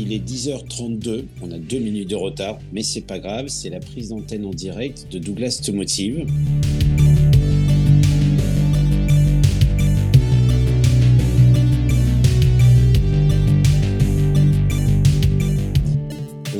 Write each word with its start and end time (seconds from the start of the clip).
Il 0.00 0.12
est 0.12 0.24
10h32, 0.24 1.24
on 1.42 1.50
a 1.50 1.58
deux 1.58 1.80
minutes 1.80 2.08
de 2.08 2.14
retard, 2.14 2.60
mais 2.72 2.84
c'est 2.84 3.00
pas 3.00 3.18
grave, 3.18 3.48
c'est 3.48 3.68
la 3.68 3.80
prise 3.80 4.10
d'antenne 4.10 4.44
en 4.44 4.52
direct 4.52 5.08
de 5.10 5.18
Douglas 5.18 5.60
Te 5.60 5.72
Motive. 5.72 6.24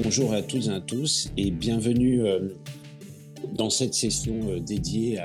Bonjour 0.03 0.33
à 0.33 0.43
toutes 0.43 0.67
et 0.67 0.71
à 0.71 0.81
tous 0.81 1.31
et 1.37 1.53
bienvenue 1.53 2.23
euh, 2.23 2.41
dans 3.55 3.71
cette 3.71 3.95
session 3.95 4.35
euh, 4.49 4.59
dédiée 4.59 5.21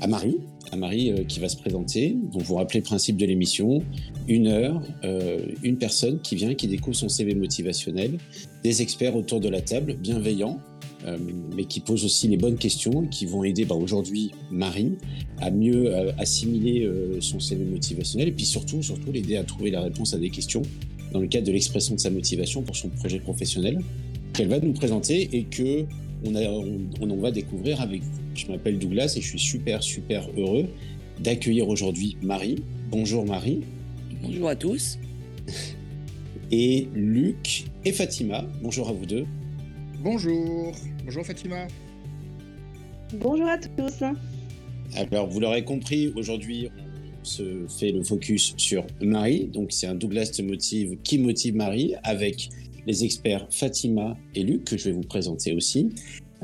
à 0.00 0.06
Marie, 0.06 0.38
à 0.72 0.76
Marie 0.76 1.10
euh, 1.10 1.24
qui 1.24 1.40
va 1.40 1.48
se 1.48 1.56
présenter. 1.56 2.16
Donc, 2.32 2.42
vous 2.42 2.54
rappelez 2.54 2.80
le 2.80 2.84
principe 2.84 3.16
de 3.16 3.26
l'émission 3.26 3.82
une 4.28 4.46
heure, 4.46 4.82
euh, 5.04 5.38
une 5.62 5.76
personne 5.76 6.20
qui 6.20 6.36
vient, 6.36 6.54
qui 6.54 6.68
découvre 6.68 6.96
son 6.96 7.08
CV 7.08 7.34
motivationnel, 7.34 8.18
des 8.62 8.82
experts 8.82 9.16
autour 9.16 9.40
de 9.40 9.48
la 9.48 9.60
table, 9.60 9.94
bienveillants, 9.94 10.60
euh, 11.06 11.16
mais 11.56 11.64
qui 11.64 11.80
posent 11.80 12.04
aussi 12.04 12.28
les 12.28 12.36
bonnes 12.36 12.58
questions, 12.58 13.06
qui 13.06 13.26
vont 13.26 13.44
aider 13.44 13.64
bah, 13.64 13.74
aujourd'hui 13.74 14.30
Marie 14.50 14.92
à 15.38 15.50
mieux 15.50 15.94
assimiler 16.18 16.86
son 17.20 17.40
CV 17.40 17.64
motivationnel, 17.64 18.28
et 18.28 18.32
puis 18.32 18.44
surtout, 18.44 18.82
surtout 18.82 19.10
l'aider 19.10 19.36
à 19.36 19.44
trouver 19.44 19.70
la 19.70 19.80
réponse 19.80 20.12
à 20.12 20.18
des 20.18 20.28
questions 20.28 20.62
dans 21.12 21.20
le 21.20 21.26
cadre 21.26 21.46
de 21.46 21.52
l'expression 21.52 21.94
de 21.94 22.00
sa 22.00 22.10
motivation 22.10 22.62
pour 22.62 22.76
son 22.76 22.90
projet 22.90 23.18
professionnel 23.18 23.80
qu'elle 24.34 24.48
va 24.48 24.60
nous 24.60 24.74
présenter 24.74 25.30
et 25.32 25.44
que 25.44 25.86
on, 26.24 26.34
on, 27.00 27.16
va 27.16 27.30
découvrir 27.30 27.80
avec 27.80 28.02
vous. 28.02 28.20
Je 28.34 28.46
m'appelle 28.46 28.78
Douglas 28.78 29.14
et 29.16 29.20
je 29.20 29.26
suis 29.26 29.38
super, 29.38 29.82
super 29.82 30.28
heureux 30.36 30.66
d'accueillir 31.20 31.68
aujourd'hui 31.68 32.16
Marie. 32.22 32.62
Bonjour 32.90 33.26
Marie. 33.26 33.62
Bonjour 34.22 34.48
à 34.48 34.56
tous. 34.56 34.98
Et 36.52 36.88
Luc 36.94 37.66
et 37.84 37.92
Fatima. 37.92 38.44
Bonjour 38.60 38.88
à 38.88 38.92
vous 38.92 39.06
deux. 39.06 39.24
Bonjour. 40.02 40.72
Bonjour 41.04 41.24
Fatima. 41.24 41.68
Bonjour 43.14 43.46
à 43.46 43.56
tous. 43.56 44.02
Alors, 44.96 45.28
vous 45.28 45.38
l'aurez 45.38 45.64
compris, 45.64 46.12
aujourd'hui, 46.16 46.68
on 47.20 47.24
se 47.24 47.66
fait 47.68 47.92
le 47.92 48.02
focus 48.02 48.54
sur 48.56 48.84
Marie. 49.00 49.46
Donc, 49.46 49.70
c'est 49.70 49.86
un 49.86 49.94
Douglas 49.94 50.32
te 50.34 50.42
motive 50.42 50.96
qui 51.04 51.18
motive 51.18 51.54
Marie 51.54 51.94
avec 52.02 52.48
les 52.90 53.04
experts 53.04 53.46
Fatima 53.50 54.16
et 54.34 54.42
Luc, 54.42 54.64
que 54.64 54.76
je 54.76 54.86
vais 54.86 54.92
vous 54.92 55.02
présenter 55.02 55.52
aussi. 55.52 55.90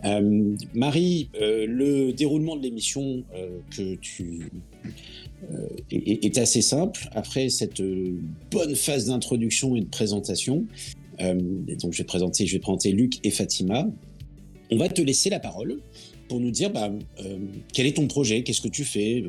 Euh, 0.05 0.55
Marie, 0.75 1.30
euh, 1.41 1.66
le 1.66 2.12
déroulement 2.12 2.56
de 2.56 2.62
l'émission 2.62 3.25
euh, 3.34 3.58
que 3.75 3.94
tu 3.97 4.50
est, 5.91 6.39
assez 6.39 6.62
simple. 6.62 7.08
Après 7.12 7.48
cette 7.48 7.83
bonne 8.50 8.77
phase 8.77 9.06
d'introduction 9.06 9.74
et 9.77 9.80
de 9.80 9.86
présentation, 9.86 10.67
donc 11.19 11.92
je 11.92 11.98
vais 11.98 12.05
présenter, 12.05 12.47
je 12.47 12.52
vais 12.52 12.58
présenter 12.58 12.92
Luc 12.92 13.24
et 13.24 13.30
Fatima. 13.30 13.86
On 14.70 14.77
va 14.77 14.89
te 14.89 15.00
laisser 15.00 15.30
la 15.30 15.41
parole 15.41 15.80
pour 16.28 16.41
nous 16.41 16.50
dire 16.50 16.70
bah, 16.70 16.91
quel 17.72 17.86
est 17.86 17.97
ton 17.97 18.06
projet, 18.06 18.42
qu'est-ce 18.42 18.61
que 18.61 18.69
tu 18.69 18.84
fais, 18.84 19.24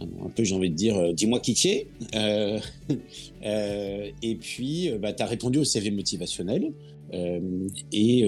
un 0.00 0.28
peu, 0.28 0.44
j'ai 0.44 0.54
envie 0.54 0.70
de 0.70 0.74
dire, 0.74 0.96
euh, 0.96 1.12
dis-moi 1.12 1.40
qui 1.40 1.54
tu 1.54 1.68
es. 1.68 1.86
Euh, 2.14 2.58
euh, 3.44 4.10
et 4.22 4.34
puis, 4.36 4.90
bah, 5.00 5.12
tu 5.12 5.22
as 5.22 5.26
répondu 5.26 5.58
au 5.58 5.64
CV 5.64 5.90
motivationnel. 5.90 6.72
et 7.92 8.24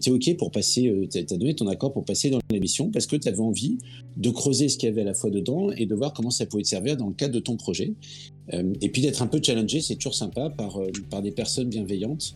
tu 0.00 0.10
OK 0.10 0.36
pour 0.36 0.50
passer, 0.50 1.08
tu 1.10 1.18
as 1.18 1.36
donné 1.36 1.54
ton 1.54 1.66
accord 1.66 1.92
pour 1.92 2.04
passer 2.04 2.30
dans 2.30 2.40
l'émission 2.50 2.90
parce 2.90 3.06
que 3.06 3.16
tu 3.16 3.28
avais 3.28 3.40
envie 3.40 3.78
de 4.16 4.30
creuser 4.30 4.68
ce 4.68 4.78
qu'il 4.78 4.88
y 4.88 4.92
avait 4.92 5.02
à 5.02 5.04
la 5.04 5.14
fois 5.14 5.30
dedans 5.30 5.70
et 5.72 5.84
de 5.84 5.94
voir 5.94 6.14
comment 6.14 6.30
ça 6.30 6.46
pouvait 6.46 6.62
te 6.62 6.68
servir 6.68 6.96
dans 6.96 7.08
le 7.08 7.14
cadre 7.14 7.34
de 7.34 7.40
ton 7.40 7.56
projet. 7.56 7.92
et 8.50 8.88
puis 8.88 9.02
d'être 9.02 9.22
un 9.22 9.26
peu 9.26 9.40
challengé, 9.42 9.80
c'est 9.80 9.96
toujours 9.96 10.14
sympa 10.14 10.48
par, 10.48 10.80
par 11.10 11.20
des 11.20 11.32
personnes 11.32 11.68
bienveillantes 11.68 12.34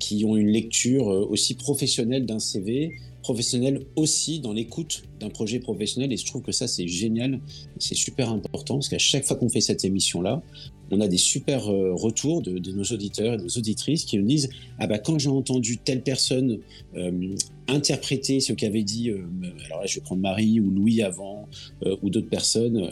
qui 0.00 0.24
ont 0.24 0.36
une 0.36 0.48
lecture 0.48 1.06
aussi 1.06 1.54
professionnelle 1.54 2.26
d'un 2.26 2.40
CV, 2.40 2.90
professionnel 3.24 3.86
aussi 3.96 4.38
dans 4.38 4.52
l'écoute 4.52 5.02
d'un 5.18 5.30
projet 5.30 5.58
professionnel. 5.58 6.12
Et 6.12 6.16
je 6.16 6.26
trouve 6.26 6.42
que 6.42 6.52
ça, 6.52 6.68
c'est 6.68 6.86
génial. 6.86 7.40
C'est 7.78 7.96
super 7.96 8.30
important 8.30 8.74
parce 8.74 8.88
qu'à 8.88 8.98
chaque 8.98 9.24
fois 9.24 9.36
qu'on 9.36 9.48
fait 9.48 9.62
cette 9.62 9.84
émission-là, 9.84 10.42
on 10.90 11.00
a 11.00 11.08
des 11.08 11.16
super 11.16 11.68
euh, 11.68 11.94
retours 11.94 12.42
de, 12.42 12.70
nos 12.70 12.84
auditeurs 12.84 13.34
et 13.34 13.36
de 13.38 13.42
nos 13.42 13.48
auditrices 13.48 14.04
qui 14.04 14.18
nous 14.18 14.26
disent 14.26 14.50
Ah 14.78 14.86
bah, 14.86 14.98
quand 14.98 15.18
j'ai 15.18 15.30
entendu 15.30 15.78
telle 15.78 16.02
personne 16.02 16.58
euh, 16.96 17.34
interpréter 17.66 18.40
ce 18.40 18.52
qu'avait 18.52 18.82
dit, 18.82 19.08
euh, 19.08 19.24
alors 19.64 19.80
là, 19.80 19.86
je 19.86 19.94
vais 19.94 20.02
prendre 20.02 20.20
Marie 20.20 20.60
ou 20.60 20.70
Louis 20.70 21.00
avant, 21.00 21.48
ou 22.02 22.10
d'autres 22.10 22.28
personnes, 22.28 22.90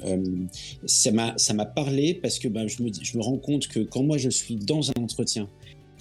ça 0.87 1.12
m'a 1.12 1.67
parlé 1.67 2.15
parce 2.15 2.39
que 2.39 2.49
bah, 2.49 2.67
je, 2.67 2.83
me, 2.83 2.91
je 2.91 3.19
me 3.19 3.23
rends 3.23 3.37
compte 3.37 3.69
que 3.69 3.81
quand 3.81 4.03
moi 4.03 4.17
je 4.17 4.31
suis 4.31 4.56
dans 4.56 4.91
un 4.91 5.03
entretien, 5.03 5.49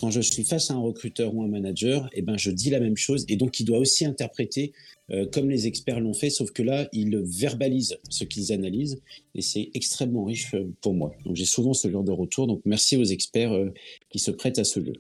quand 0.02 0.10
je 0.10 0.20
suis 0.20 0.44
face 0.44 0.72
à 0.72 0.74
un 0.74 0.80
recruteur 0.80 1.36
ou 1.36 1.44
un 1.44 1.48
manager, 1.48 2.10
eh 2.14 2.24
ben, 2.24 2.36
je 2.36 2.50
dis 2.50 2.72
la 2.72 2.80
même 2.80 2.98
chose. 2.98 3.24
Et 3.30 3.36
donc, 3.36 3.60
il 3.60 3.66
doit 3.66 3.78
aussi 3.78 4.04
interpréter 4.04 4.74
euh, 5.12 5.28
comme 5.28 5.48
les 5.48 5.68
experts 5.68 6.00
l'ont 6.00 6.16
fait, 6.16 6.32
sauf 6.32 6.50
que 6.50 6.64
là, 6.64 6.90
ils 6.92 7.16
verbalisent 7.18 8.00
ce 8.10 8.24
qu'ils 8.24 8.52
analysent. 8.52 9.00
Et 9.36 9.44
c'est 9.44 9.70
extrêmement 9.76 10.24
riche 10.24 10.56
euh, 10.56 10.74
pour 10.82 10.96
moi. 10.96 11.14
Donc, 11.24 11.36
j'ai 11.36 11.46
souvent 11.46 11.74
ce 11.74 11.88
genre 11.92 12.04
de 12.04 12.12
retour. 12.12 12.48
Donc, 12.48 12.62
merci 12.66 12.98
aux 12.98 13.04
experts 13.04 13.54
euh, 13.54 13.72
qui 14.10 14.18
se 14.18 14.32
prêtent 14.32 14.58
à 14.58 14.64
ce 14.64 14.84
jeu. 14.84 14.94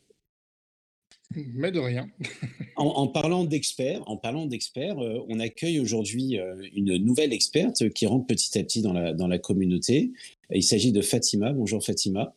Mais 1.35 1.71
de 1.71 1.79
rien. 1.79 2.07
en, 2.75 3.07
parlant 3.07 3.43
d'experts, 3.43 4.03
en 4.07 4.17
parlant 4.17 4.45
d'experts, 4.45 4.97
on 4.97 5.39
accueille 5.39 5.79
aujourd'hui 5.79 6.37
une 6.75 6.97
nouvelle 6.97 7.31
experte 7.31 7.89
qui 7.93 8.05
rentre 8.05 8.27
petit 8.27 8.59
à 8.59 8.63
petit 8.63 8.81
dans 8.81 8.91
la, 8.91 9.13
dans 9.13 9.29
la 9.29 9.39
communauté. 9.39 10.11
Il 10.53 10.61
s'agit 10.61 10.91
de 10.91 11.01
Fatima. 11.01 11.53
Bonjour 11.53 11.81
Fatima. 11.81 12.35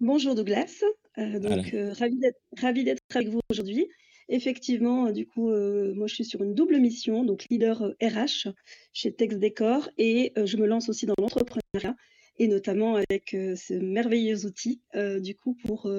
Bonjour 0.00 0.34
Douglas. 0.34 0.82
Euh, 1.18 1.38
donc, 1.38 1.74
euh, 1.74 1.92
ravi 1.92 2.84
d'être 2.84 3.02
avec 3.14 3.28
vous 3.28 3.40
aujourd'hui. 3.50 3.88
Effectivement, 4.28 5.06
euh, 5.06 5.12
du 5.12 5.26
coup, 5.26 5.50
moi, 5.50 6.06
je 6.06 6.14
suis 6.14 6.24
sur 6.24 6.42
une 6.42 6.54
double 6.54 6.78
mission, 6.78 7.24
donc 7.24 7.46
leader 7.50 7.94
RH 8.02 8.48
chez 8.92 9.12
Tex 9.12 9.36
Décor, 9.36 9.88
et 9.98 10.32
je 10.36 10.56
me 10.56 10.66
lance 10.66 10.88
aussi 10.88 11.06
dans 11.06 11.14
l'entrepreneuriat, 11.18 11.96
et 12.38 12.48
notamment 12.48 12.96
avec 12.96 13.30
ce 13.30 13.74
merveilleux 13.74 14.46
outil, 14.46 14.80
du 15.20 15.34
coup, 15.34 15.54
pour, 15.64 15.90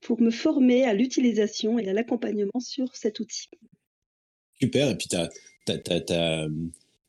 pour 0.00 0.20
me 0.20 0.30
former 0.30 0.84
à 0.84 0.94
l'utilisation 0.94 1.78
et 1.78 1.88
à 1.88 1.92
l'accompagnement 1.92 2.60
sur 2.60 2.96
cet 2.96 3.20
outil. 3.20 3.48
Super, 4.58 4.88
et 4.90 4.96
puis 4.96 5.08
tu 5.08 5.16
as, 5.16 6.48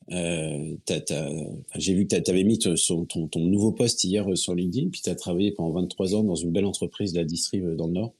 j'ai 0.09 1.93
vu 1.93 2.07
que 2.07 2.15
tu 2.15 2.31
avais 2.31 2.43
mis 2.43 2.59
ton, 2.59 3.05
ton, 3.05 3.39
nouveau 3.39 3.71
poste 3.71 4.03
hier 4.03 4.25
sur 4.37 4.55
LinkedIn, 4.55 4.89
puis 4.89 5.01
tu 5.01 5.09
as 5.09 5.15
travaillé 5.15 5.51
pendant 5.51 5.71
23 5.71 6.15
ans 6.15 6.23
dans 6.23 6.35
une 6.35 6.51
belle 6.51 6.65
entreprise 6.65 7.13
de 7.13 7.19
la 7.19 7.25
distrib 7.25 7.75
dans 7.75 7.87
le 7.87 7.93
Nord 7.93 8.13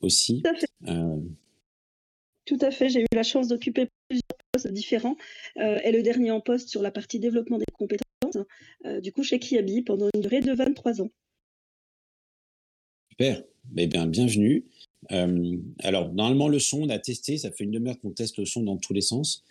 aussi. 0.00 0.42
Tout 0.42 0.50
à 0.50 0.54
fait. 0.54 0.66
Euh... 0.88 1.20
Tout 2.46 2.58
à 2.60 2.70
fait. 2.70 2.88
J'ai 2.88 3.02
eu 3.02 3.06
la 3.12 3.24
chance 3.24 3.48
d'occuper 3.48 3.88
plusieurs 4.08 4.38
postes 4.52 4.68
différents. 4.68 5.16
Euh, 5.58 5.78
et 5.84 5.92
le 5.92 6.02
dernier 6.02 6.30
en 6.30 6.40
poste 6.40 6.68
sur 6.68 6.80
la 6.80 6.90
partie 6.90 7.18
développement 7.18 7.58
des 7.58 7.64
compétences, 7.72 8.38
euh, 8.86 9.00
du 9.00 9.12
coup 9.12 9.22
chez 9.22 9.38
Kiabi, 9.38 9.82
pendant 9.82 10.08
une 10.14 10.20
durée 10.20 10.40
de 10.40 10.52
23 10.52 11.02
ans. 11.02 11.10
Super. 13.10 13.42
Eh 13.76 13.86
bien, 13.86 14.06
bienvenue. 14.06 14.64
Euh, 15.10 15.56
alors, 15.80 16.12
normalement, 16.12 16.48
le 16.48 16.58
son, 16.58 16.82
on 16.82 16.88
a 16.88 16.98
testé. 16.98 17.36
Ça 17.36 17.50
fait 17.50 17.64
une 17.64 17.72
demi-heure 17.72 17.98
qu'on 17.98 18.12
teste 18.12 18.38
le 18.38 18.44
son 18.44 18.62
dans 18.62 18.76
tous 18.76 18.92
les 18.92 19.00
sens. 19.00 19.44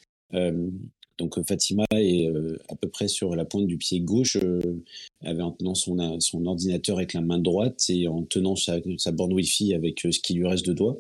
Donc 1.18 1.42
Fatima 1.48 1.86
est 1.94 2.28
euh, 2.28 2.58
à 2.68 2.76
peu 2.76 2.90
près 2.90 3.08
sur 3.08 3.36
la 3.36 3.46
pointe 3.46 3.68
du 3.68 3.78
pied 3.78 4.02
gauche, 4.02 4.38
euh, 4.38 4.82
en 5.24 5.52
tenant 5.52 5.76
son, 5.76 6.20
son 6.20 6.46
ordinateur 6.46 6.98
avec 6.98 7.14
la 7.14 7.22
main 7.22 7.40
droite 7.40 7.86
et 7.90 8.08
en 8.08 8.24
tenant 8.24 8.56
sa, 8.56 8.80
borne 9.12 9.34
Wi-Fi 9.34 9.74
avec 9.74 10.06
euh, 10.06 10.12
ce 10.12 10.20
qui 10.20 10.34
lui 10.34 10.48
reste 10.48 10.66
de 10.66 10.74
doigts. 10.74 11.00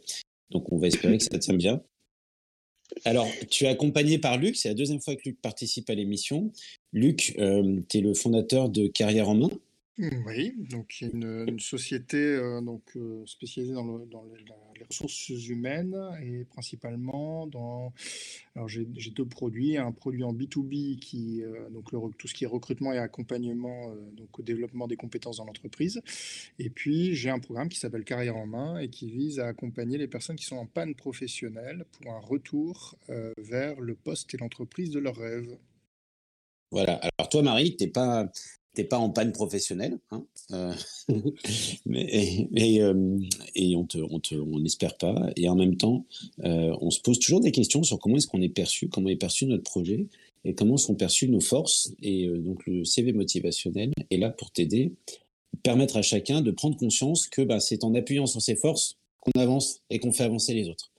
Donc 0.51 0.71
on 0.71 0.77
va 0.77 0.87
espérer 0.87 1.17
que 1.17 1.23
ça 1.23 1.37
tient 1.37 1.55
bien. 1.55 1.81
Alors, 3.03 3.27
tu 3.49 3.65
es 3.65 3.67
accompagné 3.67 4.19
par 4.19 4.37
Luc, 4.37 4.55
c'est 4.55 4.69
la 4.69 4.75
deuxième 4.75 5.01
fois 5.01 5.15
que 5.15 5.23
Luc 5.25 5.41
participe 5.41 5.89
à 5.89 5.95
l'émission. 5.95 6.51
Luc, 6.93 7.35
tu 7.89 7.97
es 7.97 8.01
le 8.01 8.13
fondateur 8.13 8.69
de 8.69 8.87
Carrière 8.87 9.27
en 9.27 9.35
main. 9.35 9.49
Oui, 9.97 10.53
donc 10.57 10.99
une, 10.99 11.57
société 11.57 12.17
euh, 12.17 12.59
donc, 12.59 12.83
euh, 12.97 13.25
spécialisée 13.25 13.73
dans, 13.73 13.97
le, 13.97 14.05
dans 14.05 14.25
les, 14.25 14.83
ressources 14.89 15.29
humaines 15.29 15.95
et 16.21 16.43
principalement 16.43 17.47
dans. 17.47 17.93
Alors 18.55 18.67
j'ai 18.67 18.85
deux 18.85 19.25
produits, 19.25 19.77
un 19.77 19.93
produit 19.93 20.23
en 20.23 20.33
B2B 20.33 20.99
qui 20.99 21.41
euh, 21.43 21.69
donc 21.69 21.91
tout 22.17 22.27
ce 22.27 22.33
qui 22.33 22.43
est 22.43 22.47
recrutement 22.47 22.91
et 22.91 22.97
accompagnement 22.97 23.95
donc 24.11 24.37
au 24.37 24.43
développement 24.43 24.87
des 24.87 24.97
compétences 24.97 25.37
dans 25.37 25.45
l'entreprise, 25.45 26.01
et 26.59 26.69
puis 26.69 27.15
j'ai 27.15 27.29
un 27.29 27.39
programme 27.39 27.69
qui 27.69 27.79
s'appelle 27.79 28.03
Carrière 28.03 28.35
en 28.35 28.47
main 28.47 28.77
et 28.79 28.89
qui 28.89 29.09
vise 29.09 29.39
à 29.39 29.47
accompagner 29.47 29.97
les 29.97 30.07
personnes 30.07 30.35
qui 30.35 30.45
sont 30.45 30.57
en 30.57 30.65
panne 30.65 30.93
professionnelle 30.93 31.85
pour 31.93 32.11
un 32.11 32.19
retour 32.19 32.97
vers 33.37 33.79
le 33.79 33.95
poste 33.95 34.33
et 34.33 34.37
l'entreprise 34.37 34.91
de 34.91 34.99
leur 34.99 35.15
rêve. 35.15 35.57
Voilà. 36.71 36.99
Alors 37.17 37.29
toi, 37.29 37.41
Marie, 37.41 37.77
t'es 37.77 37.87
pas 37.87 38.29
t'es 38.75 38.83
pas 38.83 38.99
en 38.99 39.09
panne 39.09 39.31
professionnelle, 39.31 39.97
hein, 40.11 40.25
euh, 40.51 40.73
mais, 41.85 42.47
et, 42.55 42.81
euh, 42.81 43.17
et, 43.55 43.75
on 43.75 43.85
te, 43.85 43.97
on 43.97 44.19
te, 44.19 44.35
on 44.35 44.59
n'espère 44.59 44.97
pas. 44.97 45.31
Et 45.35 45.49
en 45.49 45.55
même 45.55 45.77
temps, 45.77 46.05
euh, 46.43 46.75
on 46.81 46.91
se 46.91 46.99
pose 47.01 47.19
toujours 47.19 47.39
des 47.39 47.51
questions 47.51 47.81
sur 47.83 47.97
comment 47.99 48.17
est-ce 48.17 48.27
qu'on 48.27 48.41
est 48.41 48.49
perçu, 48.49 48.89
comment 48.89 49.09
est 49.09 49.15
perçu 49.15 49.45
notre 49.47 49.63
projet 49.63 50.07
et 50.43 50.53
comment 50.53 50.77
sont 50.77 50.93
perçues 50.93 51.27
nos 51.27 51.41
forces. 51.41 51.91
Et 52.03 52.27
donc 52.27 52.67
le 52.67 52.85
CV 52.85 53.13
motivationnel 53.13 53.91
est 54.11 54.17
là 54.17 54.29
pour 54.29 54.51
t'aider 54.51 54.93
permettre 55.63 55.97
à 55.97 56.03
chacun 56.03 56.41
de 56.41 56.51
prendre 56.51 56.77
conscience 56.77 57.27
que 57.27 57.41
bah, 57.41 57.59
c'est 57.59 57.83
en 57.83 57.95
appuyant 57.95 58.27
sur 58.27 58.41
ses 58.41 58.55
forces 58.55 58.97
qu'on 59.21 59.39
avance 59.39 59.81
et 59.89 59.99
qu'on 59.99 60.11
fait 60.11 60.25
avancer 60.25 60.53
les 60.53 60.69
autres. 60.69 60.91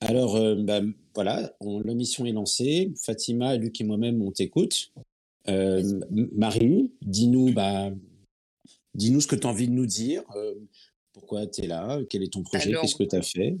Alors, 0.00 0.38
bah, 0.58 0.82
voilà, 1.14 1.52
la 1.60 1.94
mission 1.94 2.26
est 2.26 2.32
lancée. 2.32 2.92
Fatima, 3.02 3.56
Luc 3.56 3.80
et 3.80 3.84
moi-même, 3.84 4.22
on 4.22 4.30
t'écoute. 4.30 4.92
Euh, 5.48 6.00
Marie, 6.32 6.92
dis-nous 7.02 7.52
bah, 7.52 7.90
dis 8.94 9.20
ce 9.20 9.26
que 9.26 9.36
tu 9.36 9.46
as 9.46 9.50
envie 9.50 9.68
de 9.68 9.72
nous 9.72 9.86
dire. 9.86 10.22
Euh, 10.36 10.54
pourquoi 11.12 11.46
tu 11.46 11.62
es 11.62 11.66
là? 11.66 12.00
Quel 12.08 12.22
est 12.22 12.32
ton 12.32 12.42
projet? 12.42 12.72
Qu'est-ce 12.72 12.96
que 12.96 13.04
tu 13.04 13.16
as 13.16 13.22
fait? 13.22 13.56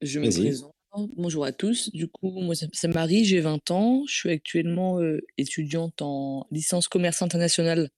Je 0.00 0.20
me 0.20 0.30
présente. 0.30 0.72
Bonjour 1.16 1.44
à 1.44 1.52
tous. 1.52 1.90
Du 1.92 2.08
coup, 2.08 2.30
moi, 2.40 2.54
c'est 2.54 2.88
Marie, 2.88 3.24
j'ai 3.24 3.40
20 3.40 3.70
ans. 3.70 4.04
Je 4.08 4.14
suis 4.14 4.30
actuellement 4.30 4.98
étudiante 5.36 6.00
en 6.00 6.46
licence 6.50 6.88
commerce 6.88 7.20
international 7.20 7.90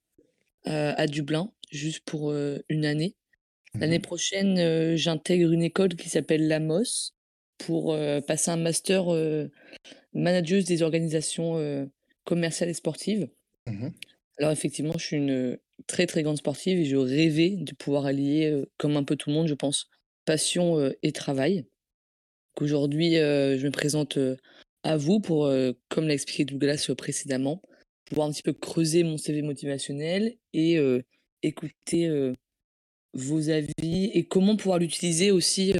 à 0.65 1.07
Dublin, 1.07 1.51
juste 1.71 2.01
pour 2.05 2.35
une 2.69 2.85
année. 2.85 3.15
L'année 3.75 4.01
mmh 4.01 4.03
prochaine, 4.03 4.97
j'intègre 4.97 5.53
une 5.53 5.63
école 5.63 5.95
qui 5.95 6.09
s'appelle 6.09 6.49
l'AMOS 6.49 7.13
pour 7.59 7.97
passer 8.27 8.51
un 8.51 8.57
master 8.57 9.05
manageuse 10.13 10.65
des 10.65 10.83
organisations 10.83 11.89
commerciales 12.31 12.71
et 12.71 12.75
sportives. 12.75 13.29
Mmh 13.67 13.89
Alors 14.39 14.53
effectivement, 14.53 14.95
je 14.97 15.05
suis 15.05 15.17
une 15.17 15.59
très 15.89 16.07
très 16.07 16.23
grande 16.23 16.39
sportive 16.39 16.79
et 16.79 16.85
je 16.85 16.97
rêvais 16.97 17.51
de 17.51 17.75
pouvoir 17.75 18.07
allier, 18.07 18.65
comme 18.79 18.97
un 18.97 19.03
peu 19.03 19.17
tout 19.17 19.31
le 19.31 19.35
monde, 19.35 19.49
je 19.49 19.55
pense, 19.55 19.91
passion 20.25 20.93
et 21.03 21.13
travail. 21.13 21.67
Aujourd'hui, 22.61 23.15
je 23.15 23.67
me 23.67 23.73
présente 23.73 24.19
à 24.85 24.97
vous 24.97 25.19
pour, 25.21 25.51
comme 25.89 26.07
l'a 26.07 26.15
expliqué 26.15 26.45
Douglas 26.45 26.91
précédemment, 26.97 27.61
pouvoir 28.05 28.29
un 28.29 28.33
petit 28.33 28.43
peu 28.43 28.53
creuser 28.53 29.03
mon 29.03 29.19
CV 29.19 29.43
motivationnel 29.43 30.37
et 30.53 30.79
écouter 31.43 32.33
vos 33.15 33.51
avis 33.51 34.11
et 34.15 34.25
comment 34.27 34.57
pouvoir 34.57 34.79
l'utiliser 34.79 35.33
aussi 35.33 35.75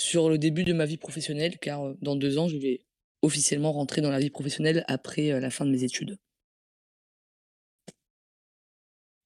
sur 0.00 0.30
le 0.30 0.38
début 0.38 0.64
de 0.64 0.72
ma 0.72 0.86
vie 0.86 0.96
professionnelle, 0.96 1.58
car 1.58 1.94
dans 2.00 2.16
deux 2.16 2.38
ans, 2.38 2.48
je 2.48 2.56
vais 2.56 2.80
officiellement 3.22 3.72
rentrer 3.72 4.00
dans 4.00 4.10
la 4.10 4.20
vie 4.20 4.30
professionnelle 4.30 4.84
après 4.88 5.40
la 5.40 5.50
fin 5.50 5.64
de 5.64 5.70
mes 5.70 5.84
études. 5.84 6.18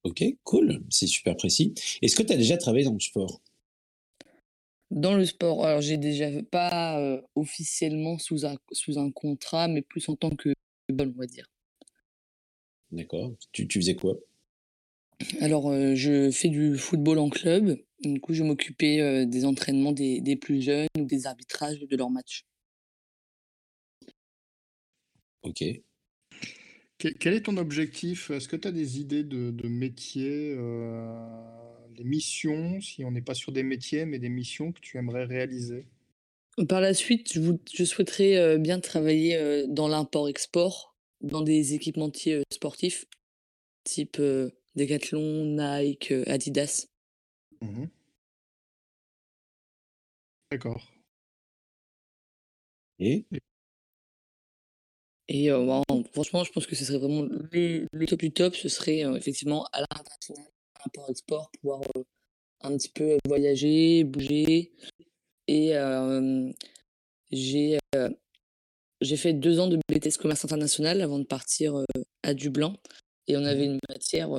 Ok, 0.03 0.23
cool, 0.43 0.83
c'est 0.89 1.07
super 1.07 1.35
précis. 1.37 1.73
Est-ce 2.01 2.15
que 2.15 2.23
tu 2.23 2.33
as 2.33 2.37
déjà 2.37 2.57
travaillé 2.57 2.83
dans 2.83 2.93
le 2.93 2.99
sport? 2.99 3.41
Dans 4.91 5.15
le 5.15 5.25
sport, 5.25 5.65
alors 5.65 5.81
j'ai 5.81 5.97
déjà 5.97 6.29
pas 6.51 7.21
officiellement 7.35 8.17
sous 8.19 8.45
un, 8.45 8.57
sous 8.73 8.99
un 8.99 9.11
contrat, 9.11 9.67
mais 9.67 9.81
plus 9.81 10.09
en 10.09 10.15
tant 10.15 10.29
que 10.29 10.53
bonne, 10.91 11.13
on 11.15 11.19
va 11.19 11.25
dire. 11.25 11.45
D'accord. 12.91 13.33
Tu, 13.53 13.67
tu 13.67 13.79
faisais 13.79 13.95
quoi? 13.95 14.17
Alors, 15.39 15.73
je 15.95 16.29
fais 16.31 16.49
du 16.49 16.77
football 16.77 17.17
en 17.19 17.29
club. 17.29 17.79
Du 18.01 18.19
coup, 18.19 18.33
je 18.33 18.43
m'occupais, 18.43 19.25
des 19.25 19.45
entraînements 19.45 19.93
des 19.93 20.19
des 20.19 20.35
plus 20.35 20.61
jeunes 20.61 20.87
ou 20.99 21.05
des 21.05 21.25
arbitrages 21.27 21.79
de 21.79 21.95
leurs 21.95 22.09
matchs. 22.09 22.43
OK. 25.43 25.63
Quel 26.97 27.33
est 27.33 27.41
ton 27.41 27.57
objectif? 27.57 28.29
Est-ce 28.31 28.47
que 28.47 28.55
tu 28.55 28.67
as 28.67 28.71
des 28.71 28.99
idées 28.99 29.23
de 29.23 29.51
de 29.51 29.67
métiers, 29.67 30.55
des 31.89 32.03
missions, 32.03 32.79
si 32.79 33.03
on 33.03 33.11
n'est 33.11 33.21
pas 33.21 33.33
sur 33.33 33.51
des 33.51 33.63
métiers, 33.63 34.05
mais 34.05 34.19
des 34.19 34.29
missions 34.29 34.71
que 34.71 34.79
tu 34.79 34.97
aimerais 34.97 35.25
réaliser? 35.25 35.85
Par 36.69 36.79
la 36.79 36.93
suite, 36.93 37.33
je 37.33 37.41
je 37.73 37.83
souhaiterais, 37.83 38.57
bien 38.57 38.79
travailler, 38.79 39.65
dans 39.67 39.89
l'import-export, 39.89 40.95
dans 41.21 41.41
des 41.41 41.73
équipementiers, 41.73 42.43
sportifs, 42.53 43.05
type, 43.83 44.21
Decathlon, 44.75 45.45
Nike, 45.45 46.11
euh, 46.11 46.23
Adidas. 46.27 46.87
Mmh 47.61 47.85
D'accord. 50.51 50.93
Et? 52.99 53.25
Et 55.29 55.51
euh, 55.51 55.81
franchement, 56.11 56.43
je 56.43 56.51
pense 56.51 56.65
que 56.65 56.75
ce 56.75 56.83
serait 56.85 56.97
vraiment 56.97 57.27
les, 57.51 57.87
top 58.07 58.19
du 58.19 58.31
top, 58.31 58.55
ce 58.55 58.69
serait 58.69 59.05
euh, 59.05 59.15
effectivement 59.15 59.65
à 59.71 59.81
l'international, 59.81 60.45
import-export, 60.85 61.49
pouvoir 61.61 61.81
un 62.61 62.77
petit 62.77 62.89
peu 62.89 63.17
voyager, 63.27 64.03
bouger. 64.03 64.71
Et 65.47 65.73
j'ai 67.31 67.79
j'ai 69.01 69.17
fait 69.17 69.33
deux 69.33 69.59
ans 69.59 69.67
de 69.67 69.77
BTS 69.89 70.17
commerce 70.17 70.45
international 70.45 71.01
avant 71.01 71.19
de 71.19 71.25
partir 71.25 71.83
à 72.23 72.33
Dublin. 72.33 72.75
Et 73.27 73.35
on 73.37 73.43
avait 73.43 73.67
mmh. 73.67 73.71
une 73.71 73.79
matière 73.89 74.29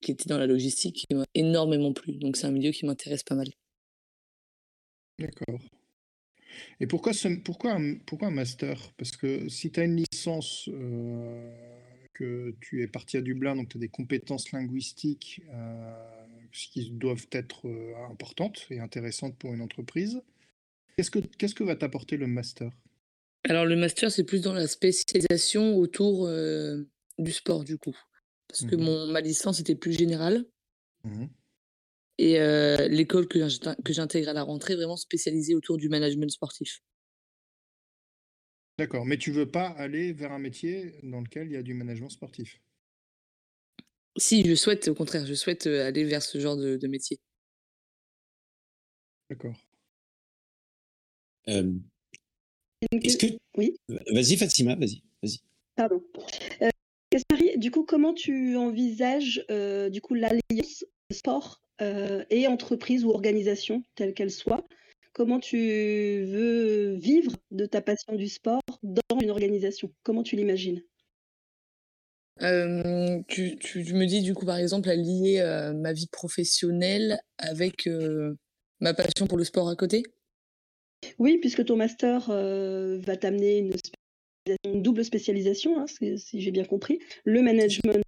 qui 0.00 0.10
était 0.12 0.28
dans 0.28 0.38
la 0.38 0.46
logistique 0.46 1.06
qui 1.08 1.14
m'a 1.14 1.24
énormément 1.34 1.92
plu. 1.92 2.16
Donc 2.16 2.36
c'est 2.36 2.46
un 2.46 2.50
milieu 2.50 2.70
qui 2.70 2.84
m'intéresse 2.84 3.22
pas 3.22 3.34
mal. 3.34 3.48
D'accord. 5.18 5.58
Et 6.80 6.86
pourquoi, 6.86 7.12
ce, 7.12 7.28
pourquoi, 7.28 7.72
un, 7.72 7.96
pourquoi 8.06 8.28
un 8.28 8.32
master? 8.32 8.92
Parce 8.96 9.16
que 9.16 9.48
si 9.48 9.70
tu 9.70 9.80
as 9.80 9.84
une 9.84 10.04
licence, 10.12 10.68
que 12.14 12.54
tu 12.60 12.82
es 12.82 12.86
parti 12.86 13.16
à 13.16 13.20
Dublin, 13.20 13.56
donc 13.56 13.68
tu 13.70 13.78
as 13.78 13.80
des 13.80 13.88
compétences 13.88 14.52
linguistiques 14.52 15.42
qui 16.50 16.90
doivent 16.90 17.26
être 17.32 17.66
importantes 18.10 18.66
et 18.70 18.80
intéressantes 18.80 19.36
pour 19.38 19.54
une 19.54 19.62
entreprise, 19.62 20.20
qu'est-ce 20.96 21.10
que, 21.10 21.20
qu'est-ce 21.20 21.54
que 21.54 21.64
va 21.64 21.76
t'apporter 21.76 22.16
le 22.16 22.26
master? 22.26 22.70
Alors 23.44 23.64
le 23.64 23.76
master, 23.76 24.12
c'est 24.12 24.24
plus 24.24 24.42
dans 24.42 24.52
la 24.52 24.68
spécialisation 24.68 25.76
autour 25.76 26.28
du 27.18 27.32
sport, 27.32 27.64
du 27.64 27.78
coup. 27.78 27.96
Parce 28.48 28.66
que 28.66 28.76
mmh 28.76 28.82
mon, 28.82 29.06
ma 29.06 29.20
licence 29.20 29.60
était 29.60 29.74
plus 29.74 29.96
générale. 29.96 30.44
Mmh 31.04 31.24
Et 32.18 32.38
l'école 32.88 33.26
que 33.26 33.92
j'intègre 33.92 34.28
à 34.28 34.32
la 34.32 34.42
rentrée, 34.42 34.76
vraiment 34.76 34.96
spécialisée 34.96 35.54
autour 35.54 35.76
du 35.76 35.88
management 35.88 36.30
sportif. 36.30 36.82
D'accord, 38.78 39.04
mais 39.04 39.16
tu 39.16 39.32
veux 39.32 39.50
pas 39.50 39.68
aller 39.68 40.12
vers 40.12 40.32
un 40.32 40.38
métier 40.38 40.94
dans 41.02 41.20
lequel 41.20 41.46
il 41.46 41.52
y 41.52 41.56
a 41.56 41.62
du 41.62 41.74
management 41.74 42.10
sportif? 42.10 42.60
Si, 44.16 44.44
je 44.46 44.54
souhaite, 44.54 44.88
au 44.88 44.94
contraire, 44.94 45.26
je 45.26 45.34
souhaite 45.34 45.66
aller 45.66 46.04
vers 46.04 46.22
ce 46.22 46.38
genre 46.38 46.56
de, 46.56 46.86
métier. 46.86 47.18
D'accord. 49.30 49.56
Est-ce 51.46 53.16
que... 53.16 53.26
Oui? 53.56 53.76
Vas-y, 53.88 54.36
Fatima, 54.36 54.74
vas-y. 54.76 55.02
Vas 55.22 55.38
Pardon 55.76 56.02
du 57.56 57.70
coup, 57.70 57.84
comment 57.84 58.14
tu 58.14 58.56
envisages 58.56 59.44
euh, 59.50 59.90
du 59.90 60.00
coup 60.00 60.14
l'alliance 60.14 60.84
sport 61.10 61.61
euh, 61.80 62.24
et 62.30 62.46
entreprise 62.46 63.04
ou 63.04 63.10
organisation, 63.10 63.82
telle 63.94 64.14
qu'elle 64.14 64.30
soit 64.30 64.66
Comment 65.14 65.40
tu 65.40 65.58
veux 65.58 66.94
vivre 66.94 67.32
de 67.50 67.66
ta 67.66 67.82
passion 67.82 68.14
du 68.14 68.28
sport 68.28 68.62
dans 68.82 69.18
une 69.20 69.30
organisation? 69.30 69.92
Comment 70.02 70.22
tu 70.22 70.36
l'imagines? 70.36 70.82
Euh, 72.40 73.20
tu, 73.28 73.58
me 73.92 74.06
dis 74.06 74.22
du 74.22 74.32
coup 74.32 74.46
par 74.46 74.56
exemple 74.56 74.88
à 74.88 74.96
lier 74.96 75.42
ma 75.74 75.92
vie 75.92 76.08
professionnelle 76.10 77.20
avec 77.36 77.86
ma 78.80 78.94
passion 78.94 79.26
pour 79.26 79.36
le 79.36 79.44
sport 79.44 79.68
à 79.68 79.76
côté? 79.76 80.02
Oui, 81.18 81.36
puisque 81.36 81.66
ton 81.66 81.76
master 81.76 82.30
va 82.30 83.16
t'amener 83.18 83.58
une 83.58 83.74
une 84.64 84.82
double 84.82 85.04
spécialisation, 85.04 85.80
hein, 85.80 85.86
si, 85.86 86.40
j'ai 86.40 86.50
bien 86.50 86.64
compris, 86.64 87.00
le 87.24 87.42
management 87.42 88.01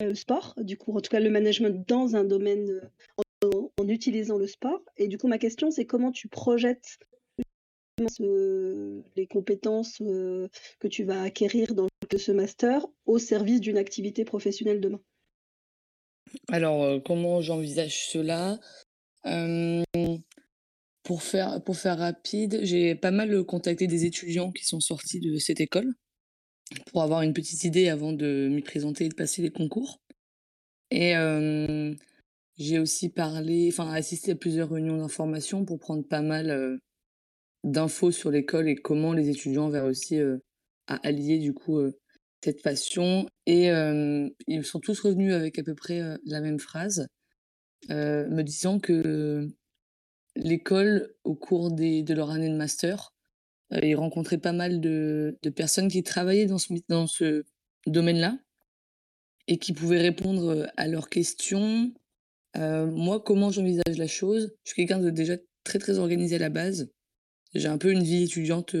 le 0.00 0.14
sport, 0.14 0.54
du 0.58 0.76
coup, 0.76 0.96
en 0.96 1.00
tout 1.00 1.10
cas 1.10 1.20
le 1.20 1.30
management 1.30 1.86
dans 1.88 2.16
un 2.16 2.24
domaine 2.24 2.90
euh, 3.44 3.68
en, 3.78 3.88
utilisant 3.88 4.38
le 4.38 4.46
sport. 4.46 4.82
Et 4.96 5.08
du 5.08 5.18
coup, 5.18 5.28
ma 5.28 5.38
question, 5.38 5.70
c'est 5.70 5.86
comment 5.86 6.12
tu 6.12 6.28
projettes 6.28 6.98
les 7.98 9.26
compétences 9.26 10.02
euh, 10.02 10.48
que 10.80 10.88
tu 10.88 11.04
vas 11.04 11.22
acquérir 11.22 11.74
dans 11.74 11.88
ce 12.14 12.32
master 12.32 12.86
au 13.06 13.18
service 13.18 13.60
d'une 13.60 13.78
activité 13.78 14.24
professionnelle 14.24 14.80
demain? 14.80 15.00
Alors, 16.48 16.82
euh, 16.82 17.00
comment 17.00 17.40
j'envisage 17.40 18.08
cela? 18.08 18.58
Pour 21.04 21.22
faire 21.22 21.98
rapide, 21.98 22.60
j'ai 22.62 22.94
pas 22.94 23.10
mal 23.10 23.44
contacté 23.44 23.86
des 23.86 24.04
étudiants 24.04 24.52
qui 24.52 24.64
sont 24.64 24.80
sortis 24.80 25.20
de 25.20 25.38
cette 25.38 25.60
école 25.60 25.94
pour 26.90 27.02
avoir 27.02 27.22
une 27.22 27.32
petite 27.32 27.64
idée 27.64 27.88
avant 27.88 28.12
de 28.12 28.48
m'y 28.50 28.62
présenter 28.62 29.04
et 29.04 29.08
de 29.08 29.14
passer 29.14 29.42
les 29.42 29.50
concours. 29.50 30.00
Et 30.90 31.14
j'ai 32.58 32.78
aussi 32.78 33.08
parlé, 33.08 33.68
enfin 33.70 33.92
assisté 33.92 34.32
à 34.32 34.36
plusieurs 34.36 34.70
réunions 34.70 34.98
d'information 34.98 35.64
pour 35.64 35.78
prendre 35.78 36.06
pas 36.06 36.22
mal 36.22 36.80
d'infos 37.64 38.12
sur 38.12 38.30
l'école 38.30 38.68
et 38.68 38.76
comment 38.76 39.12
les 39.12 39.28
étudiants 39.28 39.68
vers 39.68 39.84
aussi 39.84 40.18
à 40.86 40.96
allier 41.06 41.38
du 41.38 41.52
coup 41.52 41.80
cette 42.42 42.62
passion. 42.62 43.26
Et 43.46 43.68
ils 44.46 44.64
sont 44.64 44.80
tous 44.80 45.00
revenus 45.00 45.34
avec 45.34 45.58
à 45.58 45.62
peu 45.62 45.74
près 45.74 46.00
la 46.24 46.40
même 46.40 46.58
phrase, 46.58 47.06
me 47.88 48.42
disant 48.42 48.78
que 48.78 49.48
l'école, 50.36 51.14
au 51.24 51.34
cours 51.34 51.70
des, 51.70 52.02
de 52.02 52.14
leur 52.14 52.30
année 52.30 52.50
de 52.50 52.56
master, 52.56 53.12
euh, 53.72 53.80
ils 53.82 53.94
rencontraient 53.94 54.38
pas 54.38 54.52
mal 54.52 54.80
de, 54.80 55.38
personnes 55.54 55.88
qui 55.88 56.02
travaillaient 56.02 56.46
dans 56.46 56.58
ce, 56.58 56.72
dans 56.88 57.06
ce 57.06 57.44
domaine-là 57.86 58.38
et 59.48 59.58
qui 59.58 59.72
pouvait 59.72 60.00
répondre 60.00 60.70
à 60.76 60.88
leurs 60.88 61.08
questions. 61.08 61.92
moi, 62.56 63.20
comment 63.20 63.50
j'envisage 63.50 63.96
la 63.96 64.08
chose? 64.08 64.54
Je 64.64 64.72
suis 64.72 64.82
quelqu'un 64.82 64.98
de 64.98 65.10
déjà 65.10 65.36
très 65.62 65.78
très 65.78 65.98
organisé 65.98 66.36
à 66.36 66.40
la 66.40 66.48
base. 66.48 66.90
J'ai 67.54 67.68
un 67.68 67.78
peu 67.78 67.92
une 67.92 68.02
vie 68.02 68.24
étudiante 68.24 68.74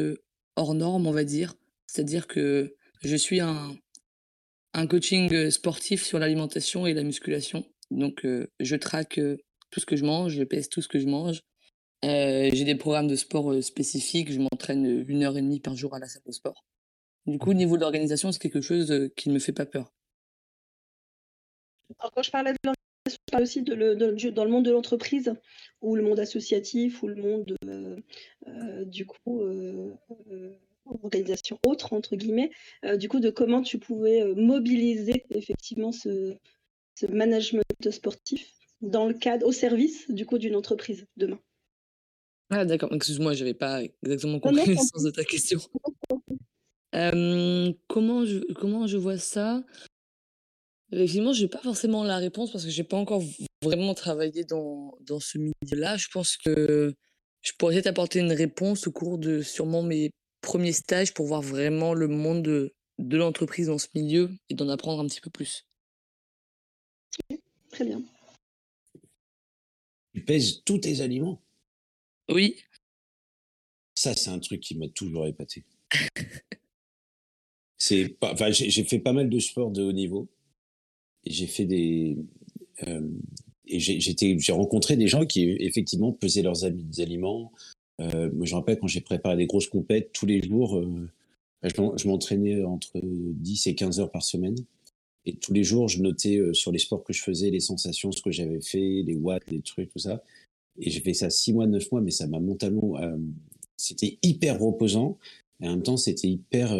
hors 0.56 0.74
norme, 0.74 1.06
on 1.06 1.12
va 1.12 1.24
dire. 1.24 1.54
C'est-à-dire 1.86 2.26
que 2.26 2.74
je 3.02 3.16
suis 3.16 3.40
un, 3.40 3.76
un 4.74 4.86
coaching 4.88 5.50
sportif 5.50 6.02
sur 6.04 6.18
l'alimentation 6.18 6.84
et 6.86 6.94
la 6.94 7.04
musculation. 7.04 7.64
Donc, 7.92 8.26
je 8.58 8.76
traque 8.76 9.20
tout 9.70 9.80
ce 9.80 9.86
que 9.86 9.96
je 9.96 10.04
mange, 10.04 10.32
je 10.32 10.44
pèse 10.44 10.68
tout 10.68 10.82
ce 10.82 10.88
que 10.88 10.98
je 10.98 11.06
mange. 11.06 11.42
J'ai 12.06 12.64
des 12.64 12.74
programmes 12.74 13.08
de 13.08 13.16
sport 13.16 13.62
spécifiques, 13.62 14.32
je 14.32 14.38
m'entraîne 14.38 15.04
une 15.08 15.22
heure 15.24 15.36
et 15.36 15.42
demie 15.42 15.60
par 15.60 15.76
jour 15.76 15.94
à 15.94 15.98
la 15.98 16.08
salle 16.08 16.22
de 16.26 16.32
sport. 16.32 16.64
Du 17.26 17.38
coup, 17.38 17.50
au 17.50 17.54
niveau 17.54 17.76
de 17.76 17.82
l'organisation, 17.82 18.30
c'est 18.32 18.38
quelque 18.38 18.60
chose 18.60 19.10
qui 19.16 19.28
ne 19.28 19.34
me 19.34 19.38
fait 19.38 19.52
pas 19.52 19.66
peur. 19.66 19.92
Alors, 21.98 22.12
quand 22.12 22.22
je 22.22 22.30
parlais 22.30 22.52
de 22.52 22.58
l'organisation, 22.64 22.76
je 23.08 23.30
parle 23.30 23.42
aussi 23.42 23.62
dans 23.62 24.44
le 24.44 24.50
monde 24.50 24.64
de 24.64 24.70
l'entreprise, 24.70 25.34
ou 25.80 25.96
le 25.96 26.02
monde 26.02 26.20
associatif, 26.20 27.02
ou 27.02 27.08
le 27.08 27.16
monde, 27.16 27.56
du 28.86 29.06
coup, 29.06 29.42
organisation 30.86 31.58
autre, 31.66 31.92
entre 31.92 32.16
guillemets, 32.16 32.50
euh, 32.84 32.96
du 32.96 33.08
coup, 33.08 33.20
de 33.20 33.30
comment 33.30 33.62
tu 33.62 33.78
pouvais 33.78 34.22
euh, 34.22 34.34
mobiliser 34.34 35.24
effectivement 35.30 35.92
ce, 35.92 36.36
management 37.10 37.90
sportif 37.90 38.50
dans 38.80 39.06
le 39.06 39.12
cadre, 39.12 39.46
au 39.46 39.52
service 39.52 40.10
du 40.10 40.24
coup 40.24 40.38
d'une 40.38 40.56
entreprise 40.56 41.06
demain. 41.18 41.38
Ah 42.50 42.64
d'accord, 42.64 42.92
excuse-moi, 42.92 43.34
je 43.34 43.40
n'avais 43.40 43.54
pas 43.54 43.82
exactement 44.04 44.38
compris 44.38 44.70
le 44.70 44.76
sens 44.76 45.02
de 45.02 45.10
ta 45.10 45.24
question. 45.24 45.60
comment, 47.88 48.24
je, 48.24 48.52
comment 48.54 48.86
je 48.86 48.96
vois 48.96 49.18
ça? 49.18 49.64
Effectivement, 50.92 51.32
je 51.32 51.42
n'ai 51.42 51.48
pas 51.48 51.58
forcément 51.58 52.04
la 52.04 52.18
réponse 52.18 52.52
parce 52.52 52.64
que 52.64 52.70
je 52.70 52.80
n'ai 52.80 52.86
pas 52.86 52.96
encore 52.96 53.22
vraiment 53.62 53.94
travaillé 53.94 54.44
dans, 54.44 54.96
dans 55.00 55.18
ce 55.18 55.38
milieu-là. 55.38 55.96
Je 55.96 56.06
pense 56.12 56.36
que 56.36 56.94
je 57.42 57.52
pourrais 57.58 57.82
t'apporter 57.82 58.20
une 58.20 58.32
réponse 58.32 58.86
au 58.86 58.92
cours 58.92 59.18
de 59.18 59.42
sûrement 59.42 59.82
mes 59.82 60.10
premier 60.40 60.72
stage 60.72 61.12
pour 61.12 61.26
voir 61.26 61.42
vraiment 61.42 61.92
le 61.92 62.06
monde 62.06 62.42
de, 62.42 62.72
de 62.98 63.16
l'entreprise 63.16 63.66
dans 63.66 63.78
ce 63.78 63.88
milieu 63.94 64.30
et 64.48 64.54
d'en 64.54 64.68
apprendre 64.68 65.02
un 65.02 65.06
petit 65.06 65.20
peu 65.20 65.30
plus. 65.30 65.66
Très 67.70 67.84
bien. 67.84 68.02
Tu 70.14 70.24
pèses 70.24 70.62
tous 70.64 70.78
tes 70.78 71.00
aliments 71.00 71.42
Oui. 72.28 72.56
Ça, 73.94 74.14
c'est 74.14 74.30
un 74.30 74.38
truc 74.38 74.60
qui 74.60 74.76
m'a 74.76 74.88
toujours 74.88 75.26
épaté. 75.26 75.64
c'est 77.78 78.08
pas, 78.08 78.32
enfin, 78.32 78.50
j'ai 78.50 78.84
fait 78.84 78.98
pas 78.98 79.12
mal 79.12 79.30
de 79.30 79.38
sports 79.38 79.70
de 79.70 79.82
haut 79.82 79.92
niveau 79.92 80.28
j'ai 81.24 81.46
fait 81.46 81.64
des 81.64 82.16
euh, 82.86 83.08
et 83.66 83.80
j'ai 83.80 84.52
rencontré 84.52 84.96
des 84.96 85.08
gens 85.08 85.26
qui 85.26 85.56
effectivement 85.58 86.12
pesaient 86.12 86.42
leurs 86.42 86.64
aliments, 86.64 87.52
euh, 88.00 88.30
moi, 88.32 88.46
je 88.46 88.54
me 88.54 88.58
rappelle 88.58 88.78
quand 88.78 88.86
j'ai 88.86 89.00
préparé 89.00 89.36
des 89.36 89.46
grosses 89.46 89.68
compètes, 89.68 90.12
tous 90.12 90.26
les 90.26 90.42
jours, 90.42 90.76
euh, 90.76 91.08
je 91.62 92.08
m'entraînais 92.08 92.62
entre 92.62 93.00
10 93.02 93.66
et 93.66 93.74
15 93.74 94.00
heures 94.00 94.10
par 94.10 94.22
semaine. 94.22 94.56
Et 95.24 95.34
tous 95.34 95.52
les 95.52 95.64
jours, 95.64 95.88
je 95.88 96.00
notais 96.00 96.36
euh, 96.36 96.54
sur 96.54 96.70
les 96.70 96.78
sports 96.78 97.02
que 97.02 97.12
je 97.12 97.22
faisais, 97.22 97.50
les 97.50 97.60
sensations, 97.60 98.12
ce 98.12 98.22
que 98.22 98.30
j'avais 98.30 98.60
fait, 98.60 99.02
les 99.04 99.16
watts, 99.16 99.50
les 99.50 99.62
trucs, 99.62 99.90
tout 99.90 99.98
ça. 99.98 100.22
Et 100.78 100.90
j'ai 100.90 101.00
fait 101.00 101.14
ça 101.14 101.30
6 101.30 101.52
mois, 101.52 101.66
9 101.66 101.90
mois, 101.92 102.00
mais 102.00 102.10
ça 102.10 102.26
m'a 102.26 102.40
mentalement. 102.40 102.98
c'était 103.76 104.18
hyper 104.22 104.58
reposant. 104.58 105.18
Et 105.60 105.68
en 105.68 105.72
même 105.72 105.82
temps, 105.82 105.96
c'était 105.96 106.28
hyper. 106.28 106.70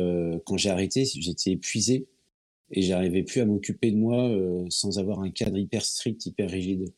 quand 0.45 0.57
j'ai 0.57 0.71
arrêté, 0.71 1.05
j'étais 1.05 1.53
épuisé. 1.53 2.07
Et 2.71 2.83
j'arrivais 2.83 3.23
plus 3.23 3.41
à 3.41 3.47
m'occuper 3.47 3.91
de 3.91 3.97
moi 3.97 4.31
sans 4.71 4.99
avoir 4.99 5.21
un 5.21 5.31
cadre 5.31 5.57
hyper 5.57 5.85
strict, 5.85 6.27
hyper 6.27 6.51
rigide. 6.51 6.93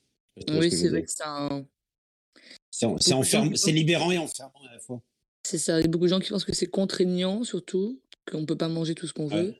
Oui, 0.48 0.70
c'est 0.70 0.88
vrai 0.88 1.02
que 1.02 1.10
c'est 1.10 1.24
un, 1.24 1.66
c'est 2.70 3.72
libérant 3.72 4.10
et 4.10 4.18
enfermant 4.18 4.60
à 4.68 4.72
la 4.72 4.78
fois. 4.78 5.02
C'est 5.42 5.58
ça. 5.58 5.78
Il 5.78 5.82
y 5.82 5.84
a 5.84 5.88
beaucoup 5.88 6.04
de 6.04 6.10
gens 6.10 6.20
qui 6.20 6.30
pensent 6.30 6.44
que 6.44 6.52
c'est 6.52 6.66
contraignant, 6.66 7.44
surtout, 7.44 8.00
qu'on 8.30 8.42
ne 8.42 8.46
peut 8.46 8.56
pas 8.56 8.68
manger 8.68 8.94
tout 8.94 9.06
ce 9.06 9.12
qu'on 9.12 9.26
veut. 9.26 9.54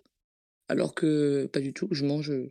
Alors 0.69 0.95
que 0.95 1.47
pas 1.47 1.61
du 1.61 1.73
tout. 1.73 1.89
Je 1.91 2.05
mange 2.05 2.31
euh, 2.31 2.51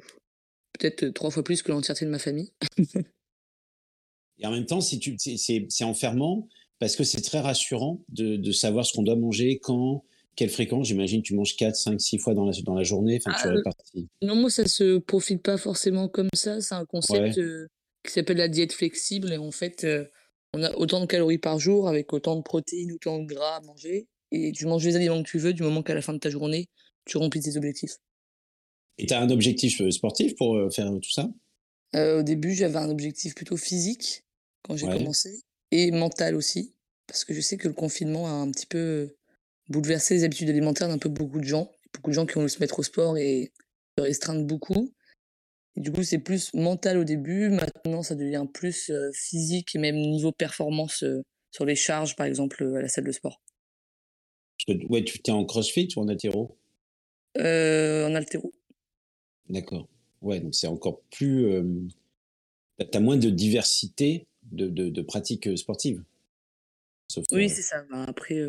peut-être 0.74 1.10
trois 1.10 1.30
fois 1.30 1.44
plus 1.44 1.62
que 1.62 1.72
l'entièreté 1.72 2.06
de 2.06 2.10
ma 2.10 2.20
famille. 2.20 2.52
et 4.40 4.46
en 4.46 4.52
même 4.52 4.66
temps, 4.66 4.82
si 4.82 5.00
tu, 5.00 5.16
c'est 5.18 5.84
enfermant 5.84 6.48
parce 6.80 6.96
que 6.96 7.04
c'est 7.04 7.22
très 7.22 7.40
rassurant 7.40 8.02
de, 8.10 8.36
de 8.36 8.52
savoir 8.52 8.86
ce 8.86 8.94
qu'on 8.94 9.04
doit 9.04 9.16
manger, 9.16 9.60
quand, 9.60 10.04
quelle 10.36 10.50
fréquence. 10.50 10.88
J'imagine 10.88 11.22
que 11.22 11.28
tu 11.28 11.36
manges 11.36 11.56
4, 11.56 11.76
5, 11.76 12.00
6 12.00 12.18
fois 12.20 12.34
dans 12.36 12.46
la, 12.46 12.52
dans 12.64 12.76
la 12.76 12.84
journée. 12.84 13.20
Enfin, 13.24 13.36
tu 13.42 13.48
ah, 13.66 13.72
Non, 14.22 14.36
moi, 14.36 14.50
ça 14.50 14.68
se 14.68 15.00
profite 15.00 15.42
pas 15.42 15.58
forcément 15.58 16.08
comme 16.08 16.30
ça. 16.34 16.62
C'est 16.62 16.76
un 16.76 16.86
concept 16.86 17.40
euh, 17.40 17.68
qui 18.04 18.12
s'appelle 18.14 18.38
la 18.38 18.48
diète 18.48 18.74
flexible. 18.74 19.34
Et 19.34 19.38
en 19.38 19.52
fait, 19.52 19.84
euh, 19.84 20.06
on 20.54 20.62
a 20.62 20.72
autant 20.76 21.02
de 21.02 21.08
calories 21.08 21.40
par 21.40 21.60
jour 21.60 21.88
avec 21.88 22.14
autant 22.14 22.36
de 22.36 22.42
protéines, 22.42 22.92
autant 22.92 23.20
de 23.20 23.26
gras 23.26 23.58
à 23.58 23.62
manger. 23.62 24.08
Et 24.32 24.52
tu 24.52 24.66
manges 24.68 24.86
les 24.86 24.96
aliments 24.96 25.24
que 25.24 25.30
tu 25.30 25.40
veux 25.40 25.54
du 25.54 25.64
moment 25.64 25.82
qu'à 25.82 25.96
la 25.96 26.02
fin 26.02 26.14
de 26.14 26.20
ta 26.20 26.30
journée, 26.30 26.70
tu 27.06 27.18
remplis 27.18 27.42
tes 27.42 27.58
objectifs. 27.58 27.96
Et 28.98 29.06
tu 29.06 29.14
as 29.14 29.22
un 29.22 29.30
objectif 29.30 29.82
euh, 29.82 29.92
sportif 29.92 30.36
pour 30.36 30.56
euh, 30.56 30.70
faire 30.70 30.92
tout 31.02 31.12
ça? 31.12 31.30
Euh, 31.96 32.20
Au 32.20 32.24
début, 32.24 32.54
j'avais 32.54 32.78
un 32.78 32.90
objectif 32.90 33.36
plutôt 33.36 33.58
physique 33.58 34.24
quand 34.68 34.76
j'ai 34.76 34.88
commencé 34.88 35.42
et 35.72 35.92
mental 35.92 36.36
aussi. 36.36 36.74
Parce 37.08 37.24
que 37.24 37.34
je 37.34 37.42
sais 37.42 37.58
que 37.58 37.68
le 37.68 37.74
confinement 37.74 38.28
a 38.28 38.32
un 38.32 38.52
petit 38.52 38.66
peu 38.66 39.16
bouleversé 39.70 40.16
les 40.16 40.24
habitudes 40.24 40.50
alimentaires 40.50 40.90
d'un 40.90 40.98
peu 40.98 41.10
beaucoup 41.10 41.40
de 41.40 41.46
gens. 41.46 41.72
Beaucoup 41.94 42.12
de 42.12 42.16
gens 42.16 42.26
qui 42.26 42.38
ont 42.38 42.42
voulu 42.42 42.50
se 42.50 42.60
mettre 42.60 42.80
au 42.80 42.84
sport 42.84 43.18
et 43.18 43.52
se 43.98 44.04
restreindre 44.04 44.46
beaucoup 44.46 44.92
du 45.78 45.92
coup, 45.92 46.02
c'est 46.04 46.18
plus 46.18 46.54
mental 46.54 46.98
au 46.98 47.04
début. 47.04 47.50
Maintenant, 47.50 48.02
ça 48.02 48.16
devient 48.16 48.46
plus 48.52 48.92
physique 49.14 49.76
et 49.76 49.80
même 49.80 49.96
niveau 49.96 50.32
performance 50.32 51.06
sur 51.52 51.66
les 51.66 51.76
charges, 51.76 52.16
par 52.16 52.26
exemple, 52.26 52.64
à 52.76 52.82
la 52.82 52.88
salle 52.88 53.06
de 53.06 53.12
sport. 53.12 53.42
Ouais, 54.68 55.04
tu 55.04 55.20
es 55.26 55.32
en 55.32 55.46
crossfit 55.46 55.88
ou 55.96 56.02
en 56.02 56.08
altéro? 56.08 56.58
En 57.38 58.16
altéro. 58.16 58.52
D'accord. 59.50 59.88
Ouais, 60.22 60.40
donc 60.40 60.56
c'est 60.56 60.68
encore 60.68 61.02
plus. 61.12 61.46
tu 62.80 62.98
as 62.98 63.00
moins 63.00 63.18
de 63.18 63.30
diversité 63.30 64.26
de, 64.52 64.68
de, 64.68 65.02
pratiques 65.02 65.58
sportives. 65.58 66.04
oui, 67.32 67.50
c'est 67.50 67.62
ça. 67.62 67.84
Bah, 67.90 68.06
après, 68.08 68.42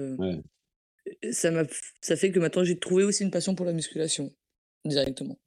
ça, 1.33 1.51
ça 2.01 2.17
fait 2.17 2.31
que 2.31 2.39
maintenant, 2.39 2.65
j'ai 2.65 2.79
trouvé 2.79 3.05
aussi 3.05 3.23
une 3.23 3.31
passion 3.31 3.55
pour 3.55 3.67
la 3.67 3.73
musculation, 3.73 4.33
directement. 4.85 5.39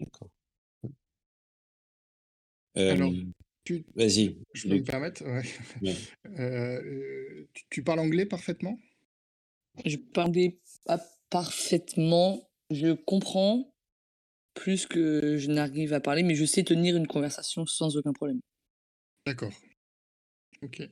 D'accord. 0.00 0.28
Alors, 2.76 3.12
tu, 3.64 3.84
vas-y. 3.94 4.36
Je 4.52 4.68
peux 4.68 4.74
me 4.76 4.84
permettre 4.84 5.24
euh, 6.38 7.46
tu, 7.70 7.82
parles 7.82 8.00
anglais 8.00 8.26
parfaitement? 8.26 8.78
Je 9.84 9.96
parle 9.96 10.32
pas 10.84 11.00
parfaitement. 11.30 12.48
Je 12.70 12.92
comprends 12.92 13.72
plus 14.54 14.86
que 14.86 15.36
je 15.36 15.50
n'arrive 15.50 15.92
à 15.92 16.00
parler, 16.00 16.22
mais 16.22 16.34
je 16.34 16.44
sais 16.44 16.64
tenir 16.64 16.96
une 16.96 17.06
conversation 17.06 17.66
sans 17.66 17.96
aucun 17.96 18.12
problème. 18.12 18.40
D'accord. 19.26 19.52
Ok. 20.62 20.88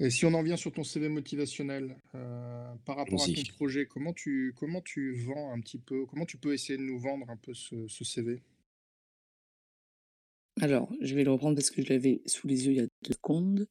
Et 0.00 0.10
si 0.10 0.26
on 0.26 0.34
en 0.34 0.42
vient 0.42 0.56
sur 0.56 0.72
ton 0.72 0.82
CV 0.82 1.08
motivationnel, 1.08 1.96
euh, 2.14 2.74
par 2.84 2.96
rapport 2.96 3.22
à 3.22 3.26
ton 3.26 3.42
projet, 3.54 3.86
comment 3.86 4.12
tu, 4.12 4.52
comment 4.56 4.82
tu 4.82 5.14
vends 5.14 5.52
un 5.52 5.60
petit 5.60 5.78
peu, 5.78 6.04
comment 6.06 6.26
tu 6.26 6.36
peux 6.36 6.52
essayer 6.52 6.76
de 6.76 6.82
nous 6.82 6.98
vendre 6.98 7.30
un 7.30 7.36
peu 7.36 7.54
ce, 7.54 7.86
CV 7.88 8.42
Alors, 10.60 10.92
je 11.00 11.14
vais 11.14 11.24
le 11.24 11.30
reprendre 11.30 11.54
parce 11.54 11.70
que 11.70 11.82
je 11.82 11.88
l'avais 11.88 12.20
sous 12.26 12.48
les 12.48 12.66
yeux 12.66 12.72
il 12.72 12.78
y 12.78 12.80
a 12.80 12.88
deux 13.04 13.14
secondes. 13.14 13.68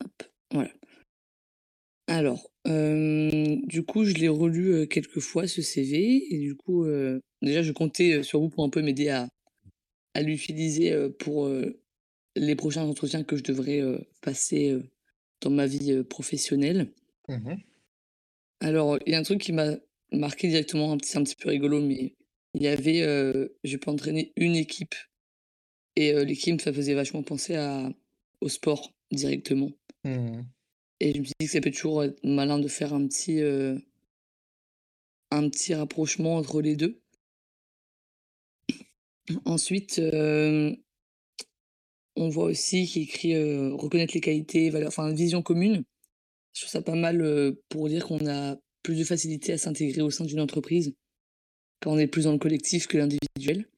Hop, 0.00 0.22
voilà. 0.50 0.72
Alors, 2.06 2.50
euh, 2.66 3.56
du 3.64 3.84
coup, 3.84 4.04
je 4.04 4.14
l'ai 4.14 4.28
relu 4.28 4.72
euh, 4.72 4.86
quelques 4.86 5.20
fois 5.20 5.46
ce 5.46 5.60
CV 5.60 6.34
et 6.34 6.38
du 6.38 6.56
coup, 6.56 6.86
déjà, 7.42 7.62
je 7.62 7.72
comptais 7.72 8.22
sur 8.22 8.40
vous 8.40 8.48
pour 8.48 8.64
un 8.64 8.70
peu 8.70 8.80
m'aider 8.80 9.10
à, 9.10 9.28
à 10.18 10.22
l'utiliser 10.22 10.92
pour 11.18 11.48
les 12.34 12.56
prochains 12.56 12.82
entretiens 12.82 13.22
que 13.22 13.36
je 13.36 13.42
devrais 13.42 13.80
passer 14.20 14.76
dans 15.40 15.50
ma 15.50 15.66
vie 15.66 16.02
professionnelle. 16.04 16.92
Mmh 17.28 17.54
Alors, 18.60 18.98
il 19.06 19.12
y 19.12 19.14
a 19.14 19.18
un 19.18 19.22
truc 19.22 19.40
qui 19.40 19.52
m'a 19.52 19.76
marqué 20.10 20.48
directement, 20.48 20.96
c'est 21.02 21.18
un 21.18 21.22
petit 21.22 21.36
peu 21.36 21.50
rigolo, 21.50 21.80
mais 21.80 22.16
il 22.54 22.62
y 22.62 22.68
avait, 22.68 23.00
je 23.62 23.76
peux 23.76 23.90
entraîner 23.90 24.32
une 24.36 24.56
équipe 24.56 24.96
et 25.94 26.12
l'équipe, 26.24 26.60
ça 26.60 26.72
faisait 26.72 26.94
vachement 26.94 27.22
penser 27.22 27.54
à, 27.56 27.88
au 28.40 28.48
sport 28.48 28.92
directement. 29.12 29.70
Mmh 30.04 30.42
et 31.00 31.14
je 31.14 31.20
me 31.20 31.24
suis 31.24 31.34
dit 31.38 31.46
que 31.46 31.52
ça 31.52 31.60
peut 31.60 31.70
toujours 31.70 32.04
être 32.04 32.18
malin 32.24 32.58
de 32.58 32.68
faire 32.68 32.92
un 32.92 33.06
petit, 33.06 33.40
un 35.30 35.48
petit 35.48 35.74
rapprochement 35.74 36.36
entre 36.36 36.60
les 36.60 36.76
deux. 36.76 37.00
Ensuite, 39.44 40.00
on 42.16 42.28
voit 42.28 42.44
aussi 42.44 42.86
qu'il 42.86 43.02
écrit 43.02 43.36
reconnaître 43.72 44.14
les 44.14 44.20
qualités, 44.20 44.70
valeurs, 44.70 44.88
enfin, 44.88 45.12
vision 45.12 45.42
commune. 45.42 45.84
Je 46.54 46.62
trouve 46.62 46.70
ça 46.72 46.82
pas 46.82 46.94
mal 46.94 47.54
pour 47.68 47.88
dire 47.88 48.06
qu'on 48.06 48.26
a 48.26 48.56
plus 48.82 48.98
de 48.98 49.04
facilité 49.04 49.52
à 49.52 49.58
s'intégrer 49.58 50.02
au 50.02 50.10
sein 50.10 50.24
d'une 50.24 50.40
entreprise 50.40 50.94
quand 51.80 51.92
on 51.92 51.98
est 51.98 52.06
plus 52.06 52.24
dans 52.24 52.32
le 52.32 52.38
collectif 52.38 52.86
que 52.86 52.98
l'individuel. 52.98 53.68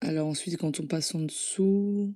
Alors 0.00 0.28
ensuite, 0.28 0.56
quand 0.56 0.80
on 0.80 0.86
passe 0.86 1.14
en 1.14 1.20
dessous, 1.20 2.14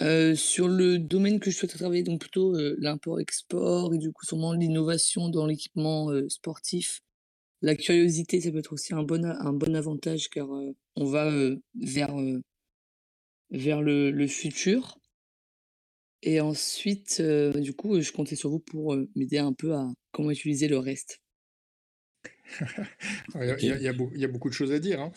Euh, 0.00 0.36
sur 0.36 0.68
le 0.68 0.98
domaine 0.98 1.40
que 1.40 1.50
je 1.50 1.56
souhaite 1.56 1.76
travailler, 1.76 2.04
donc 2.04 2.20
plutôt, 2.20 2.54
euh, 2.54 2.76
l'import-export 2.78 3.92
et 3.94 3.98
du 3.98 4.12
coup 4.12 4.24
sûrement 4.24 4.52
l'innovation 4.52 5.28
dans 5.28 5.44
l'équipement, 5.46 6.10
euh, 6.10 6.28
sportif. 6.28 7.00
La 7.62 7.74
curiosité, 7.74 8.40
ça 8.40 8.52
peut 8.52 8.58
être 8.58 8.72
aussi 8.72 8.94
un 8.94 9.02
bon 9.02 9.24
un 9.24 9.52
bon 9.52 9.74
avantage 9.74 10.28
car, 10.30 10.48
on 10.94 11.04
va, 11.04 11.32
vers, 11.74 12.14
vers 13.50 13.82
le 13.82 14.10
le 14.12 14.26
futur. 14.28 14.98
Et 16.22 16.40
ensuite, 16.40 17.20
du 17.20 17.74
coup, 17.74 18.00
je 18.00 18.12
comptais 18.12 18.36
sur 18.36 18.50
vous 18.50 18.60
pour, 18.60 18.96
m'aider 19.16 19.38
un 19.38 19.52
peu 19.52 19.74
à 19.74 19.88
comment 20.12 20.30
utiliser 20.30 20.68
le 20.68 20.78
reste. 20.78 21.20
Il 23.34 24.18
y 24.20 24.24
a 24.24 24.28
beaucoup 24.28 24.48
de 24.48 24.54
choses 24.54 24.72
à 24.72 24.78
dire, 24.78 25.00
hein 25.00 25.12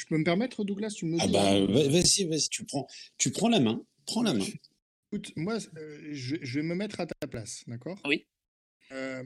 je 0.00 0.06
peux 0.06 0.18
me 0.18 0.24
permettre, 0.24 0.64
Douglas, 0.64 0.90
tu 0.90 1.06
me 1.06 1.18
Ah 1.20 1.26
bah, 1.28 1.66
vas-y, 1.88 2.24
vas-y, 2.24 2.48
tu 2.48 2.64
prends, 2.64 2.86
tu 3.18 3.30
prends 3.30 3.48
la 3.48 3.60
main, 3.60 3.84
prends 4.06 4.22
la 4.22 4.34
main. 4.34 4.46
Écoute, 5.12 5.32
moi, 5.36 5.58
euh, 5.76 6.08
je, 6.12 6.36
vais 6.36 6.62
me 6.62 6.74
mettre 6.74 7.00
à 7.00 7.06
ta 7.06 7.26
place, 7.26 7.64
d'accord? 7.66 7.98
Oui. 8.04 8.26
Euh, 8.92 9.22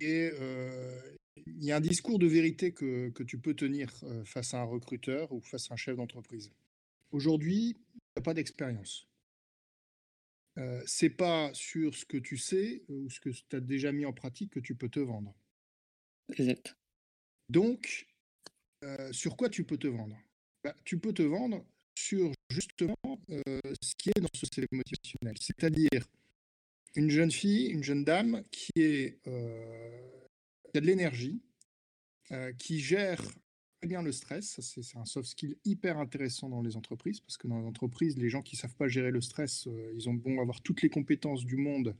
et 0.00 0.30
euh, 0.32 1.00
il 1.46 1.64
y 1.64 1.72
a 1.72 1.76
un 1.76 1.80
discours 1.80 2.18
de 2.18 2.26
vérité 2.26 2.72
que, 2.72 3.10
que 3.10 3.22
tu 3.22 3.38
peux 3.38 3.54
tenir 3.54 3.90
face 4.24 4.54
à 4.54 4.60
un 4.60 4.64
recruteur 4.64 5.32
ou 5.32 5.40
face 5.40 5.70
à 5.70 5.74
un 5.74 5.76
chef 5.76 5.96
d'entreprise. 5.96 6.50
Aujourd'hui, 7.12 7.76
tu 7.92 7.98
n'as 8.16 8.22
pas 8.22 8.34
d'expérience. 8.34 9.06
Euh, 10.58 10.82
c'est 10.84 11.10
pas 11.10 11.50
sur 11.54 11.94
ce 11.94 12.04
que 12.04 12.18
tu 12.18 12.36
sais 12.36 12.82
ou 12.88 13.08
ce 13.08 13.20
que 13.20 13.30
tu 13.30 13.56
as 13.56 13.60
déjà 13.60 13.92
mis 13.92 14.04
en 14.04 14.12
pratique 14.12 14.52
que 14.52 14.60
tu 14.60 14.74
peux 14.74 14.88
te 14.88 15.00
vendre. 15.00 15.34
Exact. 16.36 16.76
Donc, 17.48 18.08
euh, 18.82 19.12
sur 19.12 19.36
quoi 19.36 19.48
tu 19.48 19.64
peux 19.64 19.76
te 19.76 19.86
vendre? 19.86 20.16
Bah, 20.64 20.74
Tu 20.84 20.98
peux 20.98 21.12
te 21.12 21.22
vendre 21.22 21.64
sur 21.94 22.32
justement 22.50 22.96
euh, 23.30 23.42
ce 23.82 23.94
qui 23.96 24.10
est 24.10 24.20
dans 24.20 24.28
ce 24.34 24.46
CV 24.52 24.66
motivationnel, 24.72 25.36
c'est-à-dire 25.40 26.06
une 26.96 27.10
jeune 27.10 27.30
fille, 27.30 27.66
une 27.66 27.84
jeune 27.84 28.04
dame 28.04 28.42
qui, 28.50 28.70
est, 28.76 29.18
euh, 29.26 30.08
a 30.74 30.80
de 30.80 30.86
l'énergie, 30.86 31.40
qui 32.58 32.78
gère 32.78 33.20
très 33.80 33.88
bien 33.88 34.02
le 34.02 34.12
stress. 34.12 34.60
C'est 34.60 34.96
un 34.96 35.04
soft 35.04 35.28
skill 35.28 35.56
hyper 35.64 35.98
intéressant 35.98 36.48
dans 36.48 36.62
les 36.62 36.76
entreprises 36.76 37.18
parce 37.18 37.36
que 37.36 37.48
dans 37.48 37.58
les 37.58 37.66
entreprises, 37.66 38.16
les 38.16 38.28
gens 38.28 38.40
qui 38.40 38.54
ne 38.54 38.60
savent 38.60 38.76
pas 38.76 38.86
gérer 38.86 39.10
le 39.10 39.20
stress, 39.20 39.66
ils 39.96 40.08
ont 40.08 40.14
bon 40.14 40.40
avoir 40.40 40.60
toutes 40.60 40.82
les 40.82 40.88
compétences 40.88 41.44
du 41.44 41.56
monde, 41.56 41.96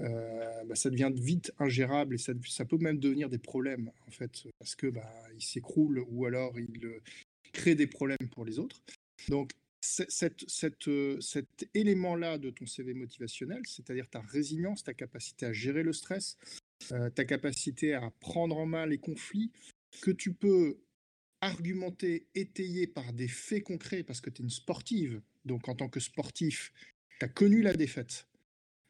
euh, 0.00 0.64
bah, 0.64 0.74
ça 0.74 0.90
devient 0.90 1.10
vite 1.14 1.52
ingérable 1.58 2.14
et 2.14 2.18
ça, 2.18 2.64
peut 2.64 2.78
même 2.78 2.98
devenir 2.98 3.28
des 3.28 3.38
problèmes 3.38 3.90
en 4.06 4.10
fait 4.10 4.46
parce 4.58 4.74
que 4.74 4.86
bah, 4.86 5.10
il 5.34 5.42
s'écroule 5.42 6.04
ou 6.08 6.26
alors 6.26 6.58
il 6.58 6.84
euh, 6.84 7.00
crée 7.52 7.74
des 7.74 7.86
problèmes 7.86 8.28
pour 8.30 8.44
les 8.44 8.58
autres. 8.58 8.82
Donc 9.28 9.52
euh, 10.00 11.20
cet 11.20 11.68
élément-là 11.74 12.38
de 12.38 12.50
ton 12.50 12.66
CV 12.66 12.94
motivationnel, 12.94 13.62
c'est-à-dire 13.66 14.08
ta 14.08 14.20
résilience, 14.20 14.82
ta 14.82 14.94
capacité 14.94 15.46
à 15.46 15.52
gérer 15.52 15.82
le 15.82 15.92
stress, 15.92 16.36
ta 16.88 17.24
capacité 17.24 17.94
à 17.94 18.10
prendre 18.20 18.56
en 18.56 18.66
main 18.66 18.86
les 18.86 18.98
conflits, 18.98 19.50
que 20.00 20.10
tu 20.10 20.32
peux 20.32 20.78
argumenter, 21.40 22.26
étayer 22.34 22.86
par 22.86 23.12
des 23.12 23.28
faits 23.28 23.62
concrets, 23.62 24.02
parce 24.02 24.20
que 24.20 24.30
tu 24.30 24.42
es 24.42 24.44
une 24.44 24.50
sportive, 24.50 25.20
donc 25.44 25.68
en 25.68 25.74
tant 25.74 25.88
que 25.88 26.00
sportif, 26.00 26.72
tu 27.18 27.24
as 27.24 27.28
connu 27.28 27.62
la 27.62 27.74
défaite, 27.74 28.26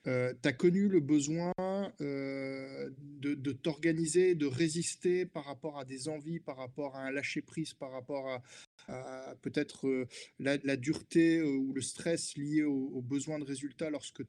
euh, 0.07 0.33
tu 0.43 0.49
as 0.49 0.53
connu 0.53 0.89
le 0.89 1.01
besoin 1.01 1.53
euh, 2.01 2.91
de, 2.99 3.53
t'organiser, 3.53 4.35
de 4.35 4.47
résister 4.47 5.27
par 5.27 5.45
rapport 5.45 5.79
à 5.79 5.85
des 5.85 6.09
envies, 6.09 6.41
par 6.41 6.57
rapport 6.57 6.97
à 6.97 7.01
un 7.01 7.11
lâcher-prise, 7.11 7.75
par 7.75 7.91
rapport 7.91 8.43
à, 8.89 9.35
peut-être 9.43 9.89
euh, 9.89 10.07
la, 10.39 10.77
dureté 10.77 11.43
ou 11.43 11.73
le 11.73 11.81
stress 11.81 12.37
lié 12.37 12.63
aux 12.63 13.03
besoins 13.03 13.39
de 13.39 13.45
résultats 13.45 13.91
lorsque, 13.91 14.23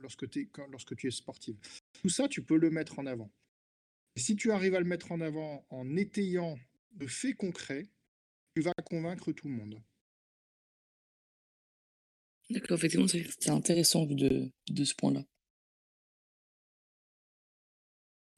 lorsque, 0.00 0.26
lorsque 0.70 0.96
tu 0.96 1.06
es 1.06 1.10
sportive. 1.10 1.56
Tout 2.02 2.08
ça, 2.08 2.28
tu 2.28 2.42
peux 2.42 2.58
le 2.58 2.70
mettre 2.70 2.98
en 2.98 3.06
avant. 3.06 3.30
Et 4.16 4.20
si 4.20 4.34
tu 4.34 4.50
arrives 4.50 4.74
à 4.74 4.80
le 4.80 4.86
mettre 4.86 5.12
en 5.12 5.20
avant 5.20 5.64
en 5.70 5.96
étayant 5.96 6.58
de 6.92 7.06
faits 7.06 7.36
concrets, 7.36 7.86
tu 8.54 8.62
vas 8.62 8.72
convaincre 8.84 9.32
tout 9.32 9.48
le 9.48 9.54
monde. 9.54 9.80
D'accord, 12.50 12.76
effectivement, 12.76 13.08
c'est 13.08 13.50
intéressant 13.50 14.06
vu 14.06 14.14
de, 14.14 14.50
de 14.70 14.84
ce 14.84 14.94
point-là. 14.94 15.24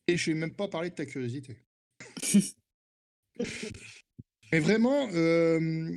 Et 0.06 0.16
je 0.16 0.30
vais 0.30 0.38
même 0.38 0.54
pas 0.54 0.68
parler 0.68 0.88
de 0.90 0.94
ta 0.94 1.04
curiosité. 1.04 1.58
Mais 4.52 4.60
vraiment, 4.60 5.08
euh, 5.12 5.90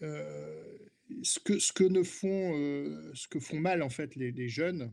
euh, 0.00 0.78
ce, 1.22 1.38
que, 1.38 1.58
ce, 1.58 1.74
que 1.74 1.84
ne 1.84 2.02
font, 2.02 2.56
euh, 2.56 3.12
ce 3.14 3.28
que 3.28 3.38
font 3.38 3.60
mal 3.60 3.82
en 3.82 3.90
fait 3.90 4.16
les, 4.16 4.32
les 4.32 4.48
jeunes, 4.48 4.90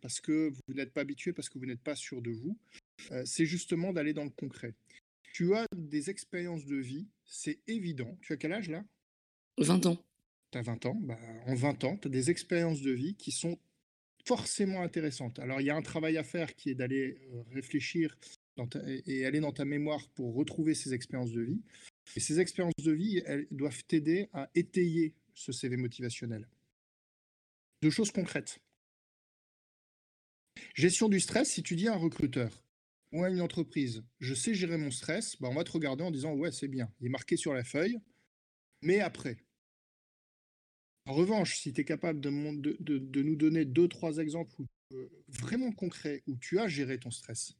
parce 0.00 0.20
que 0.20 0.50
vous 0.50 0.74
n'êtes 0.74 0.92
pas 0.92 1.00
habitués, 1.00 1.32
parce 1.32 1.48
que 1.48 1.58
vous 1.58 1.66
n'êtes 1.66 1.82
pas 1.82 1.96
sûr 1.96 2.22
de 2.22 2.30
vous, 2.30 2.56
c'est 3.24 3.46
justement 3.46 3.92
d'aller 3.92 4.12
dans 4.12 4.22
le 4.24 4.30
concret. 4.30 4.74
Tu 5.32 5.56
as 5.56 5.66
des 5.74 6.08
expériences 6.10 6.64
de 6.66 6.76
vie, 6.76 7.08
c'est 7.24 7.58
évident. 7.66 8.16
Tu 8.20 8.32
as 8.32 8.36
quel 8.36 8.52
âge 8.52 8.68
là? 8.68 8.84
20 9.58 9.86
ans 9.86 10.04
tu 10.52 10.58
as 10.58 10.62
20 10.62 10.86
ans, 10.86 10.94
bah, 10.94 11.18
en 11.46 11.54
20 11.54 11.84
ans, 11.84 11.96
tu 11.96 12.08
as 12.08 12.10
des 12.10 12.30
expériences 12.30 12.82
de 12.82 12.92
vie 12.92 13.16
qui 13.16 13.32
sont 13.32 13.58
forcément 14.24 14.82
intéressantes. 14.82 15.38
Alors, 15.38 15.60
il 15.60 15.66
y 15.66 15.70
a 15.70 15.76
un 15.76 15.82
travail 15.82 16.16
à 16.16 16.24
faire 16.24 16.54
qui 16.54 16.70
est 16.70 16.74
d'aller 16.74 17.18
euh, 17.32 17.42
réfléchir 17.50 18.16
et 19.06 19.24
aller 19.24 19.40
dans 19.40 19.52
ta 19.52 19.64
mémoire 19.64 20.08
pour 20.10 20.34
retrouver 20.34 20.74
ces 20.74 20.92
expériences 20.92 21.32
de 21.32 21.40
vie. 21.40 21.62
Et 22.16 22.20
ces 22.20 22.38
expériences 22.38 22.74
de 22.84 22.92
vie, 22.92 23.22
elles 23.24 23.46
doivent 23.50 23.82
t'aider 23.84 24.28
à 24.32 24.50
étayer 24.54 25.14
ce 25.34 25.52
CV 25.52 25.76
motivationnel. 25.76 26.46
Deux 27.80 27.90
choses 27.90 28.12
concrètes. 28.12 28.60
Gestion 30.74 31.08
du 31.08 31.18
stress, 31.18 31.50
si 31.50 31.62
tu 31.62 31.76
dis 31.76 31.88
à 31.88 31.94
un 31.94 31.96
recruteur 31.96 32.62
ou 33.12 33.24
à 33.24 33.30
une 33.30 33.40
entreprise, 33.40 34.04
je 34.20 34.34
sais 34.34 34.54
gérer 34.54 34.76
mon 34.76 34.90
stress, 34.90 35.36
bah 35.40 35.48
on 35.50 35.54
va 35.54 35.64
te 35.64 35.72
regarder 35.72 36.04
en 36.04 36.10
disant 36.10 36.34
ouais, 36.34 36.52
c'est 36.52 36.68
bien, 36.68 36.90
il 37.00 37.06
est 37.06 37.10
marqué 37.10 37.36
sur 37.36 37.52
la 37.54 37.64
feuille, 37.64 37.98
mais 38.82 39.00
après, 39.00 39.36
en 41.06 41.14
revanche, 41.14 41.58
si 41.58 41.72
tu 41.72 41.80
es 41.80 41.84
capable 41.84 42.20
de, 42.20 42.30
nous 42.30 43.36
donner 43.36 43.64
deux, 43.64 43.88
trois 43.88 44.18
exemples 44.18 44.62
vraiment 45.28 45.72
concrets 45.72 46.22
où 46.26 46.36
tu 46.36 46.58
as 46.58 46.68
géré 46.68 46.98
ton 46.98 47.10
stress, 47.10 47.56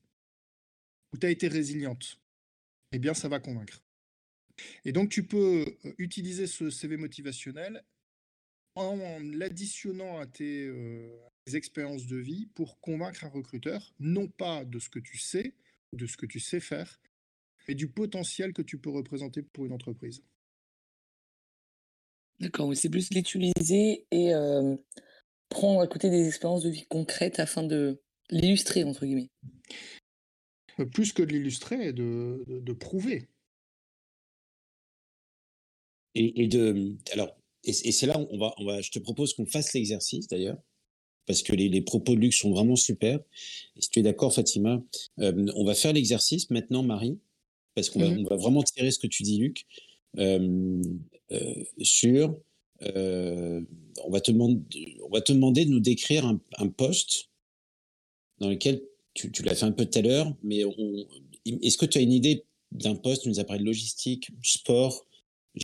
où 1.12 1.18
tu 1.18 1.26
as 1.26 1.30
été 1.30 1.48
résiliente, 1.48 2.20
eh 2.92 2.98
bien, 2.98 3.14
ça 3.14 3.28
va 3.28 3.40
convaincre. 3.40 3.82
Et 4.84 4.92
donc, 4.92 5.10
tu 5.10 5.26
peux 5.26 5.76
euh, 5.84 5.94
utiliser 5.98 6.46
ce 6.46 6.70
CV 6.70 6.96
motivationnel 6.96 7.84
en 8.74 9.18
l'additionnant 9.20 10.18
à 10.18 10.26
tes, 10.26 10.66
euh, 10.66 11.16
tes, 11.44 11.56
expériences 11.56 12.06
de 12.06 12.16
vie 12.16 12.46
pour 12.54 12.78
convaincre 12.80 13.24
un 13.24 13.28
recruteur, 13.28 13.94
non 13.98 14.28
pas 14.28 14.64
de 14.64 14.78
ce 14.78 14.88
que 14.88 14.98
tu 14.98 15.18
sais, 15.18 15.54
de 15.92 16.06
ce 16.06 16.16
que 16.16 16.26
tu 16.26 16.38
sais 16.38 16.60
faire, 16.60 17.00
mais 17.66 17.74
du 17.74 17.88
potentiel 17.88 18.52
que 18.52 18.62
tu 18.62 18.78
peux 18.78 18.90
représenter 18.90 19.42
pour 19.42 19.66
une 19.66 19.72
entreprise. 19.72 20.22
D'accord, 22.40 22.74
c'est 22.74 22.88
plus 22.88 23.10
l'utiliser 23.12 24.06
et 24.10 24.32
prendre 25.48 25.80
à 25.80 25.86
côté 25.86 26.10
des 26.10 26.26
expériences 26.26 26.62
de 26.62 26.70
vie 26.70 26.86
concrètes 26.88 27.38
afin 27.38 27.62
de 27.62 28.00
«l'illustrer» 28.30 28.84
entre 28.84 29.04
guillemets. 29.06 29.30
Euh, 30.80 30.86
plus 30.86 31.12
que 31.12 31.22
de 31.22 31.32
l'illustrer, 31.32 31.92
de 31.92 32.44
de 32.48 32.72
prouver. 32.72 33.28
Et 36.14 36.46
de 36.46 36.96
alors 37.12 37.36
et 37.64 37.72
c'est 37.72 38.06
là 38.06 38.18
on 38.18 38.38
va 38.38 38.54
on 38.58 38.64
va 38.64 38.80
je 38.82 38.90
te 38.90 38.98
propose 38.98 39.34
qu'on 39.34 39.46
fasse 39.46 39.72
l'exercice 39.72 40.26
d'ailleurs, 40.26 40.58
parce 41.26 41.42
que 41.42 41.52
les 41.54 41.80
propos 41.80 42.14
de 42.14 42.20
Luc 42.20 42.34
sont 42.34 42.50
vraiment 42.50 42.76
super 42.76 43.20
et 43.76 43.80
si 43.80 43.88
tu 43.88 44.00
es 44.00 44.02
d'accord 44.02 44.34
Fatima, 44.34 44.82
on 45.18 45.64
va 45.64 45.74
faire 45.74 45.92
l'exercice 45.92 46.50
maintenant 46.50 46.82
Marie, 46.82 47.18
parce 47.74 47.88
qu'on 47.88 48.00
va 48.00 48.10
mmh 48.10 48.18
on 48.18 48.24
va 48.24 48.36
vraiment 48.36 48.62
tirer 48.62 48.90
ce 48.90 48.98
que 48.98 49.06
tu 49.06 49.22
dis 49.22 49.38
Luc. 49.38 49.66
Euh, 50.18 50.82
sur 51.80 52.36
euh, 52.82 53.60
on, 54.04 54.10
va 54.10 54.20
te 54.20 54.30
demander, 54.30 55.64
de 55.64 55.70
nous 55.70 55.80
décrire 55.80 56.26
un, 56.26 56.68
poste 56.68 57.30
dans 58.38 58.50
lequel 58.50 58.82
tu, 59.14 59.30
l'as 59.42 59.54
fait 59.54 59.64
un 59.64 59.72
peu 59.72 59.86
tout 59.86 59.98
à 59.98 60.02
l'heure, 60.02 60.34
mais 60.42 60.62
est-ce 61.46 61.78
que 61.78 61.86
tu 61.86 61.98
as 61.98 62.00
une 62.00 62.12
idée 62.12 62.44
d'un 62.72 62.96
poste, 62.96 63.26
nous 63.26 63.34
logistique, 63.60 64.30
sport, 64.42 65.06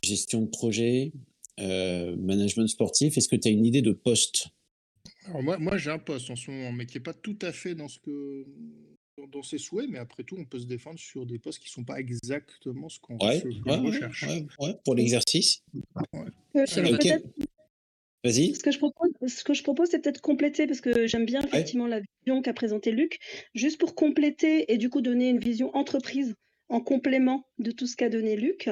gestion 0.03 0.41
de 0.41 0.47
projet, 0.47 1.11
euh, 1.59 2.15
management 2.17 2.67
sportif. 2.67 3.17
Est-ce 3.17 3.27
que 3.27 3.35
tu 3.35 3.47
as 3.47 3.51
une 3.51 3.65
idée 3.65 3.81
de 3.81 3.91
poste? 3.91 4.47
Moi, 5.41 5.57
moi 5.57 5.77
j'ai 5.77 5.91
un 5.91 5.99
poste 5.99 6.29
en 6.29 6.35
ce 6.35 6.49
moment, 6.49 6.71
mais 6.71 6.85
qui 6.85 6.97
n'est 6.97 7.03
pas 7.03 7.13
tout 7.13 7.37
à 7.41 7.51
fait 7.51 7.75
dans 7.75 7.87
ce 7.87 7.99
que 7.99 8.45
dans 9.27 9.43
ses 9.43 9.57
souhaits, 9.57 9.89
mais 9.89 9.99
après 9.99 10.23
tout, 10.23 10.35
on 10.37 10.45
peut 10.45 10.59
se 10.59 10.65
défendre 10.65 10.99
sur 10.99 11.25
des 11.25 11.39
postes 11.39 11.59
qui 11.59 11.69
ne 11.69 11.71
sont 11.71 11.83
pas 11.83 11.99
exactement 11.99 12.89
ce 12.89 12.99
qu'on 12.99 13.17
recherche. 13.17 14.25
pour 14.83 14.95
l'exercice. 14.95 15.63
Vas-y. 18.23 18.53
Ce 18.53 18.63
que 18.63 18.71
je 18.71 18.79
propose, 18.79 19.11
ce 19.27 19.43
que 19.43 19.53
je 19.53 19.63
propose, 19.63 19.89
c'est 19.89 19.99
peut-être 19.99 20.19
compléter 20.19 20.67
parce 20.67 20.81
que 20.81 21.07
j'aime 21.07 21.25
bien 21.25 21.41
effectivement 21.41 21.87
la 21.87 22.01
vision 22.01 22.41
qu'a 22.41 22.53
présentée 22.53 22.91
Luc, 22.91 23.19
juste 23.55 23.79
pour 23.79 23.95
compléter 23.95 24.71
et 24.73 24.77
du 24.77 24.89
coup 24.89 25.01
donner 25.01 25.29
une 25.29 25.39
vision 25.39 25.73
entreprise 25.75 26.35
en 26.67 26.81
complément 26.81 27.47
de 27.59 27.71
tout 27.71 27.87
ce 27.87 27.95
qu'a 27.95 28.09
donné 28.09 28.35
Luc. 28.35 28.69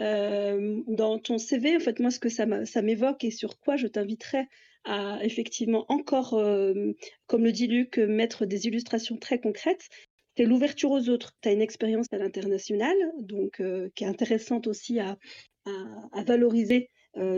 Euh, 0.00 0.80
dans 0.86 1.18
ton 1.18 1.38
CV, 1.38 1.76
en 1.76 1.80
fait, 1.80 2.00
moi, 2.00 2.10
ce 2.10 2.18
que 2.18 2.28
ça 2.28 2.46
m'évoque 2.82 3.24
et 3.24 3.30
sur 3.30 3.58
quoi 3.60 3.76
je 3.76 3.86
t'inviterais 3.86 4.48
à 4.88 5.24
effectivement 5.24 5.84
encore, 5.88 6.34
euh, 6.34 6.92
comme 7.26 7.44
le 7.44 7.52
dit 7.52 7.66
Luc, 7.66 7.98
mettre 7.98 8.46
des 8.46 8.66
illustrations 8.66 9.16
très 9.16 9.38
concrètes, 9.38 9.88
c'est 10.36 10.44
l'ouverture 10.44 10.90
aux 10.90 11.08
autres. 11.08 11.34
Tu 11.42 11.48
as 11.48 11.52
une 11.52 11.60
expérience 11.60 12.06
à 12.12 12.18
l'international, 12.18 12.96
donc 13.20 13.60
euh, 13.60 13.90
qui 13.94 14.04
est 14.04 14.06
intéressante 14.06 14.66
aussi 14.66 14.98
à, 14.98 15.18
à, 15.66 16.22
valoriser 16.24 16.90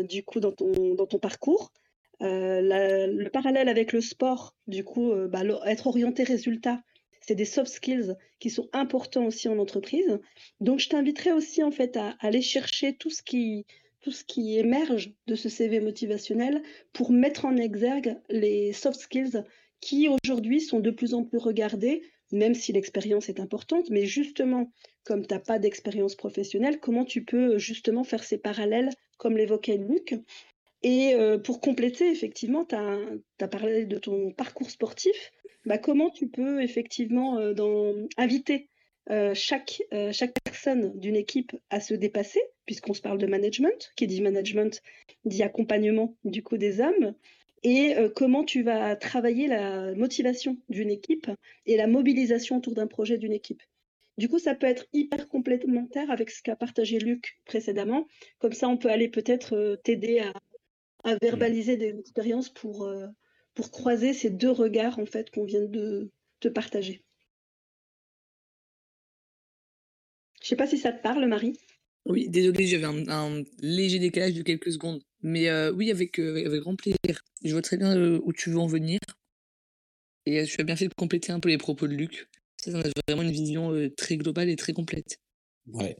du 0.02 0.22
coup 0.22 0.40
dans 0.40 0.52
ton, 0.52 0.94
dans 0.94 1.06
ton 1.06 1.18
parcours. 1.18 1.72
le 2.20 3.28
parallèle 3.28 3.68
avec 3.68 3.92
le 3.92 4.00
sport, 4.00 4.54
du 4.66 4.84
coup, 4.84 5.12
bah, 5.28 5.42
être 5.66 5.86
orienté 5.86 6.22
résultat, 6.22 6.82
c'est 7.20 7.34
des 7.34 7.44
soft 7.44 7.72
skills 7.72 8.14
qui 8.38 8.50
sont 8.50 8.68
importants 8.72 9.24
aussi 9.24 9.48
en 9.48 9.58
entreprise. 9.58 10.18
Donc, 10.60 10.80
je 10.80 10.88
t'inviterai 10.88 11.32
aussi 11.32 11.62
en 11.62 11.70
fait 11.70 11.96
à, 11.96 12.16
aller 12.20 12.42
chercher 12.42 12.94
tout 12.96 13.10
ce 13.10 13.22
qui 13.22 13.66
tout 14.00 14.10
ce 14.10 14.24
qui 14.24 14.58
émerge 14.58 15.12
de 15.26 15.34
ce 15.34 15.48
CV 15.48 15.80
motivationnel 15.80 16.62
pour 16.92 17.12
mettre 17.12 17.44
en 17.44 17.56
exergue 17.56 18.16
les 18.28 18.72
soft 18.72 19.00
skills 19.00 19.44
qui 19.80 20.08
aujourd'hui 20.08 20.60
sont 20.60 20.80
de 20.80 20.90
plus 20.90 21.14
en 21.14 21.24
plus 21.24 21.38
regardés, 21.38 22.02
même 22.32 22.54
si 22.54 22.72
l'expérience 22.72 23.28
est 23.28 23.40
importante, 23.40 23.90
mais 23.90 24.06
justement, 24.06 24.72
comme 25.04 25.26
tu 25.26 25.34
n'as 25.34 25.40
pas 25.40 25.58
d'expérience 25.58 26.14
professionnelle, 26.14 26.80
comment 26.80 27.04
tu 27.04 27.24
peux 27.24 27.58
justement 27.58 28.04
faire 28.04 28.22
ces 28.22 28.38
parallèles, 28.38 28.90
comme 29.18 29.36
l'évoquait 29.36 29.78
Luc? 29.78 30.14
Et 30.82 31.14
euh, 31.14 31.38
pour 31.38 31.60
compléter, 31.60 32.10
effectivement, 32.10 32.64
tu 32.64 32.74
as, 32.74 33.48
parlé 33.48 33.84
de 33.84 33.98
ton 33.98 34.32
parcours 34.32 34.70
sportif. 34.70 35.32
Bah, 35.66 35.76
comment 35.76 36.08
tu 36.10 36.28
peux 36.28 36.62
effectivement 36.62 37.38
euh, 37.38 37.52
dans, 37.52 37.94
inviter 38.16 38.70
euh, 39.10 39.34
chaque, 39.34 39.82
euh, 39.92 40.12
chaque 40.12 40.34
personne 40.44 40.98
d'une 40.98 41.16
équipe 41.16 41.56
à 41.70 41.80
se 41.80 41.94
dépasser, 41.94 42.40
puisqu'on 42.66 42.94
se 42.94 43.00
parle 43.00 43.18
de 43.18 43.26
management, 43.26 43.92
qui 43.96 44.06
dit 44.06 44.20
management 44.20 44.82
dit 45.24 45.42
accompagnement 45.42 46.14
du 46.24 46.42
coup 46.42 46.58
des 46.58 46.80
hommes, 46.80 47.14
et 47.62 47.94
comment 48.16 48.42
tu 48.42 48.62
vas 48.62 48.96
travailler 48.96 49.46
la 49.46 49.94
motivation 49.94 50.56
d'une 50.70 50.88
équipe 50.88 51.30
et 51.66 51.76
la 51.76 51.86
mobilisation 51.86 52.56
autour 52.56 52.72
d'un 52.72 52.86
projet 52.86 53.18
d'une 53.18 53.34
équipe. 53.34 53.62
Du 54.16 54.30
coup, 54.30 54.38
ça 54.38 54.54
peut 54.54 54.66
être 54.66 54.86
hyper 54.94 55.28
complémentaire 55.28 56.10
avec 56.10 56.30
ce 56.30 56.42
qu'a 56.42 56.56
partagé 56.56 56.98
Luc 56.98 57.38
précédemment. 57.44 58.06
Comme 58.38 58.54
ça, 58.54 58.66
on 58.66 58.78
peut 58.78 58.88
aller 58.88 59.08
peut-être 59.10 59.78
t'aider 59.84 60.20
à, 60.20 60.32
à, 61.04 61.16
verbaliser 61.20 61.76
des 61.76 61.98
expériences 61.98 62.48
pour, 62.48 62.90
pour 63.52 63.70
croiser 63.70 64.14
ces 64.14 64.30
deux 64.30 64.50
regards 64.50 64.98
en 64.98 65.06
fait 65.06 65.30
qu'on 65.30 65.44
vient 65.44 65.66
de 65.66 66.10
te 66.40 66.48
partager. 66.48 67.02
Je 70.40 70.48
sais 70.48 70.56
pas 70.56 70.66
si 70.66 70.78
ça 70.78 70.92
te 70.92 71.02
parle, 71.02 71.26
Marie. 71.26 71.58
Oui, 72.06 72.28
désolé, 72.28 72.66
j'avais 72.66 72.84
un, 72.84 73.42
léger 73.60 73.98
décalage 73.98 74.34
de 74.34 74.42
quelques 74.42 74.72
secondes. 74.72 75.02
Mais 75.22 75.48
euh, 75.48 75.72
oui, 75.72 75.90
avec, 75.90 76.18
euh, 76.18 76.46
avec, 76.46 76.60
grand 76.60 76.76
plaisir. 76.76 77.22
Je 77.44 77.52
vois 77.52 77.62
très 77.62 77.76
bien 77.76 77.96
euh, 77.96 78.20
où 78.24 78.32
tu 78.32 78.50
veux 78.50 78.58
en 78.58 78.66
venir. 78.66 78.98
Et 80.26 80.44
tu 80.44 80.60
as 80.60 80.64
bien 80.64 80.76
fait 80.76 80.88
de 80.88 80.94
compléter 80.94 81.32
un 81.32 81.40
peu 81.40 81.48
les 81.48 81.58
propos 81.58 81.86
de 81.86 81.94
Luc. 81.94 82.28
Ça, 82.56 82.78
a 82.78 82.82
vraiment 83.08 83.22
une 83.22 83.32
vision 83.32 83.72
très 83.96 84.16
globale 84.16 84.50
et 84.50 84.56
très 84.56 84.72
complète. 84.72 85.18
Ouais. 85.72 85.96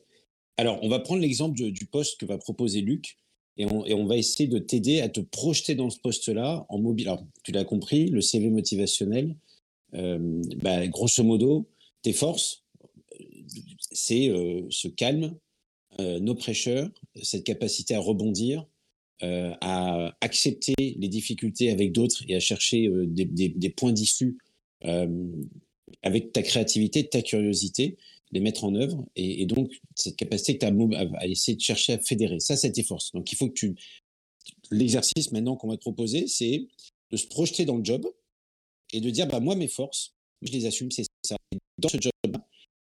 Alors, 0.56 0.78
on 0.82 0.88
va 0.88 1.00
prendre 1.00 1.22
l'exemple 1.22 1.58
du 1.58 1.86
poste 1.86 2.20
que 2.20 2.26
va 2.26 2.36
proposer 2.36 2.82
Luc 2.82 3.16
et 3.56 3.66
on, 3.66 4.06
va 4.06 4.16
essayer 4.16 4.48
de 4.48 4.58
t'aider 4.58 5.00
à 5.00 5.08
te 5.08 5.20
projeter 5.20 5.74
dans 5.74 5.90
ce 5.90 5.98
poste-là 5.98 6.64
en 6.68 6.78
mobile. 6.78 7.08
Alors, 7.08 7.24
tu 7.42 7.52
l'as 7.52 7.64
compris, 7.64 8.08
le 8.08 8.22
CV 8.22 8.48
motivationnel, 8.48 9.36
euh, 9.94 10.40
bah, 10.62 10.86
grosso 10.86 11.22
modo, 11.22 11.68
tes 12.00 12.14
forces, 12.14 12.64
c'est 13.90 14.28
euh, 14.28 14.66
ce 14.70 14.88
calme, 14.88 15.36
euh, 15.98 16.20
nos 16.20 16.34
pressures, 16.34 16.88
cette 17.22 17.44
capacité 17.44 17.94
à 17.94 18.00
rebondir, 18.00 18.66
à 19.22 20.16
accepter 20.22 20.72
les 20.78 21.08
difficultés 21.08 21.70
avec 21.70 21.92
d'autres 21.92 22.22
et 22.26 22.36
à 22.36 22.40
chercher 22.40 22.88
des, 23.06 23.26
des, 23.50 23.68
points 23.68 23.92
d'issue 23.92 24.38
avec 24.80 26.32
ta 26.32 26.42
créativité, 26.42 27.06
ta 27.06 27.20
curiosité 27.20 27.98
les 28.32 28.40
mettre 28.40 28.64
en 28.64 28.74
œuvre 28.74 29.04
et, 29.16 29.44
donc 29.46 29.72
cette 29.94 30.16
capacité 30.16 30.56
que 30.56 30.66
tu 30.66 30.94
as 30.94 30.98
à, 31.18 31.26
essayer 31.26 31.56
de 31.56 31.60
chercher 31.60 31.94
à 31.94 31.98
fédérer. 31.98 32.40
Ça, 32.40 32.56
c'est 32.56 32.72
tes 32.72 32.82
forces. 32.82 33.12
Donc 33.12 33.32
il 33.32 33.36
faut 33.36 33.48
que 33.48 33.54
tu. 33.54 33.74
L'exercice 34.70 35.32
maintenant 35.32 35.56
qu'on 35.56 35.68
va 35.68 35.76
te 35.76 35.80
proposer, 35.80 36.26
c'est 36.26 36.66
de 37.10 37.16
se 37.16 37.26
projeter 37.26 37.64
dans 37.64 37.76
le 37.76 37.84
job 37.84 38.06
et 38.92 39.00
de 39.00 39.10
dire 39.10 39.26
bah, 39.26 39.40
moi, 39.40 39.56
mes 39.56 39.68
forces, 39.68 40.14
je 40.42 40.52
les 40.52 40.66
assume, 40.66 40.90
c'est 40.90 41.04
ça. 41.22 41.36
dans 41.78 41.88
ce 41.88 41.98
job 42.00 42.29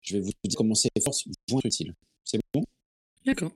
je 0.07 0.16
vais 0.16 0.21
vous 0.23 0.31
dire 0.45 0.57
comment 0.57 0.75
ces 0.75 0.88
forces 1.03 1.25
vont 1.49 1.59
être 1.59 1.66
utiles. 1.66 1.95
C'est 2.25 2.40
bon? 2.55 2.64
D'accord. 3.25 3.53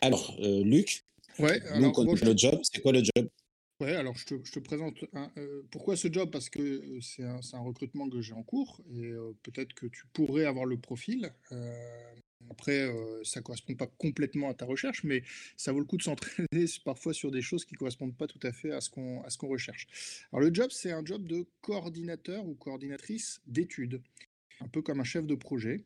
Alors, 0.00 0.36
euh, 0.40 0.62
Luc, 0.62 1.04
ouais, 1.38 1.60
alors, 1.68 2.04
le 2.04 2.36
job, 2.36 2.60
c'est 2.62 2.80
quoi 2.80 2.92
le 2.92 3.02
job? 3.02 3.28
Ouais, 3.82 3.96
alors 3.96 4.14
je 4.16 4.36
te, 4.36 4.58
présente 4.60 5.04
euh, 5.36 5.62
pourquoi 5.72 5.96
ce 5.96 6.06
job? 6.12 6.30
Parce 6.30 6.48
que 6.48 6.60
euh, 6.60 7.00
c'est 7.00 7.24
un, 7.24 7.58
recrutement 7.58 8.08
que 8.08 8.20
j'ai 8.20 8.32
en 8.32 8.44
cours 8.44 8.80
et 8.94 9.06
euh, 9.06 9.32
peut-être 9.42 9.74
que 9.74 9.86
tu 9.86 10.06
pourrais 10.12 10.44
avoir 10.44 10.66
le 10.66 10.76
profil. 10.76 11.32
après, 12.48 12.88
ça 13.24 13.40
ne 13.40 13.44
correspond 13.44 13.74
pas 13.74 13.88
complètement 13.98 14.50
à 14.50 14.54
ta 14.54 14.66
recherche, 14.66 15.02
mais 15.02 15.24
ça 15.56 15.72
vaut 15.72 15.80
le 15.80 15.84
coup 15.84 15.96
de 15.96 16.02
s'entraîner 16.02 16.46
parfois 16.84 17.12
sur 17.12 17.32
des 17.32 17.42
choses 17.42 17.64
qui 17.64 17.74
ne 17.74 17.78
correspondent 17.78 18.16
pas 18.16 18.28
tout 18.28 18.38
à 18.44 18.52
fait 18.52 18.70
à 18.70 18.80
ce 18.80 18.88
qu'on 18.88 19.22
qu'on 19.36 19.48
recherche. 19.48 19.88
Alors 20.32 20.48
le 20.48 20.54
job, 20.54 20.70
c'est 20.70 20.92
un 20.92 21.04
job 21.04 21.26
de 21.26 21.44
coordinateur 21.60 22.46
ou 22.46 22.54
coordinatrice 22.54 23.40
d'études, 23.48 24.00
un 24.62 24.68
peu 24.68 24.82
comme 24.82 25.00
un 25.00 25.04
chef 25.04 25.26
de 25.26 25.34
projet. 25.34 25.84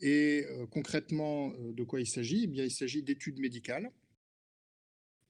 et 0.00 0.46
concrètement, 0.70 1.52
de 1.58 1.82
quoi 1.84 2.00
il 2.00 2.06
s'agit? 2.06 2.44
Eh 2.44 2.46
bien, 2.46 2.64
Il 2.64 2.70
s'agit 2.70 3.02
d'études 3.02 3.38
médicales 3.38 3.90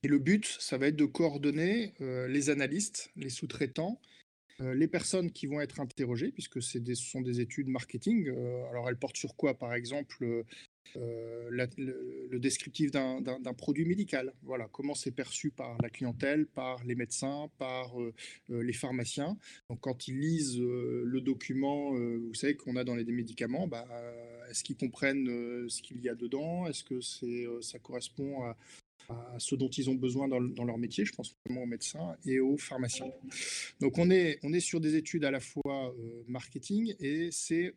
et 0.05 0.07
le 0.07 0.19
but, 0.19 0.45
ça 0.59 0.77
va 0.77 0.85
être 0.85 0.95
de 0.95 1.05
coordonner 1.05 1.95
euh, 1.99 2.27
les 2.27 2.51
analystes, 2.51 3.09
les 3.15 3.31
sous-traitants, 3.31 3.99
euh, 4.61 4.75
les 4.75 4.87
personnes 4.87 5.31
qui 5.31 5.47
vont 5.47 5.61
être 5.61 5.79
interrogées, 5.79 6.31
puisque 6.31 6.61
ce 6.61 6.79
sont 6.93 7.21
des 7.21 7.41
études 7.41 7.69
marketing. 7.69 8.29
Euh, 8.29 8.69
alors, 8.69 8.87
elles 8.87 8.99
portent 8.99 9.17
sur 9.17 9.35
quoi? 9.35 9.57
Par 9.57 9.73
exemple, 9.73 10.43
le, 10.95 12.37
descriptif 12.39 12.91
d'un 12.91 13.53
produit 13.57 13.85
médical. 13.85 14.33
Voilà, 14.43 14.67
comment 14.71 14.93
c'est 14.93 15.11
perçu 15.11 15.51
par 15.51 15.77
la 15.81 15.89
clientèle, 15.89 16.45
par 16.45 16.83
les 16.83 16.95
médecins, 16.95 17.49
par 17.57 17.93
les 18.49 18.73
pharmaciens. 18.73 19.37
Donc, 19.69 19.81
quand 19.81 20.07
ils 20.07 20.19
lisent 20.19 20.59
le 20.59 21.21
document, 21.21 21.91
vous 21.91 22.33
savez 22.33 22.55
qu'on 22.55 22.75
a 22.75 22.83
dans 22.83 22.95
les 22.95 23.05
médicaments, 23.05 23.67
bah, 23.67 23.87
est-ce 24.49 24.63
qu'ils 24.63 24.77
comprennent 24.77 25.27
ce 25.69 25.81
qu'il 25.81 26.01
y 26.01 26.09
a 26.09 26.15
dedans? 26.15 26.67
Est-ce 26.67 26.83
que 26.83 27.01
ça 27.61 27.79
correspond 27.79 28.43
à, 28.43 28.55
ce 29.37 29.55
dont 29.55 29.69
ils 29.69 29.89
ont 29.89 29.95
besoin 29.95 30.27
dans, 30.27 30.39
leur 30.39 30.77
métier, 30.77 31.05
je 31.05 31.13
pense 31.13 31.35
notamment 31.45 31.63
aux 31.63 31.67
médecins 31.67 32.15
et 32.25 32.39
aux 32.39 32.57
pharmaciens. 32.57 33.11
Donc 33.79 33.97
on 33.97 34.09
est, 34.09 34.39
on 34.43 34.53
est 34.53 34.59
sur 34.59 34.79
des 34.79 34.95
études 34.95 35.25
à 35.25 35.31
la 35.31 35.39
fois 35.39 35.93
euh, 35.93 36.23
marketing 36.27 36.95
et 36.99 37.29
c'est 37.31 37.73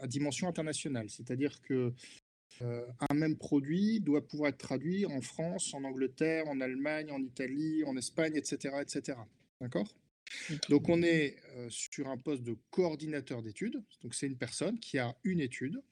à 0.00 0.06
dimension 0.06 0.48
internationale, 0.48 1.08
c'est-à-dire 1.10 1.60
que 1.62 1.92
euh, 2.62 2.86
un 3.10 3.14
même 3.14 3.36
produit 3.36 4.00
doit 4.00 4.26
pouvoir 4.26 4.50
être 4.50 4.58
traduit 4.58 5.06
en 5.06 5.20
France, 5.20 5.74
en 5.74 5.84
Angleterre, 5.84 6.48
en 6.48 6.60
Allemagne, 6.60 7.10
en 7.10 7.20
Italie, 7.20 7.84
en 7.84 7.96
Espagne, 7.96 8.34
etc. 8.34 8.76
etc. 8.80 9.18
D'accord? 9.60 9.94
Donc 10.68 10.88
on 10.88 11.02
est 11.02 11.36
euh, 11.56 11.68
sur 11.70 12.08
un 12.08 12.16
poste 12.16 12.42
de 12.42 12.56
coordinateur 12.70 13.42
d'études. 13.42 13.82
Donc 14.02 14.14
c'est 14.14 14.26
une 14.26 14.38
personne 14.38 14.78
qui 14.78 14.98
a 14.98 15.16
une 15.24 15.40
étude 15.40 15.82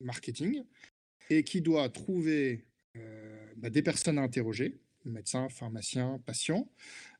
marketing 0.00 0.62
et 1.30 1.44
qui 1.44 1.60
doit 1.60 1.88
trouver 1.88 2.64
euh, 2.96 3.52
bah, 3.56 3.70
des 3.70 3.82
personnes 3.82 4.18
à 4.18 4.22
interroger, 4.22 4.80
médecins, 5.04 5.48
pharmaciens, 5.48 6.20
patients, 6.24 6.70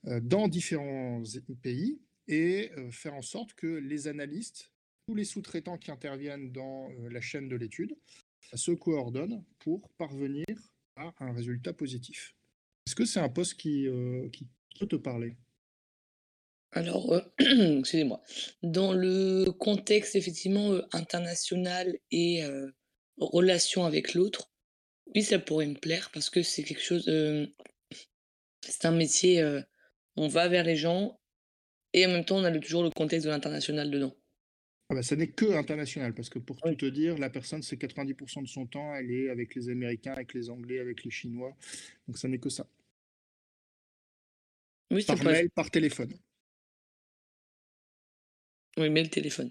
dans 0.05 0.49
différents 0.49 1.23
pays 1.63 2.01
et 2.29 2.71
faire 2.91 3.15
en 3.15 3.23
sorte 3.23 3.55
que 3.55 3.67
les 3.67 4.09
analystes, 4.09 4.73
tous 5.07 5.15
les 5.15 5.25
sous-traitants 5.25 5.79
qui 5.79 5.91
interviennent 5.91 6.53
dans 6.53 6.89
la 7.11 7.21
chaîne 7.21 7.49
de 7.49 7.57
l'étude, 7.57 7.97
se 8.55 8.73
coordonnent 8.73 9.45
pour 9.59 9.89
parvenir 9.99 10.45
à 10.97 11.13
un 11.21 11.33
résultat 11.33 11.73
positif. 11.73 12.35
Est-ce 12.87 12.95
que 12.95 13.05
c'est 13.05 13.21
un 13.21 13.29
poste 13.29 13.55
qui, 13.55 13.87
qui 14.33 14.49
peut 14.79 14.87
te 14.87 14.97
parler? 14.97 15.37
Alors, 16.73 17.21
excusez-moi, 17.39 18.23
dans 18.63 18.93
le 18.93 19.51
contexte 19.53 20.17
effectivement 20.17 20.81
international 20.93 21.99
et 22.11 22.43
relation 23.19 23.85
avec 23.85 24.15
l'autre, 24.15 24.51
oui, 25.15 25.23
ça 25.23 25.39
pourrait 25.39 25.67
me 25.67 25.79
plaire 25.79 26.11
parce 26.13 26.31
que 26.31 26.43
c'est 26.43 26.63
quelque 26.63 26.83
chose, 26.83 27.05
c'est 28.63 28.85
un 28.87 28.93
métier, 28.93 29.45
on 30.17 30.29
va 30.29 30.49
vers 30.49 30.65
les 30.65 30.77
gens 30.77 31.21
et 31.93 32.07
en 32.07 32.11
même 32.11 32.25
temps, 32.25 32.39
on 32.39 32.45
a 32.45 32.59
toujours 32.59 32.83
le 32.83 32.91
contexte 32.91 33.27
de 33.27 33.31
l'international 33.31 33.91
dedans. 33.91 34.15
Ah 34.93 34.95
bah, 34.95 35.03
ça 35.03 35.17
n'est 35.17 35.29
que 35.29 35.47
international, 35.57 36.13
parce 36.13 36.29
que 36.29 36.39
pour 36.39 36.61
tout 36.61 36.75
te 36.75 36.85
dire, 36.85 37.17
la 37.17 37.31
personne, 37.31 37.63
c'est 37.63 37.81
90% 37.81 38.43
de 38.43 38.47
son 38.47 38.67
temps, 38.67 38.95
elle 38.95 39.11
est 39.11 39.31
avec 39.31 39.55
les 39.55 39.71
Américains, 39.71 40.13
avec 40.13 40.35
les 40.35 40.51
Anglais, 40.51 40.81
avec 40.81 41.03
les 41.03 41.11
Chinois. 41.11 41.57
Donc 42.07 42.19
ça 42.19 42.29
n'est 42.29 42.39
que 42.39 42.51
ça. 42.51 42.69
Oui, 44.91 45.03
par 45.05 45.25
mail, 45.25 45.49
par 45.49 45.71
téléphone. 45.71 46.13
Oui, 48.77 48.91
mais 48.91 49.03
le 49.03 49.09
téléphone. 49.09 49.51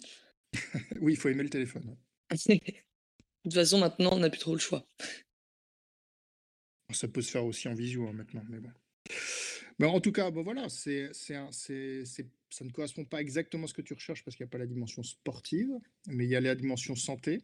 oui, 1.01 1.13
il 1.13 1.17
faut 1.17 1.30
aimer 1.30 1.41
le 1.41 1.49
téléphone. 1.49 1.97
de 2.30 2.60
toute 3.43 3.54
façon, 3.56 3.80
maintenant, 3.80 4.12
on 4.13 4.19
n'a 4.19 4.30
plus 4.30 4.38
trop 4.38 4.54
le 4.54 4.60
choix. 4.60 4.86
Ça 6.91 7.08
peut 7.08 7.23
se 7.23 7.32
faire 7.32 7.45
aussi 7.45 7.67
en 7.67 7.73
visio 7.73 8.08
hein, 8.08 8.13
maintenant, 8.13 8.43
mais 8.47 8.60
bon. 8.60 8.71
Mais 9.80 9.88
en 9.88 9.99
tout 10.01 10.12
cas, 10.12 10.30
bon 10.30 10.43
voilà, 10.43 10.69
c'est, 10.69 11.10
ça 12.51 12.65
ne 12.65 12.69
correspond 12.69 13.05
pas 13.05 13.21
exactement 13.21 13.63
à 13.63 13.67
ce 13.67 13.73
que 13.73 13.81
tu 13.81 13.93
recherches 13.93 14.23
parce 14.23 14.35
qu'il 14.35 14.43
n'y 14.43 14.49
a 14.49 14.51
pas 14.51 14.57
la 14.57 14.67
dimension 14.67 15.01
sportive, 15.03 15.71
mais 16.07 16.25
il 16.25 16.29
y 16.29 16.35
a 16.35 16.41
la 16.41 16.53
dimension 16.53 16.95
santé, 16.95 17.43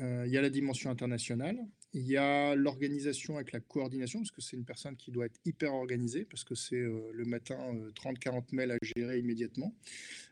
euh, 0.00 0.24
il 0.26 0.32
y 0.32 0.38
a 0.38 0.42
la 0.42 0.48
dimension 0.48 0.90
internationale, 0.90 1.58
il 1.92 2.06
y 2.06 2.16
a 2.16 2.54
l'organisation 2.54 3.36
avec 3.36 3.52
la 3.52 3.60
coordination, 3.60 4.20
parce 4.20 4.30
que 4.30 4.40
c'est 4.40 4.56
une 4.56 4.64
personne 4.64 4.96
qui 4.96 5.10
doit 5.10 5.26
être 5.26 5.38
hyper 5.44 5.74
organisée, 5.74 6.24
parce 6.24 6.44
que 6.44 6.54
c'est 6.54 6.76
euh, 6.76 7.10
le 7.12 7.24
matin 7.26 7.56
30-40 7.94 8.38
euh, 8.38 8.40
mails 8.52 8.70
à 8.70 8.76
gérer 8.82 9.18
immédiatement. 9.18 9.74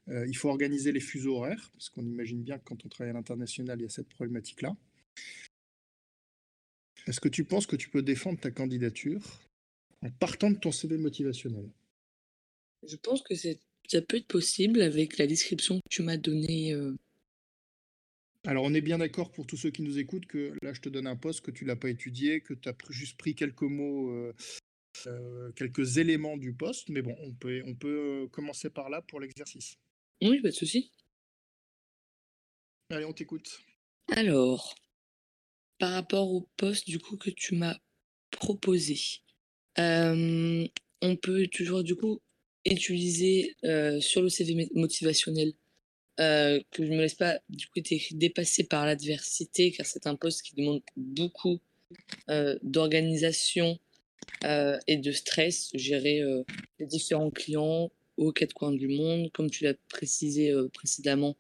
il 0.06 0.36
faut 0.36 0.48
organiser 0.48 0.90
les 0.92 1.00
fuseaux 1.00 1.36
horaires, 1.36 1.70
parce 1.72 1.90
qu'on 1.90 2.06
imagine 2.06 2.42
bien 2.42 2.58
que 2.58 2.64
quand 2.64 2.86
on 2.86 2.88
travaille 2.88 3.10
à 3.10 3.14
l'international, 3.14 3.78
il 3.78 3.82
y 3.82 3.86
a 3.86 3.90
cette 3.90 4.08
problématique-là. 4.08 4.74
Est-ce 7.06 7.20
que 7.20 7.28
tu 7.28 7.44
penses 7.44 7.66
que 7.66 7.76
tu 7.76 7.90
peux 7.90 8.02
défendre 8.02 8.38
ta 8.38 8.50
candidature 8.50 9.42
en 10.02 10.10
partant 10.10 10.50
de 10.50 10.56
ton 10.56 10.72
CV 10.72 10.96
motivationnel? 10.96 11.68
Je 12.86 12.96
pense 12.96 13.22
que 13.22 13.34
ça 13.34 14.02
peut 14.02 14.18
être 14.18 14.26
possible 14.26 14.80
avec 14.82 15.18
la 15.18 15.26
description 15.26 15.78
que 15.78 15.88
tu 15.88 16.02
m'as 16.02 16.16
donnée. 16.16 16.72
Euh. 16.74 16.94
Alors, 18.46 18.64
on 18.64 18.74
est 18.74 18.80
bien 18.80 18.98
d'accord 18.98 19.32
pour 19.32 19.46
tous 19.46 19.56
ceux 19.56 19.70
qui 19.70 19.82
nous 19.82 19.98
écoutent 19.98 20.26
que 20.26 20.54
là, 20.62 20.72
je 20.72 20.80
te 20.80 20.88
donne 20.88 21.06
un 21.06 21.16
poste 21.16 21.40
que 21.40 21.50
tu 21.50 21.64
l'as 21.64 21.76
pas 21.76 21.90
étudié, 21.90 22.40
que 22.40 22.54
tu 22.54 22.68
as 22.68 22.74
juste 22.90 23.16
pris 23.18 23.34
quelques 23.34 23.62
mots, 23.62 24.10
euh, 24.10 24.32
euh, 25.06 25.50
quelques 25.52 25.98
éléments 25.98 26.36
du 26.36 26.52
poste, 26.52 26.88
mais 26.88 27.02
bon, 27.02 27.16
on 27.20 27.32
peut, 27.32 27.62
on 27.66 27.74
peut 27.74 28.28
commencer 28.30 28.70
par 28.70 28.90
là 28.90 29.02
pour 29.02 29.20
l'exercice. 29.20 29.74
Oui, 30.22 30.40
pas 30.40 30.48
de 30.48 30.54
souci. 30.54 30.92
Allez, 32.90 33.04
on 33.04 33.12
t'écoute. 33.12 33.60
Alors, 34.12 34.74
par 35.78 35.92
rapport 35.92 36.30
au 36.30 36.48
poste 36.56 36.88
du 36.88 36.98
coup 36.98 37.16
que 37.16 37.30
tu 37.30 37.54
m'as 37.54 37.76
proposé, 38.30 39.20
on 39.76 41.16
peut 41.16 41.46
toujours 41.48 41.84
du 41.84 41.94
coup 41.94 42.20
utiliser 42.64 43.56
sur 44.00 44.22
le 44.22 44.28
CV 44.28 44.68
motivationnel. 44.74 45.52
Que 46.16 46.62
je 46.78 46.82
ne 46.82 46.96
me 46.96 47.02
laisse 47.02 47.14
pas 47.14 47.38
du 47.48 47.66
coup 47.68 47.80
dépassé 48.12 48.64
par 48.64 48.86
l'adversité 48.86 49.70
car 49.70 49.86
c'est 49.86 50.06
un 50.06 50.16
poste 50.16 50.42
qui 50.42 50.54
demande 50.56 50.82
beaucoup 50.96 51.60
d'organisation 52.62 53.78
et 54.44 54.96
de 54.96 55.12
stress, 55.12 55.70
gérer 55.74 56.22
les 56.80 56.86
différents 56.86 57.30
clients 57.30 57.90
aux 58.16 58.32
quatre 58.32 58.52
coins 58.52 58.72
du 58.72 58.88
monde, 58.88 59.30
comme 59.32 59.48
tu 59.48 59.62
l'as 59.64 59.74
précisé 59.88 60.52
précédemment, 60.74 61.36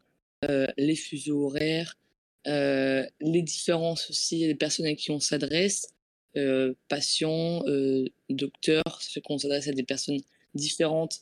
les 0.76 0.94
fuseaux 0.94 1.46
horaires, 1.46 1.98
les 2.46 3.42
différences 3.42 4.10
aussi 4.10 4.46
des 4.46 4.54
personnes 4.54 4.86
à 4.86 4.94
qui 4.94 5.10
on 5.10 5.20
s'adresse, 5.20 5.88
euh, 6.36 6.74
patients, 6.88 7.62
euh, 7.66 8.04
docteurs, 8.28 9.02
fait 9.02 9.20
qu'on 9.20 9.38
s'adresse 9.38 9.68
à 9.68 9.72
des 9.72 9.82
personnes 9.82 10.20
différentes 10.58 11.20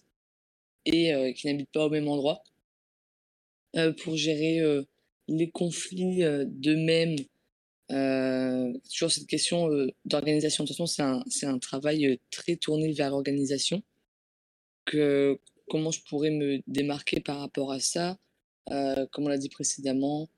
et 0.85 1.13
euh, 1.13 1.33
qui 1.33 1.47
n'habitent 1.47 1.73
pas 1.73 1.87
au 1.87 1.91
même 1.91 2.09
endroit. 2.09 2.43
pour 4.03 4.17
gérer 4.17 4.61
les 5.29 5.51
conflits 5.51 6.23
d'eux-mêmes, 6.47 7.17
toujours 8.91 9.11
cette 9.11 9.27
question 9.27 9.69
d'organisation. 10.05 10.65
De 10.65 10.69
toute 10.69 10.77
façon, 10.77 10.87
c'est 10.87 11.03
un, 11.03 11.55
un, 11.55 11.59
travail 11.59 12.19
très 12.31 12.57
tourné 12.57 12.93
vers 12.93 13.11
l'organisation. 13.11 13.83
Que, 14.87 15.39
comment 15.69 15.91
je 15.91 16.01
pourrais 16.09 16.31
me 16.31 16.61
démarquer 16.67 17.21
par 17.21 17.39
rapport 17.41 17.71
à 17.71 17.81
ça? 17.81 18.17
Comme 18.67 19.27
on 19.27 19.29
l'a 19.29 19.39
dit 19.39 19.51
précédemment, 19.51 20.29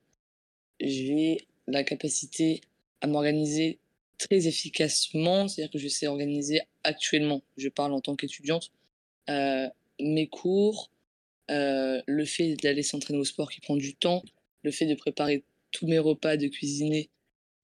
j'ai 0.79 1.47
la 1.67 1.83
capacité 1.83 2.61
à 3.01 3.07
m'organiser 3.07 3.79
très 4.17 4.47
efficacement, 4.47 5.47
c'est-à-dire 5.47 5.71
que 5.71 5.79
je 5.79 5.87
sais 5.87 6.07
organiser 6.07 6.61
actuellement, 6.83 7.41
je 7.57 7.69
parle 7.69 7.93
en 7.93 8.01
tant 8.01 8.15
qu'étudiante, 8.15 8.71
euh, 8.71 8.78
mes 9.99 10.27
cours, 10.27 10.91
euh, 11.49 12.01
le 12.05 12.25
fait 12.25 12.55
d'aller 12.55 12.83
s'entraîner 12.83 13.19
au 13.19 13.25
sport 13.25 13.49
qui 13.49 13.59
prend 13.59 13.75
du 13.75 13.95
temps, 13.95 14.23
le 14.63 14.71
fait 14.71 14.85
de 14.85 14.93
préparer 14.93 15.43
tous 15.71 15.87
mes 15.87 15.97
repas, 15.97 16.37
de 16.37 16.47
cuisiner 16.47 17.09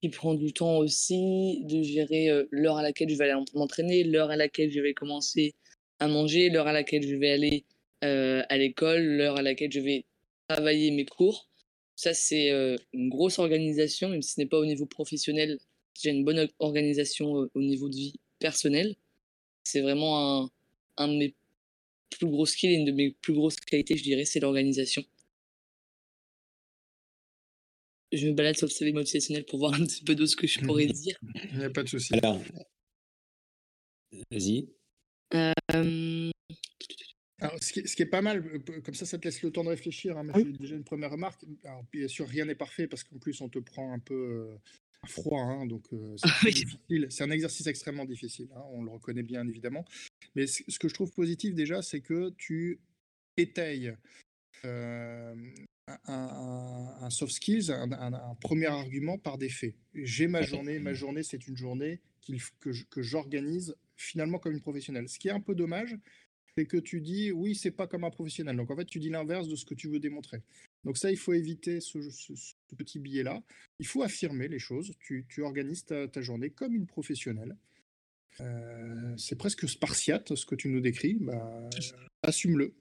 qui 0.01 0.09
prend 0.09 0.33
du 0.33 0.53
temps 0.53 0.77
aussi, 0.77 1.61
de 1.65 1.83
gérer 1.83 2.29
euh, 2.29 2.45
l'heure 2.51 2.77
à 2.77 2.83
laquelle 2.83 3.09
je 3.09 3.15
vais 3.15 3.29
aller 3.29 3.43
m'entraîner, 3.53 4.03
l'heure 4.03 4.31
à 4.31 4.35
laquelle 4.35 4.71
je 4.71 4.79
vais 4.79 4.93
commencer 4.93 5.53
à 5.99 6.07
manger, 6.07 6.49
l'heure 6.49 6.67
à 6.67 6.73
laquelle 6.73 7.07
je 7.07 7.15
vais 7.15 7.31
aller 7.31 7.65
à 8.01 8.57
l'école, 8.57 9.01
l'heure 9.01 9.37
à 9.37 9.41
laquelle 9.41 9.71
je 9.71 9.79
vais 9.79 10.05
travailler 10.47 10.91
mes 10.91 11.05
cours. 11.05 11.49
Ça, 11.95 12.13
c'est 12.13 12.51
une 12.93 13.09
grosse 13.09 13.39
organisation, 13.39 14.09
même 14.09 14.21
si 14.21 14.33
ce 14.33 14.39
n'est 14.39 14.45
pas 14.45 14.59
au 14.59 14.65
niveau 14.65 14.85
professionnel, 14.85 15.57
j'ai 15.99 16.11
une 16.11 16.23
bonne 16.23 16.47
organisation 16.59 17.49
au 17.51 17.61
niveau 17.61 17.89
de 17.89 17.95
vie 17.95 18.13
personnelle. 18.37 18.95
C'est 19.63 19.81
vraiment 19.81 20.43
un, 20.43 20.51
un 20.97 21.07
de 21.07 21.17
mes 21.17 21.33
plus 22.17 22.27
gros 22.27 22.45
skills 22.45 22.69
et 22.69 22.75
une 22.75 22.85
de 22.85 22.91
mes 22.91 23.11
plus 23.11 23.33
grosses 23.33 23.57
qualités, 23.57 23.97
je 23.97 24.03
dirais, 24.03 24.25
c'est 24.25 24.39
l'organisation. 24.39 25.03
Je 28.11 28.27
me 28.27 28.33
balade 28.33 28.55
sur 28.55 28.67
le 28.67 28.71
CV 28.71 28.93
motivationnel 28.93 29.45
pour 29.45 29.59
voir 29.59 29.73
un 29.73 29.85
petit 29.85 30.03
peu 30.03 30.15
de 30.15 30.25
ce 30.25 30.35
que 30.35 30.47
je 30.47 30.59
pourrais 30.59 30.85
dire. 31.03 31.17
Il 31.51 31.57
n'y 31.57 31.65
a 31.65 31.69
pas 31.69 31.83
de 31.83 31.89
souci. 31.89 32.13
Alors, 32.13 32.41
vas-y. 34.31 34.69
Alors, 35.31 35.53
ce, 37.61 37.73
qui 37.73 37.81
est, 37.81 37.87
ce, 37.87 37.95
qui 37.95 38.03
est, 38.03 38.05
pas 38.05 38.21
mal, 38.21 38.63
comme 38.83 38.93
ça, 38.93 39.05
ça 39.05 39.17
te 39.17 39.25
laisse 39.25 39.41
le 39.41 39.51
temps 39.51 39.63
de 39.63 39.69
réfléchir. 39.69 40.17
Hein, 40.17 40.23
mais 40.23 40.43
déjà 40.43 40.75
une 40.75 40.85
première 40.85 41.11
remarque. 41.11 41.43
Alors, 41.65 41.83
bien 41.91 42.07
sûr, 42.07 42.27
rien 42.27 42.45
n'est 42.45 42.55
parfait 42.55 42.87
parce 42.87 43.03
qu'en 43.03 43.17
plus, 43.17 43.41
on 43.41 43.49
te 43.49 43.59
prend 43.59 43.91
un 43.91 43.99
peu 43.99 44.57
froid, 45.05 45.41
hein, 45.41 45.65
donc 45.65 45.83
c'est 47.09 47.23
un 47.23 47.31
exercice 47.31 47.67
extrêmement 47.67 48.05
difficile, 48.05 48.47
hein, 48.55 48.63
on 48.71 48.83
le 48.83 48.91
reconnaît 48.91 49.23
bien 49.23 49.47
évidemment. 49.47 49.85
Mais 50.35 50.47
ce 50.47 50.79
que 50.79 50.87
je 50.87 50.93
trouve 50.93 51.11
positif 51.11 51.53
déjà, 51.53 51.81
c'est 51.81 52.01
que 52.01 52.31
tu 52.37 52.79
étayes 53.37 53.93
un, 56.07 57.09
soft 57.09 57.33
skills, 57.33 57.71
un, 57.71 58.35
premier 58.41 58.67
argument 58.67 59.17
par 59.17 59.37
des 59.37 59.49
faits. 59.49 59.75
J'ai 59.93 60.27
ma 60.27 60.41
journée, 60.41 60.79
ma 60.79 60.93
journée 60.93 61.23
c'est 61.23 61.47
une 61.47 61.57
journée 61.57 62.01
que, 62.59 62.71
que 62.89 63.01
j'organise 63.01 63.75
finalement 63.95 64.39
comme 64.39 64.53
une 64.53 64.61
professionnelle. 64.61 65.07
Ce 65.09 65.19
qui 65.19 65.27
est 65.27 65.31
un 65.31 65.39
peu 65.39 65.55
dommage, 65.55 65.95
c'est 66.57 66.65
que 66.65 66.77
tu 66.77 67.01
dis 67.01 67.31
oui, 67.31 67.55
c'est 67.55 67.71
pas 67.71 67.87
comme 67.87 68.03
un 68.03 68.09
professionnel. 68.09 68.55
Donc 68.55 68.71
en 68.71 68.75
fait, 68.75 68.85
tu 68.85 68.99
dis 68.99 69.09
l'inverse 69.09 69.47
de 69.47 69.55
ce 69.55 69.65
que 69.65 69.73
tu 69.73 69.89
veux 69.89 69.99
démontrer. 69.99 70.41
Donc 70.85 70.97
ça, 70.97 71.11
il 71.11 71.17
faut 71.17 71.33
éviter 71.33 71.81
ce, 71.81 71.97
petit 72.77 72.99
billet-là. 72.99 73.41
Il 73.79 73.87
faut 73.87 74.03
affirmer 74.03 74.47
les 74.47 74.59
choses. 74.59 74.93
Tu, 74.99 75.25
organises 75.39 75.83
ta, 75.85 76.21
journée 76.21 76.51
comme 76.51 76.75
une 76.75 76.85
professionnelle. 76.85 77.57
Euh, 78.39 79.17
c'est 79.17 79.35
presque 79.35 79.67
spartiate 79.67 80.35
ce 80.35 80.45
que 80.45 80.53
tu 80.53 80.69
nous 80.69 80.81
décris. 80.81 81.15
Bah, 81.15 81.69
assume-le. 82.21 82.75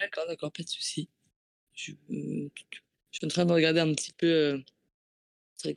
D'accord, 0.00 0.26
d'accord, 0.26 0.52
pas 0.52 0.62
de 0.64 0.68
souci. 0.68 1.08
Je, 1.74 1.92
suis 3.10 3.24
en 3.24 3.28
train 3.28 3.46
de 3.46 3.52
regarder 3.52 3.80
un 3.80 3.94
petit 3.94 4.12
peu. 4.12 4.26
Euh, 4.26 4.58
c'est 5.58 5.74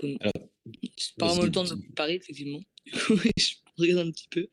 pas 1.18 1.28
vraiment 1.28 1.44
le 1.44 1.52
temps 1.52 1.64
de 1.64 1.76
préparer, 1.76 2.16
effectivement. 2.16 2.62
je 2.86 3.56
regarde 3.78 4.08
un 4.08 4.12
petit 4.12 4.28
peu. 4.30 4.48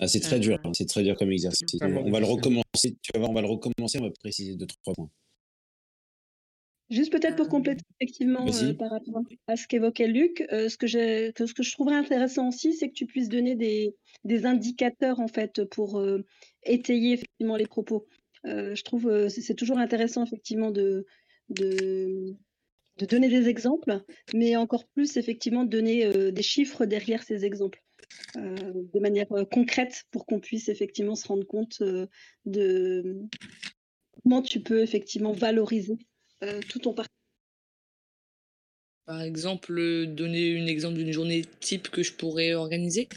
Ah, 0.00 0.08
c'est 0.08 0.20
très 0.20 0.40
dur, 0.40 0.58
hein, 0.64 0.72
c'est 0.72 0.86
très 0.86 1.02
dur 1.02 1.14
comme 1.14 1.30
exercice. 1.30 1.78
On 1.82 2.10
va 2.10 2.20
le 2.20 2.26
recommencer, 2.26 2.96
tu 3.02 3.10
vas 3.12 3.18
voir, 3.18 3.30
on 3.30 3.34
va 3.34 3.42
le 3.42 3.48
recommencer, 3.48 3.98
on 3.98 4.04
va 4.04 4.10
préciser 4.10 4.56
deux, 4.56 4.66
trois 4.66 4.94
points. 4.94 5.10
Juste 6.88 7.12
peut-être 7.12 7.36
pour 7.36 7.48
compléter 7.48 7.84
effectivement 8.00 8.44
euh, 8.48 8.74
par 8.74 8.90
rapport 8.90 9.22
à 9.46 9.56
ce 9.56 9.68
qu'évoquait 9.68 10.08
Luc, 10.08 10.44
euh, 10.50 10.68
ce, 10.68 10.76
que 10.76 10.88
ce 10.88 11.54
que 11.54 11.62
je 11.62 11.72
trouverais 11.72 11.94
intéressant 11.94 12.48
aussi, 12.48 12.72
c'est 12.72 12.88
que 12.88 12.94
tu 12.94 13.06
puisses 13.06 13.28
donner 13.28 13.54
des, 13.54 13.94
des 14.24 14.44
indicateurs 14.44 15.20
en 15.20 15.28
fait 15.28 15.64
pour 15.66 16.00
euh, 16.00 16.24
étayer 16.64 17.12
effectivement 17.12 17.56
les 17.56 17.66
propos. 17.66 18.06
je 18.44 18.82
trouve 18.82 19.28
c'est 19.28 19.54
toujours 19.54 19.78
intéressant 19.78 20.24
effectivement 20.24 20.72
de, 20.72 21.06
de, 21.50 22.34
de, 22.98 23.06
donner 23.06 23.28
des 23.28 23.48
exemples, 23.48 24.02
mais 24.34 24.56
encore 24.56 24.88
plus 24.88 25.16
effectivement 25.16 25.62
de 25.62 25.70
donner 25.70 26.32
des 26.32 26.42
chiffres 26.42 26.86
derrière 26.86 27.22
ces 27.22 27.44
exemples. 27.44 27.80
Euh, 28.36 28.72
de 28.92 28.98
manière 29.00 29.30
euh, 29.32 29.44
concrète 29.44 30.04
pour 30.10 30.26
qu'on 30.26 30.40
puisse 30.40 30.68
effectivement 30.68 31.16
se 31.16 31.26
rendre 31.26 31.44
compte 31.44 31.80
euh, 31.80 32.06
de 32.44 33.18
comment 34.22 34.42
tu 34.42 34.60
peux 34.60 34.82
effectivement 34.82 35.32
valoriser 35.32 35.98
tout 36.68 36.78
ton 36.78 36.94
parcours. 36.94 37.14
Par 39.04 39.20
exemple, 39.20 40.06
donner 40.06 40.58
un 40.58 40.66
exemple 40.66 40.94
d'une 40.94 41.12
journée 41.12 41.44
type 41.60 41.90
que 41.90 42.02
je 42.02 42.14
pourrais 42.14 42.54
organiser? 42.54 43.08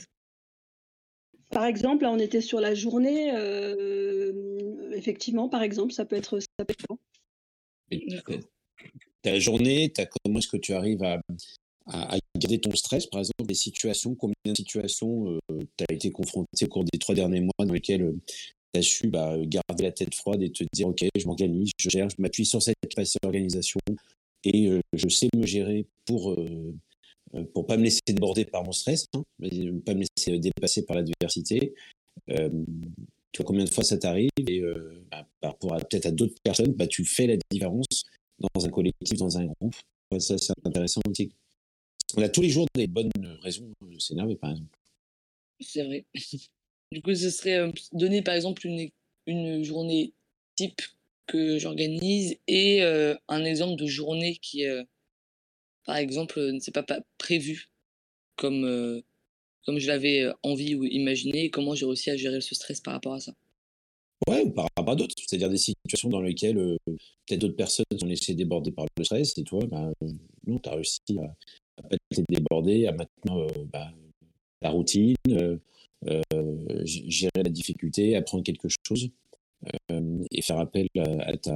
Par 1.50 1.66
exemple, 1.66 2.04
là, 2.04 2.12
on 2.12 2.20
était 2.20 2.42
sur 2.42 2.60
la 2.60 2.76
journée. 2.76 3.30
effectivement, 4.94 5.48
par 5.48 5.64
exemple, 5.64 5.94
ça 5.94 6.04
peut 6.04 6.18
être 6.18 6.40
ça 6.40 6.66
peut 6.66 6.74
être 6.74 6.98
ta 9.22 9.40
journée, 9.40 9.94
comment 10.24 10.40
est-ce 10.40 10.50
que 10.50 10.58
tu 10.58 10.74
arrives 10.74 11.04
à, 11.04 11.22
à, 11.86 12.18
garder 12.38 12.60
ton 12.60 12.72
stress, 12.76 13.08
par 13.08 13.20
exemple, 13.20 13.46
des 13.46 13.54
situations, 13.54 14.16
combien 14.16 14.36
de 14.46 14.56
situations 14.56 15.40
euh, 15.52 15.60
tu 15.78 15.86
as 15.90 15.94
été 15.94 16.12
confronté 16.12 16.66
au 16.66 16.68
cours 16.68 16.84
des 16.84 17.00
trois 17.00 17.16
derniers 17.16 17.42
mois 17.42 17.54
dans 17.60 17.74
lesquelles 17.74 18.04
euh, 18.04 18.22
tu 18.74 18.80
as 18.80 18.82
su 18.82 19.08
bah, 19.08 19.36
garder 19.46 19.84
la 19.84 19.92
tête 19.92 20.16
froide 20.16 20.42
et 20.42 20.52
te 20.52 20.64
dire, 20.74 20.88
OK, 20.88 21.04
je 21.16 21.26
m'organise, 21.26 21.72
je 21.78 21.90
gère, 21.90 22.10
je 22.10 22.16
m'appuie 22.20 22.46
sur 22.46 22.62
cette 22.62 22.76
capacité 22.82 23.20
d'organisation 23.22 23.80
et 24.44 24.68
euh, 24.68 24.82
je 24.94 25.08
sais 25.08 25.30
me 25.36 25.46
gérer 25.46 25.88
pour 26.06 26.36
pour 27.52 27.66
pas 27.66 27.78
me 27.78 27.84
laisser 27.84 28.02
déborder 28.06 28.46
par 28.46 28.64
mon 28.64 28.72
stress, 28.72 29.08
hein, 29.16 29.24
pas 29.40 29.96
me 29.96 30.04
laisser 30.18 30.38
dépasser 30.38 30.86
par 30.86 30.98
l'adversité. 30.98 31.74
tu 32.28 33.42
vois 33.42 33.46
combien 33.46 33.64
de 33.64 33.70
fois 33.72 33.84
ça 33.84 33.98
t'arrive 33.98 34.30
et 34.38 34.62
bah, 35.10 35.28
par 35.42 35.52
rapport 35.54 35.76
peut-être 35.90 36.06
à 36.06 36.12
d'autres 36.12 36.36
personnes, 36.44 36.74
bah, 36.74 36.86
tu 36.86 37.06
fais 37.06 37.26
la 37.26 37.38
différence 37.50 38.04
dans 38.40 38.66
un 38.66 38.70
collectif, 38.70 39.18
dans 39.18 39.36
un 39.38 39.46
groupe. 39.46 39.74
Ça, 40.20 40.38
c'est 40.38 40.54
intéressant. 40.64 41.02
On 42.16 42.22
a 42.22 42.30
tous 42.30 42.42
les 42.42 42.50
jours 42.50 42.68
des 42.76 42.88
bonnes 42.88 43.12
raisons 43.42 43.72
de 43.82 44.00
s'énerver, 44.00 44.36
par 44.36 44.52
exemple. 44.52 44.78
C'est 45.60 45.84
vrai. 45.84 46.06
Du 46.92 47.02
coup, 47.02 47.16
ce 47.16 47.32
serait 47.32 47.58
euh, 47.58 47.72
donner, 47.94 48.22
par 48.22 48.36
exemple, 48.36 48.68
une, 48.68 48.88
une 49.26 49.64
journée 49.64 50.14
type 50.56 50.80
que 51.26 51.58
j'organise 51.58 52.38
et 52.48 52.84
euh, 52.84 53.16
un 53.28 53.44
exemple 53.46 53.82
de 53.82 53.88
journée 53.88 54.38
qui, 54.38 54.68
euh, 54.68 54.84
par 55.86 55.98
exemple, 55.98 56.40
ne 56.40 56.60
s'est 56.60 56.72
pas, 56.72 56.84
pas 56.84 57.00
prévu 57.18 57.72
comme, 58.36 59.02
comme 59.66 59.80
je 59.80 59.88
l'avais 59.88 60.32
envie 60.44 60.76
ou 60.76 60.84
imaginé 60.84 61.46
et 61.46 61.50
comment 61.50 61.74
j'ai 61.74 61.88
réussi 61.88 62.12
à 62.12 62.16
gérer 62.16 62.42
ce 62.42 62.54
stress 62.54 62.80
par 62.80 62.94
rapport 62.94 63.14
à 63.14 63.20
ça. 63.20 63.34
Ouais, 64.28 64.44
ou 64.44 64.52
par 64.52 64.68
rapport 64.78 64.94
à 64.94 64.96
d'autres. 64.96 65.16
C'est-à-dire 65.18 65.50
des 65.50 65.58
situations 65.58 66.10
dans 66.10 66.22
lesquelles 66.22 66.78
peut-être 66.86 67.40
d'autres 67.40 67.56
personnes 67.56 67.86
sont 68.00 68.06
laissées 68.06 68.36
déborder 68.36 68.72
par 68.72 68.86
le 68.96 69.04
stress 69.04 69.36
et 69.36 69.44
toi, 69.44 69.66
bah, 69.66 69.92
non, 70.46 70.60
tu 70.60 70.70
as 70.70 70.76
réussi 70.76 71.00
à 71.18 71.36
pas 71.82 71.96
être 71.96 72.24
débordé, 72.30 72.88
à 72.88 72.92
maintenant 72.92 73.42
euh, 73.42 73.66
bah, 73.72 73.92
la 74.62 74.70
routine, 74.70 75.16
euh, 75.30 75.58
euh, 76.08 76.82
gérer 76.86 77.32
la 77.36 77.50
difficulté, 77.50 78.16
apprendre 78.16 78.44
quelque 78.44 78.68
chose 78.86 79.10
et 80.32 80.42
faire 80.42 80.60
appel 80.60 80.88
à, 80.98 81.38
ta, 81.38 81.56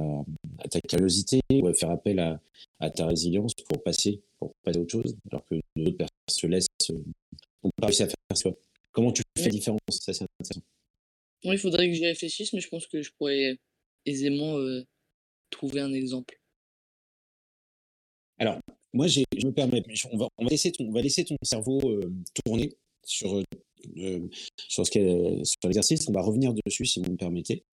à, 0.60 0.68
ta, 0.68 0.80
curiosité 0.80 1.40
ou 1.52 1.70
faire 1.74 1.90
appel 1.90 2.18
à, 2.18 2.40
à, 2.80 2.88
ta 2.88 3.06
résilience 3.06 3.52
pour 3.68 3.82
passer, 3.82 4.22
pour 4.38 4.54
passer 4.62 4.78
à 4.78 4.80
autre 4.80 4.92
chose, 4.92 5.14
alors 5.30 5.44
que 5.44 5.56
d'autres 5.76 5.98
personnes 5.98 6.16
se 6.30 6.46
laissent, 6.46 6.66
n'ont 6.88 7.70
pas 7.76 7.88
réussi 7.88 8.04
à 8.04 8.06
faire 8.06 8.16
ça. 8.34 8.50
Comment 8.92 9.12
tu 9.12 9.22
fais 9.36 9.44
la 9.44 9.50
différence? 9.50 9.80
Ça, 9.90 10.14
c'est 10.14 10.24
intéressant. 10.24 10.62
Oui, 11.44 11.56
il 11.56 11.58
faudrait 11.58 11.86
que 11.86 11.92
j'y 11.92 12.06
réfléchisse, 12.06 12.54
mais 12.54 12.60
je 12.60 12.68
pense 12.68 12.86
que 12.86 13.02
je 13.02 13.12
pourrais 13.12 13.58
aisément 14.06 14.56
trouver 15.50 15.80
un 15.80 15.92
exemple. 15.92 16.40
Alors, 18.38 18.58
moi, 18.92 19.06
je 19.06 19.20
me 19.44 19.52
permets, 19.52 19.82
on 20.12 20.16
va, 20.16 20.28
on 20.38 20.44
va, 20.44 20.50
laisser, 20.50 20.72
ton, 20.72 21.36
cerveau 21.42 21.80
euh, 21.90 22.12
tourner 22.44 22.74
sur, 23.04 23.36
euh, 23.36 23.42
euh, 23.98 24.28
sur, 24.68 24.86
ce 24.86 24.90
sur 24.90 25.58
l'exercice. 25.64 26.08
On 26.08 26.12
va 26.12 26.22
revenir 26.22 26.54
dessus, 26.54 26.86
si 26.86 27.00
vous 27.00 27.10
me 27.10 27.16
permettez. 27.16 27.64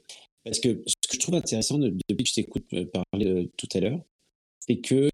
Parce 0.44 0.60
que 0.60 0.84
ce 0.86 1.08
que 1.08 1.16
je 1.16 1.20
trouve 1.20 1.36
intéressant 1.36 1.80
depuis 1.80 2.24
que 2.24 2.30
je 2.30 2.34
t'écoute 2.34 2.66
parler 2.92 3.50
tout 3.58 3.70
à 3.74 3.80
l'heure, 3.80 4.00
c'est 4.60 4.78
que 4.78 5.10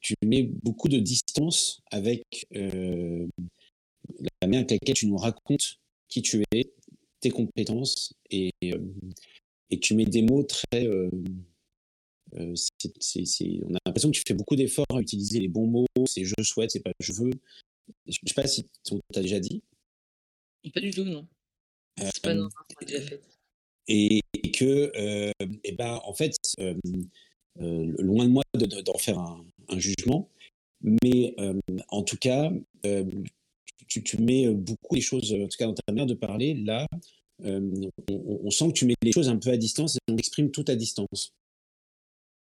tu 0.00 0.14
mets 0.24 0.44
beaucoup 0.44 0.88
de 0.88 0.98
distance 0.98 1.82
avec 1.90 2.22
la 2.52 3.26
manière 4.42 4.60
avec 4.60 4.70
laquelle 4.70 4.94
tu 4.94 5.06
nous 5.06 5.16
racontes 5.16 5.78
qui 6.08 6.22
tu 6.22 6.42
es, 6.52 6.72
tes 7.20 7.30
compétences, 7.30 8.14
et, 8.30 8.50
et 8.62 9.78
tu 9.78 9.94
mets 9.94 10.06
des 10.06 10.22
mots 10.22 10.42
très 10.42 10.88
euh, 12.86 13.60
on 13.68 13.74
a 13.74 13.78
l'impression 13.86 14.10
que 14.10 14.16
tu 14.16 14.22
fais 14.26 14.34
beaucoup 14.34 14.56
d'efforts 14.56 14.86
à 14.90 15.00
utiliser 15.00 15.40
les 15.40 15.48
bons 15.48 15.66
mots, 15.66 15.86
c'est 16.06 16.24
je 16.24 16.34
souhaite, 16.42 16.70
c'est 16.70 16.80
pas 16.80 16.92
je 16.98 17.12
veux. 17.12 17.32
Je 18.06 18.18
sais 18.24 18.34
pas 18.34 18.46
si 18.46 18.66
tu 18.84 18.94
as 19.14 19.20
déjà 19.20 19.40
dit. 19.40 19.62
Pas 20.72 20.80
du 20.80 20.90
tout, 20.90 21.04
non. 21.04 21.26
C'est 21.98 22.22
pas 22.22 22.34
euh, 22.34 22.48
déjà 22.82 23.00
fait. 23.00 23.20
Et, 23.88 24.20
que, 24.52 24.92
euh, 24.96 25.32
et 25.64 25.72
ben, 25.72 26.00
en 26.04 26.14
fait, 26.14 26.36
loin 27.58 28.24
de 28.24 28.30
moi 28.30 28.42
d'en 28.54 28.98
faire 28.98 29.18
un, 29.18 29.44
jugement, 29.78 30.30
mais 30.82 31.34
en 31.88 32.02
tout 32.02 32.16
cas, 32.16 32.52
tu, 33.88 34.04
tu, 34.04 34.18
mets 34.18 34.48
beaucoup 34.48 34.94
les 34.94 35.00
choses, 35.00 35.32
en 35.32 35.48
tout 35.48 35.56
cas 35.58 35.66
dans 35.66 35.74
ta 35.74 35.82
manière 35.88 36.06
de 36.06 36.14
parler, 36.14 36.54
là, 36.54 36.86
on, 37.42 37.90
on, 38.08 38.50
sent 38.50 38.68
que 38.68 38.72
tu 38.74 38.86
mets 38.86 38.94
les 39.02 39.12
choses 39.12 39.28
un 39.28 39.38
peu 39.38 39.50
à 39.50 39.56
distance 39.56 39.96
et 39.96 40.12
on 40.12 40.16
exprime 40.16 40.52
tout 40.52 40.64
à 40.68 40.76
distance 40.76 41.32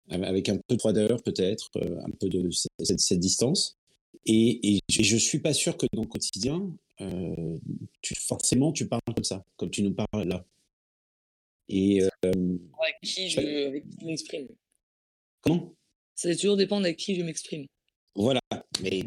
avec 0.10 0.50
un 0.50 0.58
peu 0.58 0.76
de 0.76 0.80
froideur 0.80 1.22
peut-être, 1.24 1.70
euh, 1.78 2.00
un 2.06 2.12
peu 2.12 2.30
de 2.30 2.50
cette, 2.52 3.20
distance. 3.20 3.78
Et, 4.26 4.76
et, 4.76 4.82
je 4.90 5.18
suis 5.18 5.40
pas 5.40 5.54
sûr 5.54 5.78
que 5.78 5.86
dans 5.94 6.04
le 6.04 6.08
quotidien, 6.08 6.70
euh, 7.02 7.58
tu, 8.02 8.16
forcément, 8.16 8.72
tu 8.72 8.88
parles 8.88 9.02
comme 9.14 9.24
ça, 9.24 9.44
comme 9.56 9.70
tu 9.70 9.84
nous 9.84 9.94
parles 9.94 10.28
là. 10.28 10.46
Et 11.70 12.02
euh, 12.02 12.08
avec 12.24 12.96
qui 13.04 13.30
je, 13.30 13.82
m'exprime. 14.06 14.48
Comment? 15.42 15.74
Ça 16.16 16.30
va 16.30 16.36
toujours 16.36 16.58
dépendre 16.58 16.86
avec 16.86 16.98
qui 16.98 17.16
je 17.16 17.24
m'exprime. 17.24 17.68
Voilà, 18.16 18.42
mais 18.82 19.04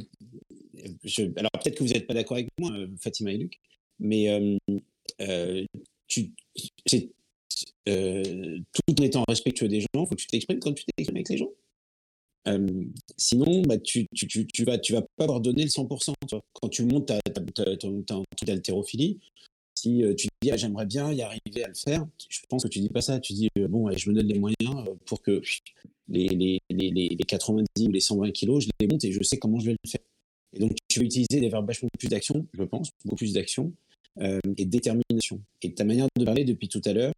je, 1.03 1.25
alors 1.37 1.51
peut-être 1.53 1.77
que 1.77 1.83
vous 1.83 1.93
n'êtes 1.93 2.07
pas 2.07 2.15
d'accord 2.15 2.37
avec 2.37 2.49
moi, 2.59 2.71
Fatima 3.01 3.33
et 3.33 3.39
Luc, 3.39 3.59
mais 3.99 4.29
tu, 6.07 6.33
euh, 7.89 8.59
tout 8.73 9.01
en 9.01 9.05
étant 9.05 9.25
respectueux 9.27 9.69
des 9.69 9.81
gens, 9.81 9.87
il 9.95 10.07
faut 10.07 10.15
que 10.15 10.21
tu 10.21 10.27
t'exprimes 10.27 10.61
comme 10.61 10.75
tu 10.75 10.85
t'exprimes 10.85 11.17
avec 11.17 11.29
les 11.29 11.39
gens. 11.39 11.51
Euh, 12.49 12.85
sinon, 13.17 13.63
bah, 13.63 13.79
tu, 13.79 14.07
tu, 14.15 14.65
vas, 14.65 14.79
pas 15.17 15.25
avoir 15.25 15.41
donné 15.41 15.63
le 15.63 15.69
100%. 15.69 16.13
Quand 16.53 16.69
tu 16.69 16.85
montes 16.85 17.07
ta, 17.07 17.19
truc 17.21 18.47
d'haltérophilie, 18.47 19.19
si 19.75 20.03
euh, 20.05 20.15
tu 20.15 20.29
dis 20.43 20.51
ah, 20.51 20.57
j'aimerais 20.57 20.87
bien 20.87 21.13
y 21.13 21.23
arriver 21.23 21.65
à 21.65 21.69
le 21.69 21.75
faire, 21.75 22.07
je 22.29 22.41
pense 22.49 22.63
que 22.65 22.69
tu 22.69 22.81
dis 22.81 22.89
pas 22.89 23.01
ça. 23.01 23.19
Tu 23.21 23.33
dis 23.33 23.49
bon, 23.69 23.91
je 23.91 24.11
me 24.11 24.15
donne 24.15 24.27
les 24.27 24.39
moyens 24.39 24.85
pour 25.07 25.23
que 25.23 25.41
les, 26.09 26.29
les, 26.29 26.61
les, 26.71 26.91
les, 26.91 27.17
90 27.17 27.67
ou 27.87 27.91
les 27.91 28.01
120 28.01 28.31
kilos, 28.33 28.65
je 28.65 28.71
les 28.81 28.87
monte 28.87 29.05
et 29.05 29.13
je 29.13 29.23
sais 29.23 29.39
comment 29.39 29.59
je 29.59 29.67
vais 29.67 29.77
le 29.83 29.91
faire. 29.91 30.01
Et 30.53 30.59
donc, 30.59 30.77
tu 30.89 30.99
vas 30.99 31.05
utiliser 31.05 31.41
des 31.41 31.49
verbes 31.49 31.67
vachement 31.67 31.89
plus 31.99 32.09
d'action, 32.09 32.47
je 32.53 32.65
pense, 32.65 32.91
beaucoup 33.05 33.17
plus 33.17 33.33
d'action 33.33 33.73
et 34.19 34.65
de 34.65 34.71
détermination. 34.71 35.41
Et 35.63 35.73
ta 35.73 35.85
manière 35.85 36.09
de 36.17 36.25
parler 36.25 36.45
depuis 36.45 36.69
tout 36.69 36.83
à 36.85 36.93
l'heure, 36.93 37.13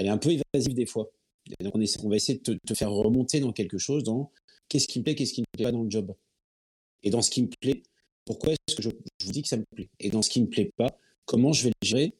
elle 0.00 0.06
est 0.06 0.10
un 0.10 0.18
peu 0.18 0.30
évasive 0.30 0.72
des 0.72 0.86
fois. 0.86 1.12
donc 1.60 1.74
on, 1.74 2.08
va 2.08 2.16
essayer 2.16 2.38
de 2.38 2.58
te, 2.66 2.74
faire 2.74 2.90
remonter 2.90 3.38
dans 3.38 3.52
quelque 3.52 3.76
chose, 3.76 4.02
dans 4.02 4.32
qu'est-ce 4.70 4.88
qui 4.88 4.98
me 4.98 5.04
plaît, 5.04 5.14
qu'est-ce 5.14 5.34
qui 5.34 5.42
ne 5.42 5.44
me 5.44 5.56
plaît 5.58 5.64
pas 5.64 5.72
dans 5.72 5.82
le 5.82 5.90
job. 5.90 6.14
Et 7.02 7.10
dans 7.10 7.20
ce 7.20 7.30
qui 7.30 7.42
me 7.42 7.48
plaît, 7.60 7.82
pourquoi 8.24 8.54
est-ce 8.54 8.76
que 8.76 8.82
je, 8.82 8.88
vous 8.88 9.32
dis 9.32 9.42
que 9.42 9.48
ça 9.48 9.58
me 9.58 9.64
plaît? 9.74 9.90
Et 9.98 10.08
dans 10.08 10.22
ce 10.22 10.30
qui 10.30 10.40
ne 10.40 10.46
me 10.46 10.50
plaît 10.50 10.72
pas, 10.74 10.96
comment 11.26 11.52
je 11.52 11.64
vais 11.64 11.72
le 11.82 11.86
gérer? 11.86 12.14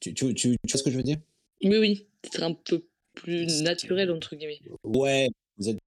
Tu, 0.00 0.14
tu, 0.14 0.32
tu, 0.32 0.48
vois 0.48 0.56
ce 0.78 0.82
que 0.82 0.90
je 0.90 0.96
veux 0.96 1.02
dire? 1.02 1.18
Oui, 1.62 1.76
oui. 1.76 2.06
C'est 2.32 2.42
un 2.42 2.54
peu 2.54 2.86
plus 3.12 3.60
naturel, 3.60 4.10
entre 4.10 4.34
guillemets. 4.34 4.60
Ouais, 4.82 5.28
vous 5.58 5.68
êtes, 5.68 5.78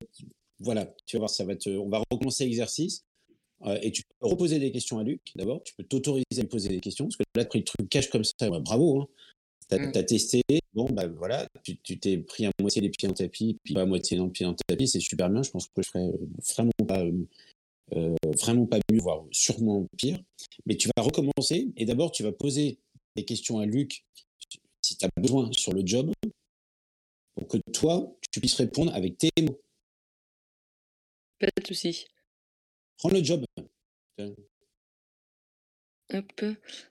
voilà, 0.60 0.94
tu 1.08 1.16
vas 1.16 1.22
voir, 1.22 1.30
ça 1.32 1.46
va 1.46 1.56
te, 1.56 1.70
on 1.70 1.90
va 1.90 2.04
recommencer 2.12 2.46
l'exercice. 2.46 3.04
Euh, 3.64 3.80
et 3.82 3.92
tu 3.92 4.04
peux 4.04 4.28
reposer 4.28 4.60
des 4.60 4.72
questions 4.72 5.00
à 5.00 5.04
Luc, 5.04 5.22
d'abord. 5.36 5.64
Tu 5.64 5.74
peux 5.74 5.84
t'autoriser 5.84 6.26
à 6.38 6.42
lui 6.42 6.48
poser 6.48 6.70
des 6.70 6.80
questions, 6.80 7.06
parce 7.06 7.18
que 7.18 7.24
là, 7.36 7.46
tu 7.46 7.58
le 7.58 7.64
truc 7.64 7.90
cache 7.90 8.12
comme 8.12 8.24
ça. 8.24 8.50
bravo. 8.60 9.02
Hein. 9.02 9.08
Tu 9.70 9.76
as, 9.76 9.80
mmh. 9.80 10.06
testé, 10.06 10.42
bon, 10.74 10.86
bah 10.92 11.08
voilà, 11.08 11.48
tu 11.64 11.78
t'es 11.78 12.18
pris 12.20 12.46
à 12.46 12.52
moitié 12.60 12.82
les 12.82 12.90
pieds 12.90 13.10
en 13.10 13.14
tapis, 13.14 13.58
puis 13.64 13.74
pas 13.74 13.82
à 13.82 13.86
moitié 13.86 14.18
dans 14.18 14.26
le 14.26 14.32
pied 14.32 14.46
en 14.46 14.54
tapis, 14.54 14.88
c'est 14.88 15.00
super 15.00 15.30
bien. 15.30 15.42
Je 15.42 15.50
pense 15.50 15.68
que 15.68 15.82
je 15.82 15.90
ferais 15.90 16.06
euh, 16.06 16.28
vraiment 16.54 16.72
pas, 16.88 17.00
euh, 17.04 17.26
euh, 17.94 18.16
vraiment 18.40 18.68
pas 18.68 18.78
mieux, 18.92 19.00
voire 19.00 19.26
sûrement 19.32 19.88
pire. 19.98 20.20
Mais 20.66 20.76
tu 20.76 20.90
vas 20.96 21.04
recommencer 21.04 21.72
et 21.78 21.86
d'abord, 21.86 22.12
tu 22.12 22.22
vas 22.24 22.32
poser 22.32 22.78
des 23.16 23.26
questions 23.26 23.60
à 23.60 23.66
Luc 23.66 24.06
si 24.82 24.98
tu 24.98 25.06
as 25.06 25.10
besoin 25.20 25.52
sur 25.52 25.74
le 25.74 25.82
job 25.84 26.12
pour 27.34 27.48
que 27.48 27.58
toi, 27.74 28.16
tu 28.32 28.40
puisses 28.40 28.56
répondre 28.56 28.94
avec 28.94 29.18
tes 29.18 29.30
mots. 29.42 29.60
Pas 31.40 31.48
de 31.48 31.68
souci. 31.68 32.06
Prends 32.98 33.10
le 33.10 33.24
job. 33.24 33.44
Hop. 36.14 36.46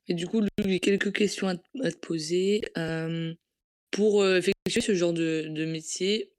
Et 0.08 0.14
du 0.14 0.26
coup, 0.26 0.42
j'ai 0.58 0.80
quelques 0.80 1.12
questions 1.12 1.48
à, 1.48 1.56
te 1.56 1.96
poser. 1.98 2.62
pour 3.90 4.26
effectuer 4.26 4.80
ce 4.80 4.94
genre 4.94 5.12
de, 5.12 5.64
métier, 5.66 6.32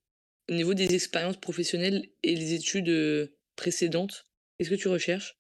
au 0.49 0.53
niveau 0.53 0.73
des 0.73 0.93
expériences 0.93 1.39
professionnelles 1.39 2.09
et 2.23 2.35
les 2.35 2.53
études 2.53 3.31
précédentes, 3.55 4.25
qu'est-ce 4.57 4.69
que 4.69 4.75
tu 4.75 4.89
recherches? 4.89 5.37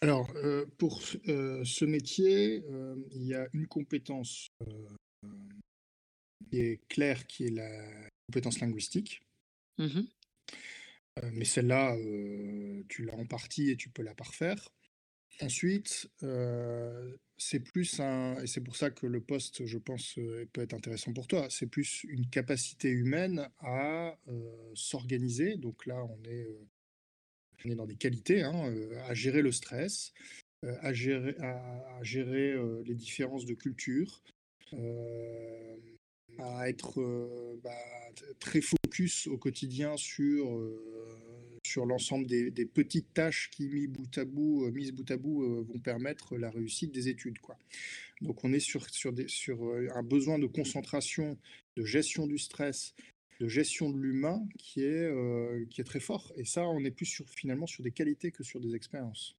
Alors, 0.00 0.30
pour 0.76 1.00
ce 1.02 1.84
métier, 1.84 2.62
il 3.12 3.26
y 3.26 3.34
a 3.34 3.48
une 3.54 3.66
compétence 3.66 4.48
qui 6.50 6.60
est 6.60 6.86
claire, 6.88 7.26
qui 7.26 7.46
est 7.46 7.50
la 7.50 7.70
compétence 8.26 8.60
linguistique. 8.60 9.22
Mmh 9.78 10.02
mais 11.32 11.44
celle-là, 11.44 11.96
tu 12.88 13.04
l'as 13.04 13.14
en 13.14 13.24
partie 13.24 13.70
et 13.70 13.76
tu 13.76 13.88
peux 13.88 14.02
la 14.02 14.14
parfaire. 14.16 14.72
Ensuite, 15.40 16.08
euh, 16.22 17.16
c'est 17.36 17.60
plus 17.60 17.98
un, 18.00 18.40
et 18.40 18.46
c'est 18.46 18.60
pour 18.60 18.76
ça 18.76 18.90
que 18.90 19.06
le 19.06 19.20
poste, 19.20 19.66
je 19.66 19.78
pense, 19.78 20.16
euh, 20.18 20.48
peut 20.52 20.62
être 20.62 20.74
intéressant 20.74 21.12
pour 21.12 21.26
toi, 21.26 21.48
c'est 21.50 21.66
plus 21.66 22.04
une 22.04 22.28
capacité 22.28 22.88
humaine 22.88 23.48
à 23.58 24.16
euh, 24.28 24.70
s'organiser. 24.74 25.56
Donc 25.56 25.86
là, 25.86 26.04
on 26.04 26.24
est, 26.24 26.56
on 27.64 27.70
est 27.70 27.74
dans 27.74 27.86
des 27.86 27.96
qualités, 27.96 28.42
hein, 28.42 28.72
à 29.08 29.14
gérer 29.14 29.42
le 29.42 29.50
stress, 29.50 30.12
à 30.62 30.92
gérer, 30.92 31.36
à, 31.40 32.02
gérer 32.02 32.54
les 32.84 32.94
différences 32.94 33.44
de 33.44 33.54
culture, 33.54 34.22
à 36.38 36.68
être 36.68 37.58
bah, 37.62 37.70
très 38.38 38.60
focus 38.60 39.26
au 39.26 39.36
quotidien 39.36 39.96
sur 39.96 40.58
sur 41.74 41.86
l'ensemble 41.86 42.26
des, 42.28 42.66
petites 42.66 43.12
tâches 43.14 43.50
qui, 43.50 43.66
mis 43.68 43.88
bout 43.88 44.16
à 44.16 44.24
bout, 44.24 44.64
euh, 44.64 44.70
mises 44.70 44.92
bout 44.92 45.10
à 45.10 45.16
bout, 45.16 45.42
euh, 45.42 45.62
vont 45.62 45.80
permettre 45.80 46.36
la 46.36 46.48
réussite 46.48 46.92
des 46.92 47.08
études. 47.08 47.40
Quoi. 47.40 47.58
Donc 48.20 48.44
on 48.44 48.52
est 48.52 48.60
sur, 48.60 48.88
sur, 48.90 49.12
des, 49.12 49.26
sur 49.26 49.64
euh, 49.64 49.88
un 49.92 50.04
besoin 50.04 50.38
de 50.38 50.46
concentration, 50.46 51.36
de 51.76 51.84
gestion 51.84 52.28
du 52.28 52.38
stress, 52.38 52.94
de 53.40 53.48
gestion 53.48 53.90
de 53.90 53.98
l'humain 53.98 54.46
qui 54.56 54.84
est, 54.84 55.10
qui 55.68 55.80
est 55.80 55.84
très 55.84 55.98
fort. 55.98 56.32
Et 56.36 56.44
ça, 56.44 56.64
on 56.68 56.84
est 56.84 56.92
plus 56.92 57.06
sur, 57.06 57.28
finalement 57.28 57.66
sur 57.66 57.82
des 57.82 57.90
qualités 57.90 58.30
que 58.30 58.44
sur 58.44 58.60
des 58.60 58.76
expériences. 58.76 59.34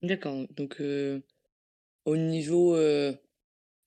D'accord. 0.00 0.46
Donc 0.54 0.80
au 2.04 2.16
niveau, 2.16 2.76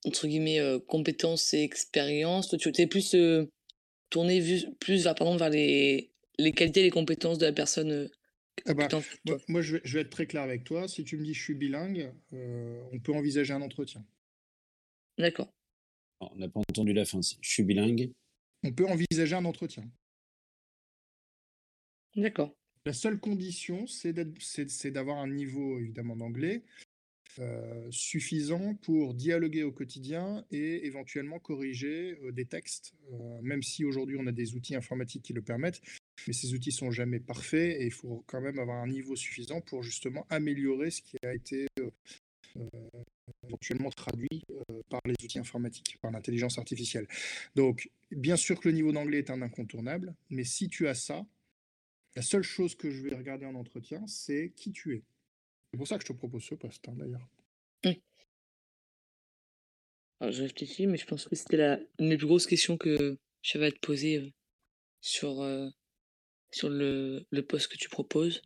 entre 0.05 0.27
guillemets, 0.27 0.59
compétences 0.87 1.53
et 1.53 1.61
expériences, 1.61 2.53
tu 2.59 2.69
es 2.77 2.87
plus 2.87 3.15
tourné 4.09 4.41
plus 4.79 5.03
vers, 5.05 5.15
vers 5.37 5.49
les, 5.49 6.11
les 6.37 6.51
qualités 6.51 6.81
et 6.81 6.83
les 6.83 6.91
compétences 6.91 7.37
de 7.37 7.45
la 7.45 7.53
personne 7.53 7.91
euh, 7.91 8.07
ah 8.65 8.73
bah, 8.73 8.87
moi, 9.47 9.61
je, 9.61 9.77
vais, 9.77 10.01
être 10.01 10.09
très 10.09 10.25
clair 10.25 10.41
avec 10.41 10.63
toi. 10.63 10.87
Si 10.87 11.03
tu 11.03 11.17
me 11.17 11.23
dis 11.23 11.33
je 11.33 11.43
suis 11.43 11.55
bilingue, 11.55 12.11
euh, 12.33 12.81
on 12.93 12.99
peut 12.99 13.13
envisager 13.13 13.53
un 13.53 13.61
entretien. 13.61 14.03
D'accord. 15.17 15.53
On 16.21 16.35
n'a 16.35 16.47
pas 16.47 16.61
entendu 16.61 16.93
la 16.93 17.05
fin. 17.05 17.19
Je 17.21 17.49
suis 17.49 17.63
bilingue. 17.63 18.11
On 18.63 18.71
peut 18.71 18.85
envisager 18.85 19.35
un 19.35 19.45
entretien. 19.45 19.83
D'accord. 22.15 22.55
La 22.85 22.93
seule 22.93 23.19
condition, 23.19 23.87
c'est 23.87 24.13
d'avoir 24.13 25.17
un 25.17 25.27
niveau 25.27 25.79
évidemment 25.79 26.15
d'anglais 26.15 26.63
euh, 27.39 27.87
suffisant 27.91 28.75
pour 28.75 29.13
dialoguer 29.13 29.63
au 29.63 29.71
quotidien 29.71 30.45
et 30.51 30.85
éventuellement 30.85 31.39
corriger 31.39 32.17
des 32.31 32.45
textes, 32.45 32.93
même 33.41 33.63
si 33.63 33.85
aujourd'hui 33.85 34.17
on 34.19 34.27
a 34.27 34.31
des 34.31 34.55
outils 34.55 34.75
informatiques 34.75 35.23
qui 35.23 35.33
le 35.33 35.41
permettent 35.41 35.81
mais 36.27 36.33
ces 36.33 36.53
outils 36.53 36.71
sont 36.71 36.91
jamais 36.91 37.19
parfaits 37.19 37.79
et 37.79 37.85
il 37.85 37.91
faut 37.91 38.23
quand 38.27 38.41
même 38.41 38.59
avoir 38.59 38.81
un 38.81 38.87
niveau 38.87 39.15
suffisant 39.15 39.61
pour 39.61 39.83
justement 39.83 40.25
améliorer 40.29 40.91
ce 40.91 41.01
qui 41.01 41.17
a 41.23 41.33
été 41.33 41.67
euh, 41.79 41.89
euh, 42.57 43.01
éventuellement 43.47 43.89
traduit 43.91 44.43
euh, 44.49 44.81
par 44.89 45.01
les 45.05 45.13
outils 45.23 45.39
informatiques, 45.39 45.97
par 46.01 46.11
l'intelligence 46.11 46.57
artificielle. 46.57 47.07
Donc, 47.55 47.89
bien 48.11 48.37
sûr 48.37 48.59
que 48.59 48.69
le 48.69 48.75
niveau 48.75 48.91
d'anglais 48.91 49.19
est 49.19 49.29
un 49.29 49.41
incontournable, 49.41 50.15
mais 50.29 50.43
si 50.43 50.67
tu 50.67 50.87
as 50.87 50.95
ça, 50.95 51.25
la 52.15 52.21
seule 52.21 52.43
chose 52.43 52.75
que 52.75 52.89
je 52.89 53.01
vais 53.01 53.15
regarder 53.15 53.45
en 53.45 53.55
entretien, 53.55 54.05
c'est 54.07 54.53
qui 54.55 54.71
tu 54.71 54.95
es. 54.95 55.03
C'est 55.75 55.77
pour 55.77 55.87
ça 55.89 55.97
que 55.97 56.05
je 56.05 56.13
te 56.13 56.17
propose 56.17 56.41
ce 56.41 56.55
poste, 56.55 56.87
hein, 56.87 56.93
d'ailleurs. 56.95 57.27
Alors, 60.21 60.31
je 60.31 60.43
réfléchis, 60.43 60.87
mais 60.87 60.95
je 60.95 61.05
pense 61.05 61.25
que 61.25 61.35
c'était 61.35 61.57
la, 61.57 61.79
une 61.99 62.07
des 62.11 62.17
plus 62.17 62.27
grosses 62.27 62.47
questions 62.47 62.77
que 62.77 63.17
j'avais 63.43 63.65
à 63.65 63.71
te 63.73 63.79
poser 63.79 64.33
sur 65.01 65.43
sur 66.49 66.69
le, 66.69 67.25
le 67.29 67.41
poste 67.45 67.67
que 67.67 67.77
tu 67.77 67.89
proposes. 67.89 68.41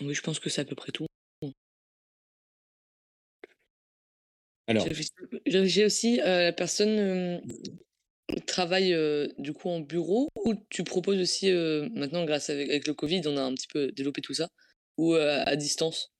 Oui, 0.00 0.14
je 0.14 0.22
pense 0.22 0.40
que 0.40 0.48
c'est 0.48 0.62
à 0.62 0.64
peu 0.64 0.74
près 0.74 0.90
tout. 0.90 1.04
Alors, 4.66 4.88
J'ai 5.44 5.84
aussi, 5.84 6.20
euh, 6.22 6.44
la 6.44 6.52
personne 6.54 6.98
euh, 6.98 7.38
travaille 8.46 8.94
euh, 8.94 9.28
du 9.36 9.52
coup 9.52 9.68
en 9.68 9.80
bureau 9.80 10.28
ou 10.46 10.54
tu 10.70 10.84
proposes 10.84 11.20
aussi, 11.20 11.52
maintenant 11.94 12.24
grâce 12.24 12.48
avec, 12.48 12.70
avec 12.70 12.86
le 12.86 12.94
Covid, 12.94 13.20
on 13.26 13.36
a 13.36 13.42
un 13.42 13.52
petit 13.54 13.68
peu 13.68 13.92
développé 13.92 14.22
tout 14.22 14.32
ça, 14.32 14.48
ou 14.96 15.14
à 15.14 15.56
distance? 15.56 16.14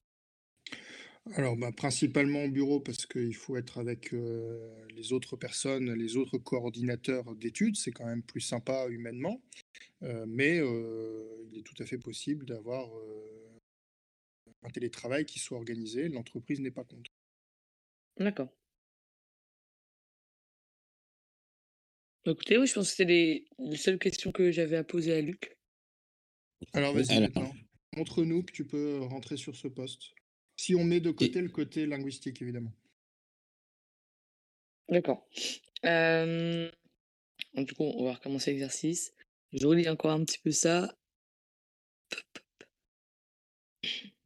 Alors, 1.35 1.57
bah, 1.57 1.71
principalement 1.71 2.45
au 2.45 2.51
bureau 2.51 2.81
parce 2.81 3.07
qu'il 3.07 3.35
faut 3.35 3.57
être 3.57 3.79
avec 3.79 4.13
les 4.13 5.13
autres 5.13 5.37
personnes, 5.37 5.93
les 5.93 6.17
autres 6.17 6.39
coordinateurs 6.39 7.35
d'études. 7.37 7.77
C'est 7.77 7.93
quand 7.93 8.07
même 8.07 8.23
plus 8.23 8.41
sympa 8.41 8.87
humainement. 8.89 9.41
mais 10.01 10.57
il 10.57 11.59
est 11.59 11.63
tout 11.63 11.81
à 11.81 11.87
fait 11.87 11.99
possible 11.99 12.45
d'avoir 12.45 12.89
un 14.63 14.71
télétravail 14.71 15.25
qui 15.25 15.39
soit 15.39 15.59
organisé. 15.59 16.09
L'entreprise 16.09 16.61
n'est 16.61 16.71
pas 16.71 16.85
contre. 16.85 17.11
D'accord. 18.19 18.49
Écoutez, 22.25 22.57
oui, 22.57 22.67
je 22.67 22.75
pense 22.75 22.91
que 22.91 22.97
c'était 22.97 23.45
les, 23.59 23.77
seules 23.77 23.99
questions 23.99 24.31
que 24.31 24.53
j'avais 24.53 24.77
à 24.77 24.85
poser 24.85 25.13
à 25.13 25.21
Luc. 25.21 25.57
Alors, 26.73 26.95
vas-y 26.95 27.21
maintenant. 27.21 27.53
Montre-nous 27.97 28.43
que 28.43 28.53
tu 28.53 28.65
peux 28.65 29.01
rentrer 29.01 29.37
sur 29.37 29.55
ce 29.55 29.69
poste. 29.69 30.15
Si 30.57 30.75
on 30.75 30.85
met 30.85 31.01
de 31.01 31.11
côté 31.11 31.41
le 31.41 31.49
côté 31.49 31.87
linguistique, 31.87 32.41
évidemment. 32.41 32.73
D'accord. 34.89 35.27
Du 35.83 37.75
coup, 37.75 37.85
on 37.85 38.05
va 38.05 38.15
recommencer 38.15 38.53
l'exercice. 38.53 39.13
Je 39.53 39.67
relis 39.67 39.89
encore 39.89 40.13
un 40.13 40.25
petit 40.25 40.39
peu 40.39 40.51
ça. 40.51 40.97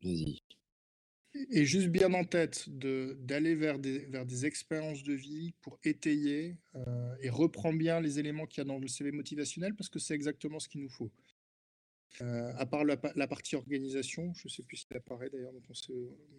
Vas-y. 0.02 0.42
Et 1.50 1.64
juste 1.64 1.88
bien 1.88 2.12
en 2.14 2.24
tête 2.24 2.68
d'aller 2.68 3.54
vers 3.54 3.78
des, 3.78 3.98
vers 4.06 4.24
des 4.24 4.46
expériences 4.46 5.02
de 5.02 5.12
vie 5.12 5.52
pour 5.60 5.78
étayer 5.84 6.56
euh, 6.76 7.14
et 7.20 7.28
reprendre 7.28 7.78
bien 7.78 8.00
les 8.00 8.18
éléments 8.18 8.46
qu'il 8.46 8.58
y 8.58 8.60
a 8.62 8.64
dans 8.64 8.78
le 8.78 8.88
CV 8.88 9.12
motivationnel 9.12 9.74
parce 9.74 9.88
que 9.88 9.98
c'est 9.98 10.14
exactement 10.14 10.58
ce 10.58 10.68
qu'il 10.68 10.80
nous 10.80 10.88
faut. 10.88 11.10
Euh, 12.22 12.52
à 12.56 12.64
part 12.64 12.84
la, 12.84 12.96
partie 13.26 13.56
organisation, 13.56 14.32
je 14.34 14.42
ne 14.46 14.48
sais 14.48 14.62
plus 14.62 14.78
si 14.78 14.86
ça 14.90 14.96
apparaît 14.96 15.28
d'ailleurs 15.28 15.52
dans 15.52 15.60
ton 15.60 15.74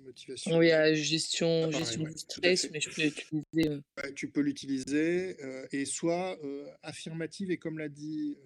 motivation. 0.04 0.58
Oui, 0.58 0.70
la 0.70 0.94
gestion, 0.94 1.70
gestion 1.72 2.04
du 2.04 2.18
stress, 2.18 2.70
mais 2.72 2.80
je 2.80 2.90
peux 2.90 3.04
l'utiliser. 3.04 3.70
Euh. 3.70 4.12
tu 4.16 4.30
peux 4.32 4.42
l'utiliser 4.42 5.42
euh, 5.44 5.68
et 5.72 5.86
soit 5.86 6.40
affirmative 6.82 7.52
et 7.52 7.58
comme 7.58 7.78
l'a 7.78 7.90
dit, 7.90 8.38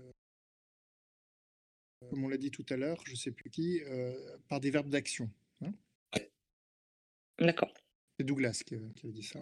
comme 2.10 2.26
on 2.26 2.28
l'a 2.28 2.38
dit 2.38 2.52
tout 2.52 2.66
à 2.70 2.76
l'heure, 2.76 3.02
je 3.06 3.12
ne 3.12 3.18
sais 3.18 3.32
plus 3.32 3.50
qui, 3.50 3.82
par 4.50 4.60
des 4.60 4.72
verbes 4.72 4.90
d'action. 4.90 5.30
Hein. 5.62 5.72
D'accord. 7.40 7.74
C'est 8.20 8.26
Douglas 8.26 8.62
qui, 8.66 8.76
qui, 8.96 9.08
a 9.08 9.12
dit 9.12 9.24
ça. 9.24 9.40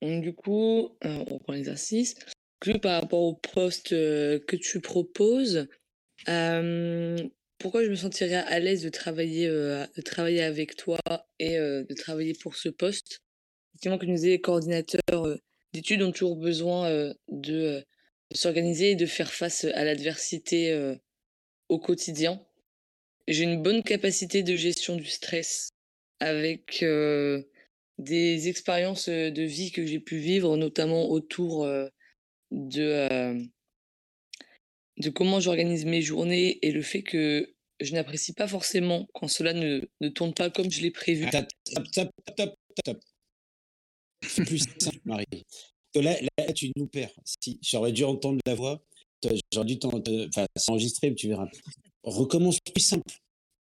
Donc, 0.00 0.22
du 0.22 0.34
coup, 0.34 0.96
on 1.02 1.24
reprend 1.24 1.52
l'exercice. 1.54 2.14
Plus 2.60 2.78
par 2.78 3.02
rapport 3.02 3.20
au 3.20 3.34
poste 3.34 3.90
que 3.90 4.56
tu 4.56 4.80
proposes, 4.80 5.66
pourquoi 7.58 7.84
je 7.84 7.90
me 7.90 7.94
sentirais 7.94 8.34
à 8.34 8.58
l'aise 8.58 8.82
de 8.82 8.88
travailler, 8.88 9.48
de 9.48 10.02
travailler 10.02 10.42
avec 10.42 10.76
toi 10.76 10.98
et 11.38 11.56
de 11.56 11.94
travailler 11.94 12.34
pour 12.34 12.56
ce 12.56 12.68
poste? 12.68 13.20
Effectivement, 13.72 13.98
que 13.98 14.06
nous 14.06 14.22
les 14.22 14.40
coordinateurs, 14.40 15.38
d'études 15.72 16.02
ont 16.02 16.12
toujours 16.12 16.36
besoin, 16.36 17.14
de, 17.28 17.84
s'organiser 18.32 18.92
et 18.92 18.96
de 18.96 19.06
faire 19.06 19.32
face, 19.32 19.64
à 19.64 19.84
l'adversité, 19.84 20.94
au 21.68 21.78
quotidien. 21.78 22.40
J'ai 23.26 23.44
une 23.44 23.62
bonne 23.62 23.82
capacité 23.82 24.42
de 24.42 24.54
gestion 24.56 24.96
du 24.96 25.06
stress 25.06 25.70
avec, 26.20 26.84
des 27.98 28.48
expériences, 28.48 29.08
de 29.08 29.42
vie 29.42 29.70
que 29.70 29.86
j'ai 29.86 30.00
pu 30.00 30.18
vivre, 30.18 30.56
notamment 30.56 31.10
autour, 31.10 31.66
de, 32.50 33.48
de 34.98 35.10
comment 35.10 35.40
j'organise 35.40 35.84
mes 35.84 36.02
journées 36.02 36.58
et 36.62 36.70
le 36.72 36.82
fait 36.82 37.02
que 37.02 37.54
je 37.80 37.92
n'apprécie 37.92 38.32
pas 38.32 38.46
forcément 38.46 39.06
quand 39.14 39.28
cela 39.28 39.52
ne, 39.52 39.80
ne 40.00 40.08
tourne 40.08 40.32
pas 40.32 40.50
comme 40.50 40.70
je 40.70 40.80
l'ai 40.80 40.90
prévu. 40.90 41.28
C'est 44.26 44.44
plus 44.44 44.64
simple, 44.78 45.00
Marie. 45.04 45.26
Là, 45.94 46.16
là, 46.38 46.52
tu 46.52 46.72
nous 46.76 46.86
perds. 46.86 47.14
Si 47.24 47.58
j'aurais 47.62 47.92
dû 47.92 48.04
entendre 48.04 48.40
la 48.46 48.54
voix, 48.54 48.82
j'aurais 49.52 49.66
dû 49.66 49.78
s'enregistrer, 50.56 51.14
tu 51.14 51.28
verras. 51.28 51.48
Recommence 52.02 52.58
plus 52.60 52.82
simple. 52.82 53.14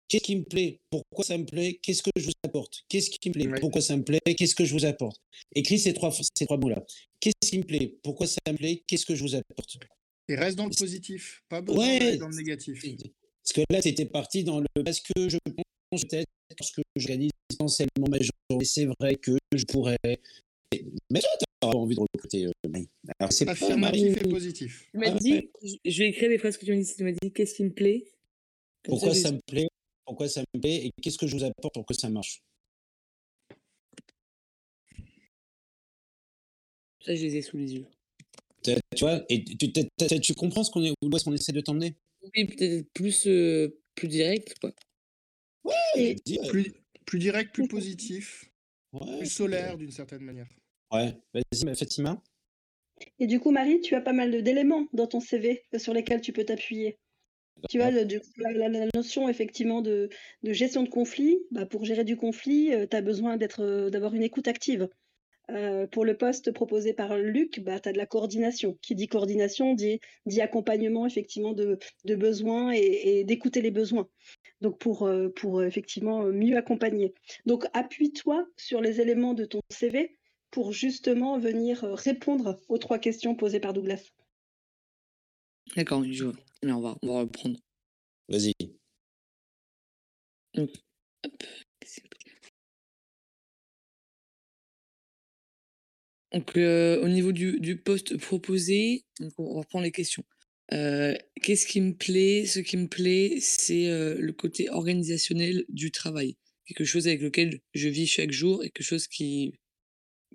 Qu'est-ce 0.08 0.24
qui 0.24 0.36
me 0.36 0.42
plaît? 0.42 0.80
Pourquoi 0.90 1.24
ça 1.24 1.38
me 1.38 1.44
plaît? 1.44 1.78
Qu'est-ce 1.82 2.02
que 2.02 2.10
je 2.16 2.26
vous 2.26 2.32
apporte? 2.44 2.82
Qu'est-ce 2.88 3.10
qui 3.10 3.28
me 3.28 3.34
plaît? 3.34 3.60
Pourquoi 3.60 3.80
ça 3.80 3.96
me 3.96 4.02
plaît? 4.02 4.20
Qu'est-ce 4.36 4.56
que 4.56 4.64
je 4.64 4.74
vous 4.74 4.84
apporte? 4.84 5.20
Écris 5.54 5.78
ces 5.78 5.94
trois, 5.94 6.10
ces 6.12 6.46
trois 6.46 6.56
mots-là. 6.56 6.84
Qu'est-ce 7.20 7.50
qui 7.50 7.58
me 7.58 7.64
plaît? 7.64 7.96
Pourquoi 8.02 8.26
ça 8.26 8.38
me 8.48 8.56
plaît? 8.56 8.82
Qu'est-ce 8.88 9.06
que 9.06 9.14
je 9.14 9.22
vous 9.22 9.36
apporte? 9.36 9.78
Et 10.30 10.36
reste 10.36 10.56
dans 10.56 10.66
le 10.66 10.70
positif, 10.70 11.42
pas 11.48 11.60
dans 11.60 11.74
le 11.74 12.36
négatif. 12.36 12.80
Parce 12.80 13.52
que 13.52 13.62
là, 13.68 13.82
c'était 13.82 14.06
parti 14.06 14.44
dans 14.44 14.60
le. 14.60 14.66
Parce 14.84 15.00
que 15.00 15.28
je 15.28 15.38
pense 15.90 16.04
peut-être 16.04 16.28
lorsque 16.56 16.80
j'organise 16.94 17.32
essentiellement 17.52 18.06
ma 18.08 18.18
journée, 18.18 18.64
c'est 18.64 18.86
vrai 19.00 19.16
que 19.16 19.32
je 19.52 19.64
pourrais. 19.64 19.98
Mais 21.10 21.18
toi, 21.18 21.30
t'as 21.60 21.66
envie 21.66 21.96
de 21.96 22.00
recruter 22.00 22.46
euh, 22.46 22.84
Alors, 23.18 23.32
c'est 23.32 23.44
pas 23.44 23.76
Marie. 23.76 24.06
et 24.06 24.14
positif. 24.14 24.86
Tu 24.92 24.98
m'as 24.98 25.10
ah 25.10 25.18
dit, 25.18 25.50
je 25.84 25.98
vais 25.98 26.10
écrire 26.10 26.28
des 26.28 26.38
phrases 26.38 26.56
que 26.56 26.64
tu 26.64 26.72
m'as 26.72 26.80
dit. 26.80 26.94
Tu 26.96 27.02
m'as 27.02 27.10
dit, 27.10 27.32
qu'est-ce 27.32 27.56
qui 27.56 27.64
me 27.64 27.72
plaît? 27.72 28.04
Pourquoi 28.84 29.12
ça, 29.12 29.22
ça 29.22 29.32
me 29.32 29.40
plaît? 29.48 29.66
Pourquoi 30.04 30.28
ça 30.28 30.42
me 30.54 30.60
plaît? 30.60 30.86
Et 30.86 30.92
qu'est-ce 31.02 31.18
que 31.18 31.26
je 31.26 31.36
vous 31.36 31.42
apporte 31.42 31.74
pour 31.74 31.86
que 31.86 31.94
ça 31.94 32.08
marche? 32.08 32.40
Ça, 37.04 37.16
je 37.16 37.22
les 37.24 37.34
ai 37.34 37.42
sous 37.42 37.56
les 37.56 37.74
yeux. 37.74 37.86
Tu 38.62 38.74
vois, 39.00 39.24
et 39.28 39.44
tu, 39.44 39.72
tu 40.20 40.34
comprends 40.34 40.64
ce 40.64 40.70
qu'on 40.70 40.84
est, 40.84 40.92
où 41.02 41.16
est-ce 41.16 41.24
qu'on 41.24 41.32
essaie 41.32 41.52
de 41.52 41.60
t'emmener? 41.60 41.96
Oui, 42.22 42.44
peut-être 42.44 42.92
plus, 42.92 43.28
plus 43.94 44.08
direct, 44.08 44.58
quoi. 44.60 44.72
Ouais, 45.64 46.16
plus, 46.48 46.72
plus 47.06 47.18
direct, 47.18 47.54
plus 47.54 47.68
positif, 47.68 48.50
plus 49.18 49.30
solaire 49.30 49.76
d'une 49.76 49.90
certaine 49.90 50.22
manière. 50.22 50.48
Ouais, 50.92 51.14
vas-y, 51.32 51.76
Fatima. 51.76 52.22
Et 53.18 53.26
du 53.26 53.40
coup, 53.40 53.50
Marie, 53.50 53.80
tu 53.80 53.94
as 53.94 54.00
pas 54.00 54.12
mal 54.12 54.42
d'éléments 54.42 54.86
dans 54.92 55.06
ton 55.06 55.20
CV 55.20 55.64
sur 55.76 55.94
lesquels 55.94 56.20
tu 56.20 56.32
peux 56.32 56.44
t'appuyer. 56.44 56.98
Tu 57.68 57.78
vois, 57.78 57.90
la, 57.90 58.86
notion 58.94 59.28
effectivement 59.28 59.82
de, 59.82 60.08
gestion 60.42 60.82
de 60.82 60.88
conflit, 60.88 61.38
bah, 61.50 61.66
pour 61.66 61.84
gérer 61.84 62.04
du 62.04 62.16
conflit, 62.16 62.72
tu 62.90 62.96
as 62.96 63.02
besoin 63.02 63.36
d'être, 63.36 63.90
d'avoir 63.90 64.14
une 64.14 64.22
écoute 64.22 64.48
active. 64.48 64.88
Pour 65.90 66.04
le 66.04 66.16
poste 66.16 66.52
proposé 66.52 66.92
par 66.92 67.16
Luc, 67.18 67.60
bah, 67.60 67.80
tu 67.80 67.88
as 67.88 67.92
de 67.92 67.98
la 67.98 68.06
coordination. 68.06 68.78
Qui 68.82 68.94
dit 68.94 69.08
coordination 69.08 69.74
dit, 69.74 70.00
dit 70.26 70.40
accompagnement 70.40 71.06
effectivement 71.06 71.52
de, 71.52 71.78
besoins 72.04 72.72
et, 72.72 73.24
d'écouter 73.24 73.62
les 73.62 73.70
besoins. 73.70 74.08
Donc 74.60 74.78
pour, 74.78 75.10
pour 75.36 75.62
effectivement 75.62 76.24
mieux 76.24 76.56
accompagner. 76.56 77.14
Donc 77.46 77.66
appuie-toi 77.72 78.46
sur 78.56 78.80
les 78.80 79.00
éléments 79.00 79.34
de 79.34 79.44
ton 79.44 79.60
CV 79.70 80.16
pour 80.50 80.72
justement 80.72 81.38
venir 81.38 81.82
répondre 81.82 82.60
aux 82.68 82.78
trois 82.78 82.98
questions 82.98 83.34
posées 83.34 83.60
par 83.60 83.72
Douglas. 83.72 84.12
D'accord, 85.76 86.04
je 86.04 86.26
on 86.64 86.80
va, 86.80 86.96
on 87.02 87.14
va 87.14 87.20
reprendre. 87.20 87.58
Vas-y. 88.28 88.52
Donc, 96.32 96.56
au 96.56 97.08
niveau 97.08 97.32
du, 97.32 97.76
poste 97.76 98.16
proposé, 98.16 99.04
on 99.20 99.24
va 99.26 99.58
reprendre 99.60 99.84
les 99.84 99.90
questions. 99.90 100.24
Qu'est-ce 100.70 101.66
qui 101.66 101.80
me 101.80 101.92
plaît? 101.92 102.46
Ce 102.46 102.60
qui 102.60 102.76
me 102.76 102.86
plaît, 102.86 103.38
c'est 103.40 103.86
le 103.88 104.32
côté 104.32 104.70
organisationnel 104.70 105.64
du 105.68 105.90
travail. 105.90 106.36
Quelque 106.66 106.84
chose 106.84 107.08
avec 107.08 107.20
lequel 107.20 107.60
je 107.74 107.88
vis 107.88 108.06
chaque 108.06 108.30
jour 108.30 108.62
et 108.62 108.70
quelque 108.70 108.86
chose 108.86 109.08
qui 109.08 109.54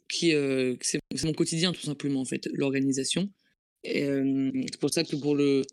qui 0.07 0.33
euh, 0.33 0.75
c'est 0.81 0.99
mon 1.23 1.33
quotidien 1.33 1.71
tout 1.71 1.81
simplement 1.81 2.21
en 2.21 2.25
fait, 2.25 2.47
l'organisation. 2.53 3.29
Euh, 3.87 4.51
c'est 4.71 4.79
pour 4.79 4.89
ça 4.91 5.03
que 5.03 5.15
pour 5.15 5.35
le, 5.35 5.63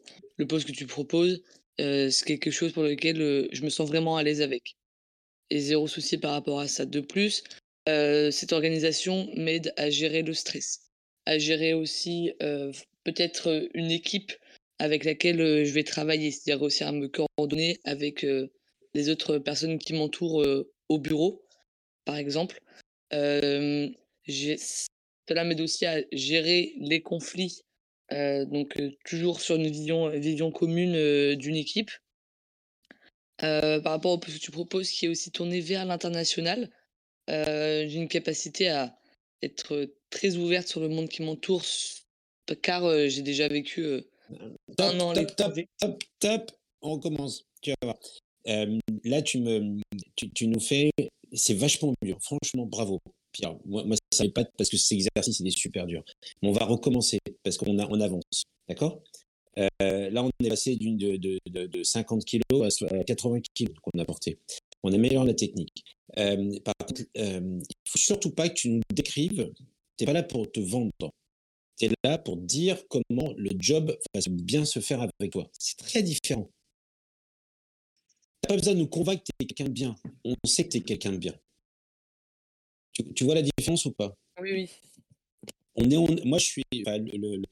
poste 0.48 0.66
que 0.66 0.72
tu 0.72 0.86
proposes, 0.86 1.42
euh, 1.80 2.10
c'est 2.10 2.24
quelque 2.24 2.50
chose 2.50 2.72
pour 2.72 2.82
lequel 2.82 3.48
je 3.52 3.62
me 3.62 3.70
sens 3.70 3.88
vraiment 3.88 4.16
à 4.16 4.22
l'aise 4.22 4.42
avec. 4.42 4.76
Et 5.50 5.60
zéro 5.60 5.86
souci 5.86 6.18
par 6.18 6.32
rapport 6.32 6.60
à 6.60 6.68
ça. 6.68 6.86
De 6.86 7.00
plus, 7.00 7.44
cette 7.86 8.52
organisation 8.52 9.28
m'aide 9.36 9.72
à 9.76 9.90
gérer 9.90 10.22
le 10.22 10.34
stress, 10.34 10.90
à 11.26 11.38
gérer 11.38 11.74
aussi 11.74 12.32
peut-être 13.04 13.68
une 13.74 13.90
équipe 13.90 14.32
avec 14.78 15.04
laquelle 15.04 15.64
je 15.64 15.72
vais 15.72 15.84
travailler, 15.84 16.30
c'est-à-dire 16.30 16.62
aussi 16.62 16.84
à 16.84 16.92
me 16.92 17.08
coordonner 17.08 17.78
avec 17.84 18.26
les 18.94 19.08
autres 19.08 19.38
personnes 19.38 19.78
qui 19.78 19.92
m'entourent 19.94 20.46
au 20.88 20.98
bureau, 20.98 21.44
par 22.04 22.16
exemple. 22.16 22.60
Cela 23.10 23.94
m'aide 25.44 25.60
aussi 25.60 25.86
à 25.86 26.02
gérer 26.12 26.74
les 26.78 27.00
conflits, 27.00 27.62
donc 28.10 28.80
toujours 29.04 29.40
sur 29.40 29.56
une 29.56 29.68
vision, 29.68 30.50
commune 30.50 31.34
d'une 31.34 31.56
équipe. 31.56 31.90
par 33.38 33.82
rapport 33.84 34.12
au 34.12 34.18
poste 34.18 34.38
que 34.38 34.42
tu 34.42 34.50
proposes, 34.50 34.90
qui 34.90 35.06
est 35.06 35.08
aussi 35.08 35.30
tourné 35.30 35.60
vers 35.60 35.84
l'international, 35.84 36.70
j'ai 37.28 37.94
une 37.94 38.08
capacité 38.08 38.68
à 38.68 38.96
être 39.42 39.90
très 40.10 40.36
ouverte 40.36 40.68
sur 40.68 40.80
le 40.80 40.88
monde 40.88 41.08
qui 41.08 41.22
m'entoure, 41.22 41.62
car 42.62 43.08
j'ai 43.08 43.22
déjà 43.22 43.48
vécu 43.48 44.02
un 44.78 45.00
an. 45.00 45.12
Top, 45.14 45.36
top, 45.36 45.58
top, 45.78 46.04
top, 46.18 46.52
on 46.80 46.92
recommence. 46.94 47.44
Tu 47.60 47.70
vas 47.70 47.76
voir. 47.82 47.98
là, 49.04 49.22
tu, 49.22 49.38
me, 49.38 49.80
tu, 50.16 50.30
tu 50.30 50.46
nous 50.46 50.60
fais. 50.60 50.90
C'est 51.32 51.54
vachement 51.54 51.94
dur. 52.02 52.18
Franchement, 52.20 52.66
bravo. 52.66 52.98
Pierre, 53.32 53.56
moi, 53.64 53.84
moi 53.84 53.96
ça 54.12 54.24
pas 54.28 54.44
parce 54.56 54.68
que 54.68 54.76
cet 54.76 54.92
exercice, 54.92 55.40
il 55.40 55.46
est 55.46 55.56
super 55.56 55.86
dur. 55.86 56.04
Mais 56.42 56.48
on 56.48 56.52
va 56.52 56.64
recommencer 56.66 57.18
parce 57.42 57.56
qu'on 57.56 57.78
on 57.78 58.00
avance. 58.00 58.44
D'accord? 58.68 59.02
Euh, 59.58 60.10
Là, 60.10 60.22
on 60.22 60.30
est 60.44 60.48
passé 60.48 60.76
d'une 60.76 60.96
de, 60.96 61.16
de, 61.16 61.66
de, 61.66 61.82
50 61.82 62.24
kg 62.24 62.40
à 62.62 63.04
80 63.04 63.40
kg 63.54 63.68
qu'on 63.80 63.98
a 63.98 64.04
porté. 64.04 64.38
On 64.82 64.92
améliore 64.92 65.24
la 65.24 65.34
technique. 65.34 65.84
Euh, 66.18 66.58
par 66.64 66.74
contre, 66.86 67.02
euh, 67.16 67.40
il 67.40 67.58
ne 67.58 67.88
faut 67.88 67.98
surtout 67.98 68.30
pas 68.30 68.48
que 68.48 68.54
tu 68.54 68.68
nous 68.68 68.80
décrives. 68.92 69.52
Tu 69.96 70.04
n'es 70.04 70.06
pas 70.06 70.12
là 70.12 70.22
pour 70.22 70.50
te 70.50 70.60
vendre. 70.60 71.12
Tu 71.78 71.86
es 71.86 71.90
là 72.04 72.18
pour 72.18 72.36
dire 72.36 72.86
comment 72.88 73.32
le 73.36 73.50
job 73.58 73.96
va 74.14 74.20
bien 74.28 74.64
se 74.64 74.80
faire 74.80 75.00
avec 75.00 75.32
toi. 75.32 75.48
C'est 75.58 75.78
très 75.78 76.02
différent. 76.02 76.50
Tu 78.42 78.48
n'as 78.48 78.48
pas 78.48 78.56
besoin 78.56 78.74
de 78.74 78.80
nous 78.80 78.88
convaincre 78.88 79.22
que 79.22 79.30
tu 79.38 79.44
es 79.44 79.46
quelqu'un 79.46 79.64
de 79.64 79.74
bien. 79.74 79.94
On 80.24 80.34
sait 80.44 80.64
que 80.64 80.70
tu 80.70 80.78
es 80.78 80.82
quelqu'un 80.82 81.12
de 81.12 81.18
bien. 81.18 81.34
Tu, 83.14 83.24
vois 83.24 83.34
la 83.34 83.42
différence 83.42 83.86
ou 83.86 83.92
pas? 83.92 84.14
Oui, 84.40 84.52
oui. 84.52 84.70
On 85.76 85.88
est, 85.88 86.24
moi, 86.26 86.38
je 86.38 86.44
suis. 86.44 86.64
le, 86.74 87.42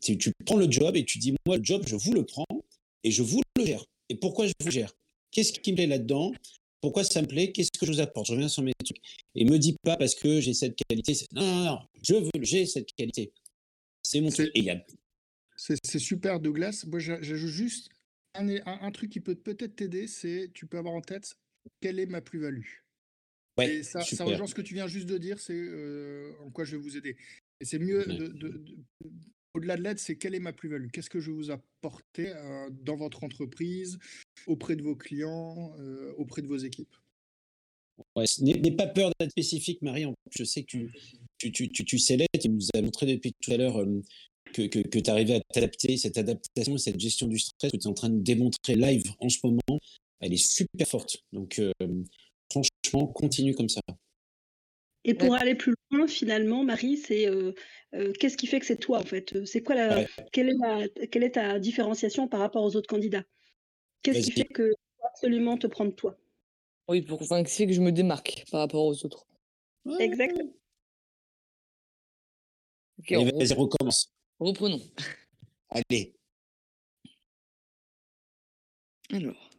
tu 0.00 0.32
prends 0.44 0.56
le 0.56 0.70
job 0.70 0.96
et 0.96 1.04
tu 1.04 1.18
dis 1.18 1.34
moi, 1.46 1.58
le 1.58 1.64
job, 1.64 1.84
je 1.86 1.96
vous 1.96 2.12
le 2.12 2.24
prends 2.24 2.46
et 3.04 3.10
je 3.10 3.22
vous 3.22 3.40
le 3.56 3.64
gère. 3.64 3.84
Et 4.08 4.16
pourquoi 4.16 4.46
je 4.46 4.52
vous 4.60 4.70
gère? 4.70 4.92
Qu'est-ce 5.30 5.52
qui 5.52 5.72
me 5.72 5.76
plaît 5.76 5.86
là-dedans? 5.86 6.32
Pourquoi 6.80 7.04
ça 7.04 7.20
me 7.22 7.26
plaît? 7.26 7.52
Qu'est-ce 7.52 7.70
que 7.78 7.86
je 7.86 7.92
vous 7.92 8.00
apporte? 8.00 8.26
Je 8.26 8.32
reviens 8.32 8.48
sur 8.48 8.62
mes 8.62 8.72
trucs. 8.84 9.00
Et 9.34 9.44
me 9.44 9.58
dis 9.58 9.76
pas 9.82 9.96
parce 9.96 10.14
que 10.14 10.40
j'ai 10.40 10.54
cette 10.54 10.76
qualité. 10.88 11.14
Non, 11.32 11.42
non, 11.42 11.64
non, 11.64 11.78
je 12.02 12.14
veux, 12.14 12.30
j'ai 12.40 12.66
cette 12.66 12.92
qualité. 12.94 13.32
C'est 14.02 14.20
mon 14.20 14.30
truc. 14.30 14.50
C'est 15.56 15.98
super, 15.98 16.40
Douglas. 16.40 16.84
Moi, 16.86 16.98
j'ajoute 17.00 17.50
juste 17.50 17.90
un, 18.34 18.48
un, 18.64 18.90
truc 18.92 19.10
qui 19.10 19.20
peut 19.20 19.34
peut-être 19.34 19.76
t'aider 19.76 20.06
c'est 20.06 20.50
tu 20.54 20.66
peux 20.66 20.78
avoir 20.78 20.94
en 20.94 21.00
tête 21.00 21.36
quelle 21.80 21.98
est 21.98 22.06
ma 22.06 22.20
plus-value? 22.20 22.66
Et 23.62 23.82
ça, 23.82 24.00
ça, 24.00 24.24
rejoint 24.24 24.46
ce 24.46 24.54
que 24.54 24.62
tu 24.62 24.72
viens 24.72 24.86
juste 24.86 25.06
de 25.06 25.18
dire, 25.18 25.38
c'est 25.38 25.52
euh, 25.52 26.32
en 26.40 26.50
quoi 26.50 26.64
je 26.64 26.76
vais 26.76 26.82
vous 26.82 26.96
aider. 26.96 27.16
Et 27.60 27.66
c'est 27.66 27.78
mieux, 27.78 28.06
de, 28.06 28.64
au-delà 29.54 29.76
de 29.76 29.82
l'aide, 29.82 29.98
c'est 29.98 30.16
quelle 30.16 30.34
est 30.34 30.40
ma 30.40 30.52
plus-value? 30.52 30.88
Qu'est-ce 30.92 31.10
que 31.10 31.20
je 31.20 31.30
vous 31.30 31.50
apporter 31.50 32.28
euh, 32.28 32.70
dans 32.70 32.96
votre 32.96 33.24
entreprise, 33.24 33.98
auprès 34.46 34.76
de 34.76 34.82
vos 34.82 34.96
clients, 34.96 35.72
euh, 35.78 36.12
auprès 36.16 36.42
de 36.42 36.46
vos 36.46 36.56
équipes? 36.56 36.94
Ouais, 38.16 38.24
N'aie 38.40 38.70
pas 38.70 38.86
peur 38.86 39.10
d'être 39.18 39.30
spécifique, 39.30 39.82
Marie. 39.82 40.06
Je 40.30 40.44
sais 40.44 40.62
que 40.62 40.88
tu, 41.38 41.98
sais 41.98 42.16
l'être. 42.16 42.40
Tu 42.40 42.48
nous 42.48 42.66
as 42.74 42.80
montré 42.80 43.06
depuis 43.06 43.32
tout 43.40 43.52
à 43.52 43.56
l'heure 43.56 43.84
que, 44.54 44.66
que, 44.68 44.78
que 44.78 44.98
tu 44.98 45.10
arrivais 45.10 45.34
à 45.34 45.40
t'adapter. 45.52 45.96
Cette 45.98 46.16
adaptation, 46.16 46.78
cette 46.78 46.98
gestion 46.98 47.26
du 47.26 47.38
stress 47.38 47.72
que 47.72 47.76
tu 47.76 47.84
es 47.84 47.86
en 47.86 47.94
train 47.94 48.08
de 48.08 48.22
démontrer 48.22 48.76
live 48.76 49.12
en 49.18 49.28
ce 49.28 49.38
moment, 49.44 49.78
elle 50.20 50.32
est 50.32 50.38
super 50.38 50.88
forte. 50.88 51.18
Donc, 51.32 51.60
franchement, 52.50 53.06
continue 53.08 53.54
comme 53.54 53.68
ça. 53.68 53.82
Et 55.04 55.14
pour 55.14 55.34
aller 55.34 55.54
plus 55.54 55.74
loin, 55.90 56.06
finalement, 56.06 56.62
Marie, 56.62 56.96
c'est 56.96 57.26
euh, 57.26 57.52
euh, 57.94 58.12
qu'est-ce 58.12 58.36
qui 58.36 58.46
fait 58.46 58.60
que 58.60 58.66
c'est 58.66 58.76
toi 58.76 58.98
en 58.98 59.04
fait? 59.04 59.44
C'est 59.46 59.62
quoi 59.62 59.74
la, 59.74 60.04
quelle, 60.32 60.50
est 60.50 61.08
quelle 61.08 61.24
est 61.24 61.32
ta 61.32 61.58
différenciation 61.58 62.28
par 62.28 62.40
rapport 62.40 62.62
aux 62.62 62.76
autres 62.76 62.88
candidats? 62.88 63.24
Qu'est-ce 64.02 64.20
qui 64.20 64.32
fait 64.32 64.44
que 64.44 64.72
absolument 65.04 65.56
te 65.56 65.66
prendre 65.66 65.94
toi? 65.94 66.18
Oui, 66.88 67.02
pour 67.02 67.22
enfin, 67.22 67.42
qui 67.42 67.54
fait 67.54 67.66
que 67.66 67.72
je 67.72 67.80
me 67.80 67.92
démarque 67.92 68.44
par 68.50 68.60
rapport 68.60 68.84
aux 68.84 69.04
autres? 69.04 69.26
Exactement. 69.98 70.52
vas-y, 73.08 73.54
recommence. 73.54 74.12
Reprenons. 74.38 74.80
Allez. 75.70 76.14
Alors. 79.12 79.49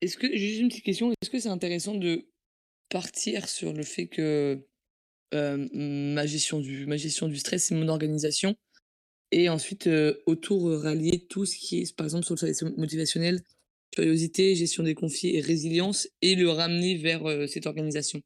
Est-ce 0.00 0.16
que 0.16 0.36
juste 0.36 0.60
une 0.60 0.68
petite 0.68 0.84
question, 0.84 1.10
est-ce 1.10 1.30
que 1.30 1.40
c'est 1.40 1.48
intéressant 1.48 1.94
de 1.94 2.28
partir 2.88 3.48
sur 3.48 3.72
le 3.72 3.82
fait 3.82 4.06
que 4.06 4.64
ma 5.32 6.26
gestion 6.26 6.60
du 6.60 6.86
ma 6.86 6.96
gestion 6.96 7.28
du 7.28 7.36
stress, 7.36 7.64
c'est 7.64 7.74
mon 7.74 7.88
organisation 7.88 8.56
et 9.30 9.48
ensuite 9.48 9.88
autour 10.26 10.70
rallier 10.80 11.26
tout 11.28 11.44
ce 11.44 11.56
qui 11.56 11.80
est 11.80 11.94
par 11.94 12.06
exemple 12.06 12.24
sur 12.24 12.34
le 12.34 12.76
motivationnel, 12.76 13.42
curiosité, 13.90 14.54
gestion 14.54 14.82
des 14.82 14.94
conflits 14.94 15.36
et 15.36 15.40
résilience 15.40 16.08
et 16.22 16.34
le 16.34 16.48
ramener 16.48 16.96
vers 16.96 17.22
cette 17.48 17.66
organisation? 17.66 18.22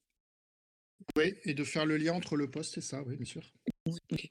Oui, 1.16 1.35
et 1.45 1.55
de 1.55 1.64
faire 1.64 1.87
le 1.87 1.97
lien 1.97 2.12
entre 2.12 2.37
le 2.37 2.49
poste 2.51 2.79
et 2.79 2.81
ça, 2.81 3.03
oui, 3.03 3.16
bien 3.16 3.27
sûr. 3.27 3.43
OK. 3.87 4.31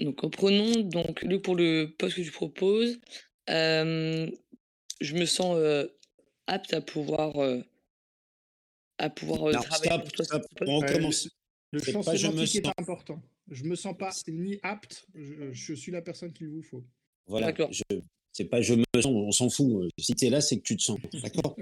Donc 0.00 0.30
prenons 0.32 0.80
donc 0.82 1.24
pour 1.42 1.54
le 1.54 1.94
poste 1.96 2.16
que 2.16 2.22
tu 2.22 2.32
proposes, 2.32 2.98
je 5.00 5.14
me 5.14 5.26
sens 5.26 5.58
apte 6.46 6.72
à 6.74 6.80
pouvoir 6.80 7.34
à 8.98 9.10
pouvoir 9.10 9.52
travailler 9.62 10.02
pour 10.02 10.12
toi. 10.12 10.40
On 10.66 10.78
recommence. 10.78 11.28
Le 11.72 11.80
champ 11.80 12.02
sémantique 12.02 12.56
est 12.56 12.80
important. 12.80 13.22
Je 13.50 13.64
me 13.64 13.76
sens 13.76 13.96
pas 13.96 14.10
ni 14.28 14.58
apte, 14.62 15.06
je, 15.14 15.74
suis 15.74 15.92
la 15.92 16.02
personne 16.02 16.32
qu'il 16.32 16.48
vous 16.48 16.62
faut. 16.62 16.84
Voilà. 17.26 17.54
Je, 17.70 17.82
c'est 18.32 18.46
pas 18.46 18.60
je 18.60 18.74
me 18.74 18.84
sens, 18.96 19.06
on 19.06 19.30
s'en 19.30 19.50
fout. 19.50 19.88
Si 19.98 20.14
tu 20.14 20.26
es 20.26 20.30
là, 20.30 20.40
c'est 20.40 20.58
que 20.58 20.62
tu 20.62 20.76
te 20.76 20.82
sens. 20.82 20.98
D'accord? 21.22 21.56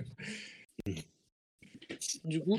Du 2.24 2.40
coup. 2.40 2.58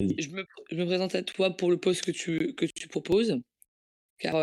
Je 0.00 0.28
me, 0.28 0.46
je 0.70 0.76
me, 0.76 0.86
présente 0.86 1.16
à 1.16 1.22
toi 1.22 1.56
pour 1.56 1.70
le 1.70 1.76
poste 1.76 2.02
que 2.02 2.12
tu, 2.12 2.54
que 2.54 2.66
tu 2.66 2.86
proposes, 2.86 3.40
car 4.18 4.34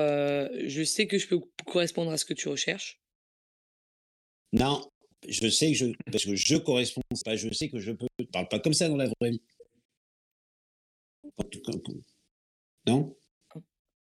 je 0.66 0.84
sais 0.84 1.08
que 1.08 1.18
je 1.18 1.28
peux 1.28 1.40
correspondre 1.66 2.12
à 2.12 2.18
ce 2.18 2.26
que 2.26 2.34
tu 2.34 2.50
recherches. 2.50 3.00
Non, 4.54 4.90
je 5.28 5.50
sais 5.50 5.72
que 5.72 5.78
je. 5.78 5.86
Parce 6.12 6.26
que 6.26 6.36
je 6.36 6.56
corresponds, 6.56 7.02
pas 7.24 7.36
je 7.36 7.54
sais 7.54 7.70
que 7.70 7.80
je 7.80 7.92
peux. 7.92 8.08
Je 8.20 8.26
parle 8.26 8.48
pas 8.48 8.60
comme 8.60 8.74
ça 8.74 8.90
dans 8.90 8.98
la 8.98 9.08
vraie 9.20 9.32
vie. 9.32 9.42
Non? 12.88 13.16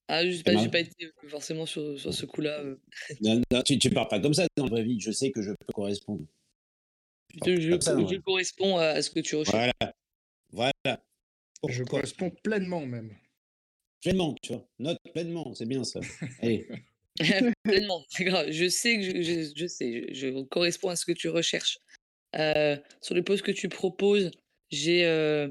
Ah, 0.09 0.25
je 0.25 0.37
n'ai 0.37 0.69
pas, 0.69 0.79
été 0.79 1.11
forcément 1.27 1.65
sur, 1.65 1.99
sur 1.99 2.13
ce 2.13 2.25
coup-là. 2.25 2.63
Non, 3.21 3.41
tu 3.65 3.75
ne 3.75 3.93
parles 3.93 4.07
pas 4.07 4.21
comme 4.21 4.33
ça 4.33 4.47
dans 4.55 4.65
la 4.65 4.69
vraie 4.69 4.83
vie. 4.83 4.99
Je 5.01 5.11
sais 5.11 5.31
que 5.31 5.41
je 5.41 5.51
peux 5.51 5.73
correspondre. 5.73 6.25
Je, 7.45 7.59
je, 7.59 8.17
corresponds 8.19 8.77
à 8.77 9.01
ce 9.01 9.09
que 9.09 9.19
tu 9.19 9.35
recherches. 9.35 9.71
Voilà. 10.51 10.73
Voilà. 10.83 11.03
Je 11.67 11.83
corresponds 11.83 12.31
pleinement 12.43 12.85
même. 12.85 13.15
Pleinement, 14.01 14.35
tu 14.41 14.53
vois. 14.53 14.65
Note 14.79 14.99
pleinement, 15.11 15.53
c'est 15.53 15.65
bien 15.65 15.83
ça. 15.83 15.99
Allez. 16.41 16.67
pleinement, 17.63 18.05
c'est 18.09 18.25
grave. 18.25 18.51
Je 18.51 18.69
sais 18.69 18.97
que 18.97 19.01
je, 19.01 19.51
je, 19.55 19.67
sais, 19.67 20.13
je, 20.13 20.43
corresponds 20.43 20.89
à 20.89 20.95
ce 20.95 21.05
que 21.05 21.11
tu 21.11 21.29
recherches. 21.29 21.79
Euh, 22.35 22.77
sur 23.01 23.15
les 23.15 23.23
postes 23.23 23.43
que 23.43 23.51
tu 23.51 23.69
proposes, 23.69 24.31
j'ai 24.69 25.05
euh, 25.05 25.47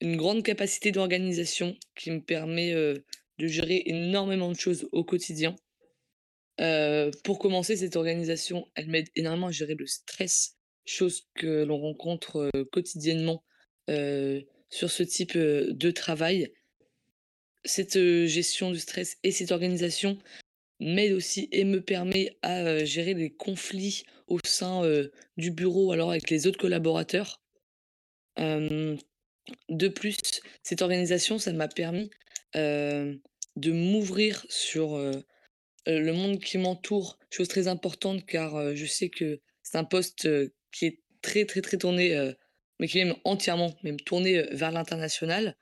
une 0.00 0.16
grande 0.16 0.42
capacité 0.42 0.92
d'organisation 0.92 1.76
qui 1.94 2.10
me 2.10 2.20
permet 2.20 2.72
euh, 2.72 2.94
de 3.38 3.46
gérer 3.46 3.82
énormément 3.86 4.50
de 4.50 4.58
choses 4.58 4.88
au 4.92 5.04
quotidien. 5.04 5.54
pour 7.24 7.38
commencer, 7.38 7.76
cette 7.76 7.96
organisation, 7.96 8.66
elle 8.74 8.88
m'aide 8.88 9.08
énormément 9.14 9.48
à 9.48 9.52
gérer 9.52 9.74
le 9.74 9.86
stress, 9.86 10.56
chose 10.84 11.26
que 11.34 11.64
l'on 11.64 11.78
rencontre 11.78 12.50
quotidiennement 12.72 13.44
sur 13.88 14.90
ce 14.90 15.02
type 15.02 15.36
de 15.36 15.90
travail. 15.90 16.52
Cette 17.64 17.98
gestion 18.26 18.70
du 18.70 18.78
stress 18.78 19.18
et 19.22 19.32
cette 19.32 19.52
organisation 19.52 20.18
m'aide 20.80 21.12
aussi 21.12 21.48
et 21.52 21.64
me 21.64 21.80
permet 21.80 22.36
à 22.42 22.84
gérer 22.84 23.14
les 23.14 23.30
conflits 23.30 24.04
au 24.28 24.38
sein 24.44 24.82
du 25.36 25.50
bureau, 25.50 25.92
alors 25.92 26.10
avec 26.10 26.30
les 26.30 26.46
autres 26.46 26.58
collaborateurs. 26.58 27.40
de 28.36 29.88
plus, 29.88 30.16
cette 30.62 30.82
organisation, 30.82 31.38
ça 31.38 31.52
m'a 31.52 31.68
permis 31.68 32.10
de 32.54 33.72
m'ouvrir 33.72 34.44
sur 34.48 34.98
le 35.86 36.12
monde 36.12 36.40
qui 36.40 36.58
m'entoure, 36.58 37.18
chose 37.30 37.48
très 37.48 37.68
importante 37.68 38.26
car 38.26 38.74
je 38.74 38.86
sais 38.86 39.08
que 39.08 39.40
c'est 39.62 39.78
un 39.78 39.84
poste 39.84 40.28
qui 40.72 40.86
est 40.86 41.00
très 41.22 41.44
très 41.44 41.62
très 41.62 41.78
tourné 41.78 42.32
mais 42.78 42.88
qui 42.88 42.98
est 42.98 43.04
même 43.04 43.16
entièrement 43.24 43.74
même 43.82 43.98
tourné 44.00 44.42
vers 44.52 44.72
l'international. 44.72 45.56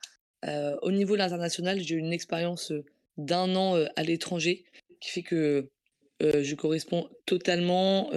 au 0.81 0.91
niveau 0.91 1.13
de 1.13 1.19
l'international, 1.19 1.79
j'ai 1.79 1.95
eu 1.95 1.99
une 1.99 2.13
expérience 2.13 2.73
d'un 3.17 3.55
an 3.55 3.75
à 3.95 4.03
l'étranger 4.03 4.65
qui 5.05 5.11
fait 5.11 5.23
que 5.23 5.69
je 6.21 6.55
corresponds 6.55 7.09
totalement 7.25 8.09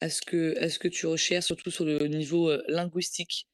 à, 0.00 0.08
ce 0.08 0.22
que, 0.22 0.58
à 0.58 0.68
ce 0.70 0.78
que 0.78 0.88
tu 0.88 1.06
recherches, 1.06 1.46
surtout 1.46 1.70
sur 1.70 1.84
le 1.84 2.06
niveau 2.06 2.52
linguistique. 2.68 3.46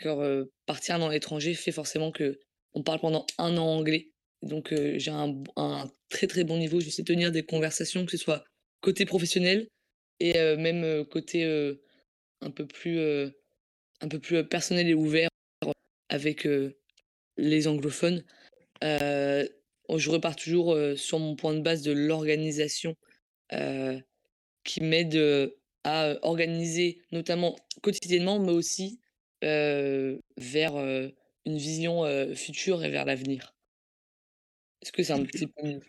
Car 0.00 0.18
partir 0.66 0.98
dans 0.98 1.08
l'étranger 1.08 1.54
fait 1.54 1.72
forcément 1.72 2.12
que 2.12 2.38
on 2.74 2.82
parle 2.82 3.00
pendant 3.00 3.26
un 3.38 3.56
an 3.56 3.66
anglais. 3.66 4.10
Donc 4.42 4.72
j'ai 4.72 5.10
un, 5.10 5.34
très 6.08 6.26
très 6.26 6.44
bon 6.44 6.58
niveau. 6.58 6.80
J'essaie 6.80 7.02
de 7.02 7.12
tenir 7.12 7.32
des 7.32 7.44
conversations, 7.44 8.04
que 8.04 8.12
ce 8.12 8.16
soit 8.16 8.44
côté 8.80 9.04
professionnel 9.06 9.68
et 10.20 10.34
même 10.56 11.04
côté 11.06 11.44
un 12.40 12.50
peu 12.50 12.66
plus 12.66 14.44
personnel 14.48 14.88
et 14.88 14.94
ouvert 14.94 15.28
avec 16.08 16.48
les 17.36 17.68
anglophones. 17.68 18.24
Je 19.96 20.10
repars 20.10 20.36
toujours 20.36 20.76
sur 20.96 21.18
mon 21.18 21.36
point 21.36 21.54
de 21.54 21.60
base 21.60 21.82
de 21.82 21.92
l'organisation 21.92 22.94
qui 24.64 24.80
m'aide 24.82 25.54
à 25.84 26.16
organiser, 26.22 27.00
notamment 27.12 27.56
quotidiennement, 27.82 28.38
mais 28.38 28.52
aussi 28.52 29.00
vers 29.40 30.76
une 31.46 31.58
vision 31.58 32.04
future 32.34 32.84
et 32.84 32.90
vers 32.90 33.04
l'avenir. 33.04 33.54
Est-ce 34.82 34.92
que 34.92 35.02
c'est 35.02 35.12
un 35.12 35.24
petit 35.24 35.46
peu 35.46 35.80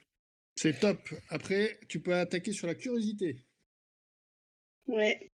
C'est 0.56 0.80
top. 0.80 1.00
Après, 1.30 1.80
tu 1.90 2.00
peux 2.00 2.16
attaquer 2.16 2.54
sur 2.54 2.68
la 2.68 2.76
curiosité. 2.76 3.44
Ouais. 4.88 5.32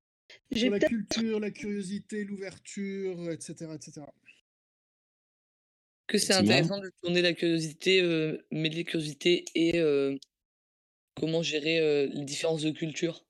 Sur 0.54 0.72
la 0.72 0.80
culture, 0.80 1.40
la 1.40 1.52
curiosité, 1.52 2.26
l'ouverture, 2.26 3.32
etc., 3.32 3.68
etc. 3.76 4.02
Que 6.08 6.18
c'est 6.18 6.34
intéressant 6.34 6.80
de 6.80 6.92
tourner 7.02 7.22
la 7.22 7.34
curiosité, 7.34 8.02
euh, 8.02 8.46
mêler 8.52 8.84
curiosité 8.84 9.46
et 9.56 9.82
comment 11.16 11.42
gérer 11.42 12.08
les 12.08 12.24
différences 12.24 12.62
de 12.62 12.72
culture. 12.72 13.26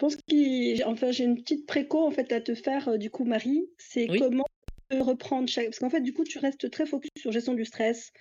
Je 0.00 0.06
pense 0.06 0.16
qu'il, 0.28 0.84
enfin, 0.84 1.10
j'ai 1.10 1.24
une 1.24 1.36
petite 1.36 1.66
préco 1.66 2.06
en 2.06 2.10
fait 2.10 2.30
à 2.32 2.40
te 2.40 2.54
faire 2.54 2.98
du 2.98 3.10
coup, 3.10 3.24
Marie. 3.24 3.68
C'est 3.78 4.06
comment 4.06 4.44
reprendre 4.90 5.48
chaque, 5.48 5.66
parce 5.66 5.80
qu'en 5.80 5.90
fait, 5.90 6.00
du 6.00 6.14
coup, 6.14 6.24
tu 6.24 6.38
restes 6.38 6.70
très 6.70 6.86
focus 6.86 7.10
sur 7.18 7.30
gestion 7.32 7.52
du 7.52 7.64
stress, 7.64 8.12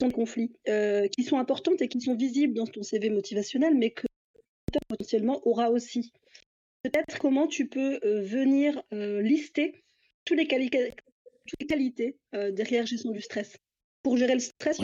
gestion 0.00 0.08
de 0.08 0.12
conflits, 0.12 0.52
qui 1.12 1.24
sont 1.24 1.38
importantes 1.38 1.82
et 1.82 1.88
qui 1.88 2.00
sont 2.00 2.14
visibles 2.14 2.54
dans 2.54 2.66
ton 2.66 2.82
CV 2.82 3.10
motivationnel, 3.10 3.74
mais 3.74 3.90
que 3.90 4.06
potentiellement 4.88 5.46
aura 5.46 5.70
aussi. 5.70 6.12
Peut-être 6.82 7.18
comment 7.18 7.48
tu 7.48 7.68
peux 7.68 7.98
venir 8.22 8.80
lister 8.92 9.74
les, 10.36 10.46
toutes 10.46 11.60
les 11.60 11.66
qualités 11.66 12.16
derrière 12.32 12.86
gestion 12.86 13.10
du 13.10 13.20
stress. 13.20 13.56
Pour 14.02 14.16
gérer 14.16 14.34
le 14.34 14.40
stress, 14.40 14.78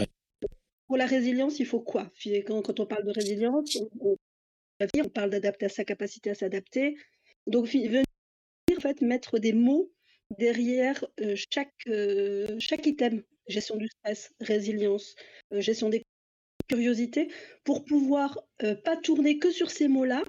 pour 0.87 0.97
la 0.97 1.07
résilience, 1.07 1.59
il 1.61 1.67
faut 1.67 1.81
quoi? 1.81 2.11
Quand, 2.47 2.63
quand, 2.63 2.81
on 2.81 2.87
parle 2.87 3.05
de 3.05 3.13
résilience, 3.13 3.77
on, 4.01 4.17
on 4.81 5.09
parle 5.09 5.31
d'adapter 5.31 5.67
à 5.67 5.69
sa 5.69 5.85
capacité 5.85 6.31
à 6.31 6.35
s'adapter. 6.35 6.97
Donc 7.47 7.67
venir 7.67 8.05
en 8.77 8.81
fait 8.81 9.01
mettre 9.01 9.39
des 9.39 9.53
mots 9.53 9.93
derrière 10.39 11.05
chaque, 11.51 11.89
chaque 12.59 12.87
item 12.87 13.23
gestion 13.47 13.77
du 13.77 13.89
stress, 13.89 14.33
résilience, 14.41 15.15
gestion 15.53 15.91
des 15.91 16.03
curiosité, 16.69 17.29
pour 17.65 17.85
pouvoir 17.85 18.41
pas 18.85 18.97
tourner 18.97 19.39
que 19.39 19.51
sur 19.51 19.71
ces 19.71 19.89
mots-là, 19.89 20.23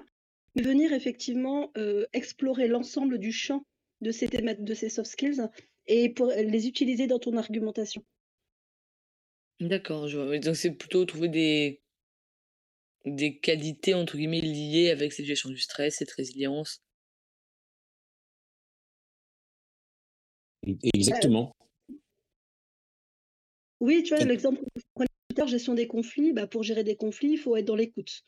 mais 0.54 0.62
venir 0.62 0.92
effectivement 0.92 1.72
explorer 2.12 2.68
l'ensemble 2.68 3.18
du 3.18 3.32
champ 3.32 3.64
de 4.00 4.10
ces, 4.10 4.28
de 4.28 4.74
ces 4.74 4.88
soft 4.88 5.10
skills 5.10 5.48
et 5.86 6.10
pour 6.10 6.26
les 6.28 6.66
utiliser 6.66 7.06
dans 7.06 7.18
ton 7.18 7.36
argumentation. 7.36 8.02
D'accord, 9.60 10.10
donc 10.10 10.56
c'est 10.56 10.72
plutôt 10.72 11.04
trouver 11.06 11.28
des, 11.28 11.80
des 13.06 13.38
qualités 13.38 13.94
entre 13.94 14.16
guillemets 14.16 14.42
liées 14.42 14.90
avec 14.90 15.12
cette 15.12 15.24
gestion 15.24 15.48
du 15.48 15.58
stress, 15.58 15.96
cette 15.96 16.10
résilience. 16.10 16.82
Exactement. 20.94 21.54
Oui, 23.80 24.02
tu 24.02 24.14
vois, 24.14 24.24
l'exemple 24.24 24.60
gestion 25.46 25.74
des 25.74 25.86
conflits, 25.86 26.32
bah, 26.32 26.46
pour 26.46 26.62
gérer 26.62 26.82
des 26.82 26.96
conflits, 26.96 27.32
il 27.32 27.38
faut 27.38 27.56
être 27.56 27.66
dans 27.66 27.76
l'écoute. 27.76 28.22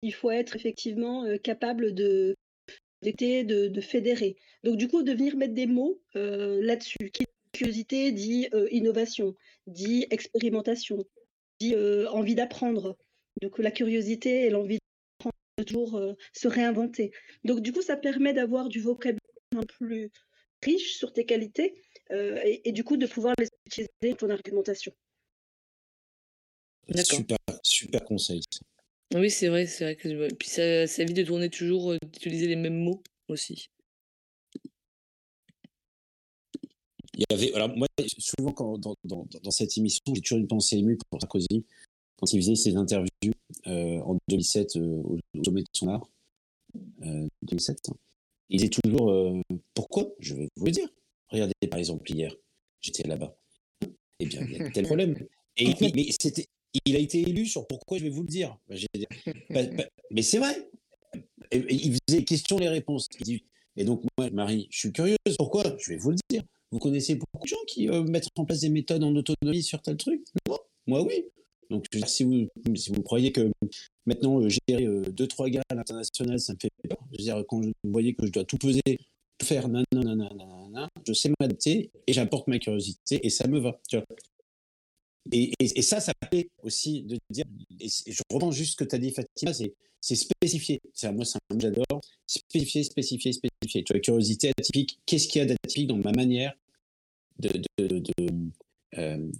Il 0.00 0.14
faut 0.14 0.30
être 0.30 0.56
effectivement 0.56 1.26
capable 1.42 1.94
de, 1.94 2.34
de, 3.12 3.68
de 3.68 3.80
fédérer. 3.80 4.36
Donc 4.62 4.76
du 4.76 4.88
coup, 4.88 5.02
de 5.02 5.12
venir 5.12 5.36
mettre 5.36 5.54
des 5.54 5.66
mots 5.66 6.00
là-dessus. 6.14 7.10
Curiosité 7.52 8.10
dit 8.12 8.48
innovation, 8.70 9.34
dit 9.66 10.06
expérimentation, 10.10 11.04
dit 11.60 11.76
envie 12.10 12.34
d'apprendre. 12.34 12.96
Donc 13.42 13.58
la 13.58 13.70
curiosité 13.70 14.46
et 14.46 14.50
l'envie 14.50 14.78
d'apprendre 15.18 15.34
toujours 15.66 16.00
se 16.32 16.48
réinventer. 16.48 17.12
Donc 17.44 17.60
du 17.60 17.72
coup, 17.72 17.82
ça 17.82 17.96
permet 17.96 18.32
d'avoir 18.32 18.68
du 18.68 18.80
vocabulaire 18.80 19.20
un 19.56 19.62
plus 19.62 20.10
riche 20.62 20.96
sur 20.96 21.12
tes 21.12 21.26
qualités 21.26 21.74
et, 22.10 22.68
et, 22.68 22.72
du 22.72 22.84
coup 22.84 22.96
de 22.96 23.06
pouvoir 23.06 23.34
les 23.38 23.48
utiliser 23.66 23.90
dans 24.02 24.16
ton 24.16 24.30
argumentation. 24.30 24.92
Super, 26.92 27.38
super 27.62 28.04
conseil. 28.04 28.42
Oui, 29.12 29.30
c'est 29.30 29.48
vrai, 29.48 29.66
c'est 29.66 29.84
vrai 29.84 29.96
que 29.96 30.34
puis 30.34 30.48
ça, 30.48 30.86
ça 30.86 31.02
évite 31.02 31.16
de 31.16 31.22
tourner 31.22 31.50
toujours, 31.50 31.92
euh, 31.92 31.98
d'utiliser 32.12 32.48
les 32.48 32.56
mêmes 32.56 32.78
mots 32.78 33.02
aussi. 33.28 33.68
Il 37.16 37.24
y 37.30 37.32
avait, 37.32 37.52
alors 37.54 37.68
moi, 37.76 37.86
souvent 38.18 38.52
quand, 38.52 38.78
dans, 38.78 38.96
dans, 39.04 39.26
dans 39.42 39.50
cette 39.50 39.76
émission, 39.78 40.02
j'ai 40.14 40.20
toujours 40.20 40.38
une 40.38 40.48
pensée 40.48 40.78
émue 40.78 40.98
pour 41.10 41.20
Sarkozy 41.20 41.64
quand 42.16 42.32
il 42.32 42.40
faisait 42.40 42.56
ses 42.56 42.76
interviews 42.76 43.32
euh, 43.68 44.00
en 44.00 44.18
2007 44.28 44.76
euh, 44.76 44.80
au, 44.80 45.18
sommet 45.44 45.62
de 45.62 45.68
son 45.72 45.88
art. 45.88 46.08
2007. 47.42 47.88
Hein. 47.88 47.96
Il 48.48 48.58
disait 48.58 48.70
toujours 48.70 49.42
pourquoi? 49.74 50.12
Je 50.18 50.34
vais 50.34 50.48
vous 50.56 50.66
le 50.66 50.72
dire. 50.72 50.88
Regardez 51.28 51.54
par 51.70 51.78
exemple 51.78 52.10
hier, 52.10 52.34
j'étais 52.80 53.06
là-bas. 53.06 53.36
Eh 54.18 54.26
bien, 54.26 54.40
il 54.42 54.56
y 54.56 54.60
a 54.60 54.70
tel 54.70 54.84
problème. 54.86 55.16
Et 55.56 55.72
mais 55.94 56.08
c'était 56.20 56.46
il 56.84 56.96
a 56.96 56.98
été 56.98 57.20
élu 57.20 57.46
sur 57.46 57.66
pourquoi 57.66 57.98
je 57.98 58.04
vais 58.04 58.10
vous 58.10 58.22
le 58.22 58.28
dire. 58.28 58.56
Bah, 58.68 58.74
bah, 59.50 59.62
bah, 59.76 59.84
mais 60.10 60.22
c'est 60.22 60.38
vrai. 60.38 60.68
Il 61.52 61.96
faisait 62.08 62.24
question 62.24 62.58
les 62.58 62.68
réponses. 62.68 63.08
Il 63.20 63.24
dit 63.24 63.44
Et 63.76 63.84
donc, 63.84 64.02
moi, 64.18 64.30
Marie, 64.30 64.68
je 64.70 64.78
suis 64.78 64.92
curieuse. 64.92 65.16
Pourquoi? 65.36 65.62
Je 65.78 65.90
vais 65.90 65.96
vous 65.96 66.10
le 66.10 66.16
dire. 66.28 66.42
Vous 66.72 66.78
connaissez 66.78 67.14
beaucoup 67.14 67.44
de 67.44 67.48
gens 67.48 67.64
qui 67.68 67.88
euh, 67.88 68.02
mettent 68.02 68.28
en 68.36 68.44
place 68.44 68.60
des 68.60 68.68
méthodes 68.68 69.04
en 69.04 69.14
autonomie 69.14 69.62
sur 69.62 69.80
tel 69.80 69.96
truc? 69.96 70.24
Non 70.48 70.58
Moi, 70.86 71.02
oui. 71.02 71.24
Donc, 71.70 71.86
si 72.06 72.24
vous, 72.24 72.48
si 72.74 72.90
vous 72.90 73.02
croyez 73.02 73.32
que 73.32 73.52
maintenant, 74.06 74.40
euh, 74.40 74.48
gérer 74.48 74.84
euh, 74.84 75.02
deux, 75.02 75.26
trois 75.26 75.48
gars 75.48 75.62
à 75.70 75.74
l'international, 75.74 76.40
ça 76.40 76.52
me 76.52 76.58
fait 76.60 76.70
peur. 76.88 76.98
Je 77.12 77.18
veux 77.18 77.24
dire, 77.24 77.44
quand 77.48 77.60
vous 77.60 77.72
voyez 77.84 78.14
que 78.14 78.26
je 78.26 78.32
dois 78.32 78.44
tout 78.44 78.58
peser, 78.58 78.82
tout 79.38 79.46
faire, 79.46 79.68
non, 79.68 79.84
non, 79.92 80.02
non, 80.02 80.16
non, 80.16 80.34
non, 80.34 80.68
non, 80.68 80.88
je 81.06 81.12
sais 81.12 81.30
m'adapter 81.40 81.90
et 82.06 82.12
j'apporte 82.12 82.48
ma 82.48 82.58
curiosité 82.58 83.24
et 83.24 83.30
ça 83.30 83.46
me 83.46 83.60
va. 83.60 83.80
Tu 83.88 83.96
vois 83.96 84.04
et, 85.32 85.52
et, 85.58 85.82
ça, 85.82 86.00
ça 86.00 86.12
fait 86.30 86.48
aussi 86.62 87.02
de 87.02 87.18
dire, 87.30 87.44
je 87.80 88.22
reprends 88.30 88.50
juste 88.50 88.72
ce 88.72 88.76
que 88.76 88.84
tu 88.84 88.94
as 88.94 88.98
dit, 88.98 89.10
Fatima, 89.10 89.52
c'est, 89.54 89.74
spécifier. 90.00 90.80
Moi, 91.04 91.24
c'est 91.24 91.38
un 91.50 91.58
j'adore. 91.58 92.00
Spécifier, 92.26 92.84
spécifier, 92.84 93.32
spécifier. 93.32 93.84
Tu 93.84 93.92
vois, 93.92 94.00
curiosité 94.00 94.50
atypique. 94.50 94.98
Qu'est-ce 95.06 95.28
qu'il 95.28 95.40
y 95.40 95.42
a 95.42 95.46
d'atypique 95.46 95.88
dans 95.88 95.96
ma 95.96 96.12
manière 96.12 96.52
de, 97.38 97.50
euh, 98.98 99.30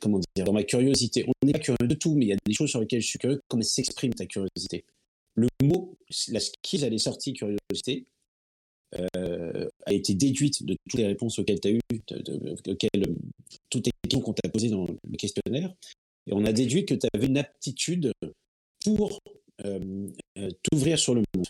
comment 0.00 0.20
dire, 0.34 0.46
dans 0.46 0.54
ma 0.54 0.62
curiosité? 0.62 1.24
On 1.26 1.46
n'est 1.46 1.52
pas 1.52 1.58
curieux 1.58 1.86
de 1.86 1.94
tout, 1.94 2.14
mais 2.14 2.24
il 2.24 2.28
y 2.28 2.32
a 2.32 2.36
des 2.46 2.54
choses 2.54 2.70
sur 2.70 2.80
lesquelles 2.80 3.02
je 3.02 3.08
suis 3.08 3.18
curieux. 3.18 3.42
Comment 3.48 3.62
s'exprime 3.62 4.14
ta 4.14 4.24
curiosité? 4.24 4.86
Le 5.34 5.48
mot, 5.62 5.98
la 6.28 6.40
skill, 6.40 6.84
elle 6.84 6.94
est 6.94 6.98
sortie 6.98 7.34
curiosité. 7.34 8.06
Euh, 9.16 9.68
a 9.86 9.92
été 9.92 10.14
déduite 10.14 10.66
de 10.66 10.74
toutes 10.74 10.98
les 10.98 11.06
réponses 11.06 11.38
auxquelles 11.38 11.60
tu 11.60 11.68
as 11.68 11.70
eues, 11.70 11.80
auxquelles, 12.68 13.16
toutes 13.70 13.86
les 13.86 13.92
questions 14.02 14.20
qu'on 14.20 14.34
t'a 14.34 14.48
posées 14.48 14.68
dans 14.68 14.86
le 14.86 15.16
questionnaire. 15.16 15.72
Et 16.26 16.32
on 16.32 16.44
a 16.44 16.52
déduit 16.52 16.84
que 16.84 16.94
tu 16.94 17.06
avais 17.14 17.26
une 17.26 17.38
aptitude 17.38 18.12
pour 18.84 19.18
euh, 19.64 20.08
euh, 20.38 20.50
t'ouvrir 20.62 20.98
sur 20.98 21.14
le 21.14 21.22
monde. 21.34 21.46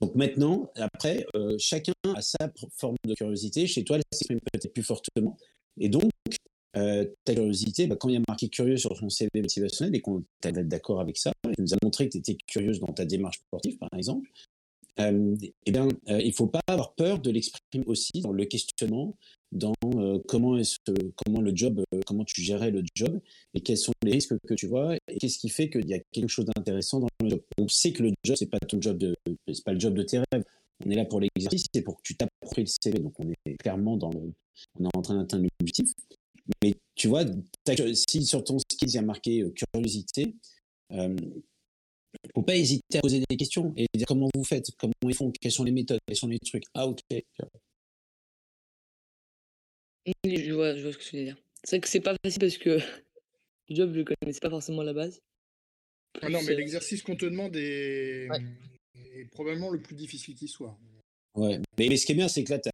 Donc 0.00 0.14
maintenant, 0.16 0.70
après, 0.74 1.24
chacun 1.58 1.94
a 2.14 2.20
sa 2.20 2.52
forme 2.76 2.96
de 3.06 3.14
curiosité. 3.14 3.66
Chez 3.66 3.84
toi, 3.84 3.96
elle 3.96 4.02
s'exprime 4.12 4.40
peut-être 4.40 4.72
plus 4.72 4.82
fortement. 4.82 5.38
Et 5.80 5.88
donc, 5.88 6.10
ta 6.72 7.34
curiosité, 7.34 7.86
bah, 7.86 7.96
quand 7.96 8.08
il 8.10 8.14
y 8.14 8.18
a 8.18 8.22
marqué 8.28 8.48
curieux 8.48 8.76
sur 8.76 8.98
ton 8.98 9.08
CV 9.08 9.30
motivationnel 9.36 9.94
et 9.94 10.02
qu'on 10.02 10.24
t'a 10.40 10.52
d'accord 10.52 11.00
avec 11.00 11.16
ça, 11.16 11.32
tu 11.44 11.62
nous 11.62 11.72
as 11.72 11.78
montré 11.82 12.06
que 12.06 12.12
tu 12.12 12.18
étais 12.18 12.36
curieuse 12.46 12.80
dans 12.80 12.92
ta 12.92 13.06
démarche 13.06 13.38
sportive, 13.38 13.78
par 13.78 13.88
exemple, 13.96 14.28
euh, 15.00 15.36
eh 15.66 15.72
bien, 15.72 15.88
euh, 16.08 16.20
il 16.20 16.28
ne 16.28 16.32
faut 16.32 16.46
pas 16.46 16.60
avoir 16.68 16.94
peur 16.94 17.18
de 17.18 17.30
l'exprimer 17.30 17.84
aussi 17.86 18.20
dans 18.20 18.32
le 18.32 18.44
questionnement, 18.44 19.16
dans 19.50 19.74
euh, 19.84 20.20
comment, 20.28 20.56
est 20.56 20.80
comment 21.16 21.40
le 21.40 21.54
job, 21.54 21.82
comment 22.06 22.24
tu 22.24 22.42
gérais 22.42 22.70
le 22.70 22.82
job 22.94 23.20
et 23.54 23.60
quels 23.60 23.78
sont 23.78 23.92
les 24.04 24.12
risques 24.12 24.34
que 24.46 24.54
tu 24.54 24.66
vois 24.66 24.96
et 25.08 25.18
qu'est-ce 25.18 25.38
qui 25.38 25.48
fait 25.48 25.68
qu'il 25.68 25.88
y 25.88 25.94
a 25.94 26.00
quelque 26.12 26.28
chose 26.28 26.44
d'intéressant 26.44 27.00
dans 27.00 27.08
le 27.20 27.30
job. 27.30 27.42
On 27.58 27.68
sait 27.68 27.92
que 27.92 28.02
le 28.04 28.12
job, 28.24 28.36
c'est 28.38 28.50
pas 28.50 28.60
ton 28.60 28.80
job 28.80 28.98
de, 28.98 29.16
c'est 29.52 29.64
pas 29.64 29.72
le 29.72 29.80
job 29.80 29.94
de 29.94 30.02
tes 30.02 30.18
rêves. 30.18 30.44
On 30.84 30.90
est 30.90 30.96
là 30.96 31.04
pour 31.04 31.20
l'exercice, 31.20 31.66
c'est 31.72 31.82
pour 31.82 31.96
que 31.96 32.02
tu 32.02 32.16
t'appropries 32.16 32.62
le 32.62 32.68
CV. 32.68 32.98
Donc 32.98 33.18
on 33.18 33.30
est 33.30 33.56
clairement 33.56 33.96
dans 33.96 34.10
le, 34.10 34.32
on 34.78 34.84
est 34.84 34.96
en 34.96 35.02
train 35.02 35.16
d'atteindre 35.16 35.46
l'objectif. 35.60 35.90
Mais 36.62 36.74
tu 36.94 37.08
vois, 37.08 37.24
si 37.94 38.24
sur 38.24 38.44
ton 38.44 38.58
skill 38.58 38.88
il 38.88 38.94
y 38.94 38.98
a 38.98 39.02
marqué 39.02 39.44
curiosité, 39.54 40.36
ne 42.24 42.30
faut 42.34 42.42
pas 42.42 42.56
hésiter 42.56 42.98
à 42.98 43.00
poser 43.00 43.22
des 43.28 43.36
questions 43.36 43.72
et 43.76 43.86
dire 43.94 44.06
comment 44.06 44.28
vous 44.34 44.44
faites, 44.44 44.70
comment 44.78 44.92
ils 45.04 45.14
font, 45.14 45.30
quelles 45.30 45.52
sont 45.52 45.64
les 45.64 45.72
méthodes, 45.72 46.00
quels 46.06 46.16
sont 46.16 46.28
les 46.28 46.38
trucs. 46.38 46.64
Ah, 46.74 46.86
ok. 46.86 47.00
Je 50.24 50.52
vois, 50.52 50.74
je 50.74 50.82
vois 50.82 50.92
ce 50.92 50.98
que 50.98 51.02
tu 51.02 51.16
veux 51.16 51.24
dire. 51.24 51.36
C'est 51.62 51.76
vrai 51.76 51.80
que 51.80 51.88
c'est 51.88 52.00
pas 52.00 52.14
facile 52.24 52.40
parce 52.40 52.58
que 52.58 52.78
le 53.68 53.74
job, 53.74 53.92
je 53.92 53.98
le 54.00 54.04
connaissais 54.04 54.40
pas 54.40 54.50
forcément 54.50 54.82
à 54.82 54.84
la 54.84 54.92
base. 54.92 55.20
Ah 56.20 56.28
non, 56.28 56.40
mais 56.46 56.54
l'exercice 56.54 57.02
qu'on 57.02 57.16
te 57.16 57.24
demande 57.24 57.56
est... 57.56 58.28
probablement 59.32 59.70
le 59.70 59.80
plus 59.80 59.96
difficile 59.96 60.34
qui 60.34 60.48
soit. 60.48 60.78
Ouais, 61.34 61.58
mais, 61.78 61.96
ce 61.96 62.06
qui 62.06 62.12
est 62.12 62.14
bien, 62.14 62.28
c'est 62.28 62.44
que 62.44 62.52
là, 62.52 62.60
tu 62.60 62.70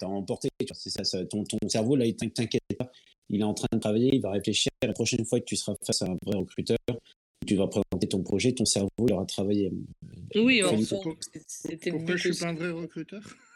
as, 0.00 0.08
emporté. 0.08 0.48
C'est 0.74 0.90
ça, 0.90 1.24
ton, 1.24 1.42
ton, 1.42 1.58
cerveau, 1.68 1.96
là, 1.96 2.06
il 2.06 2.14
t'inquiète 2.14 2.62
pas. 2.78 2.90
Il 3.28 3.40
est 3.40 3.44
en 3.44 3.54
train 3.54 3.66
de 3.72 3.80
travailler, 3.80 4.14
il 4.14 4.20
va 4.20 4.30
réfléchir. 4.30 4.70
La 4.82 4.92
prochaine 4.92 5.24
fois 5.24 5.40
que 5.40 5.44
tu 5.44 5.56
seras 5.56 5.74
face 5.84 6.02
à 6.02 6.06
un 6.06 6.16
vrai 6.24 6.38
recruteur, 6.38 6.78
tu 7.46 7.56
vas 7.56 7.68
présenter 7.68 8.08
ton 8.08 8.22
projet, 8.22 8.52
ton 8.52 8.64
cerveau, 8.64 8.88
il 9.06 9.12
aura 9.12 9.26
travaillé. 9.26 9.70
Oui, 10.34 10.62
c'était 11.46 11.90
Pourquoi 11.90 12.16
je 12.16 12.32
suis 12.32 12.40
pas 12.40 12.48
un 12.48 12.54
vrai 12.54 12.70
recruteur 12.70 13.22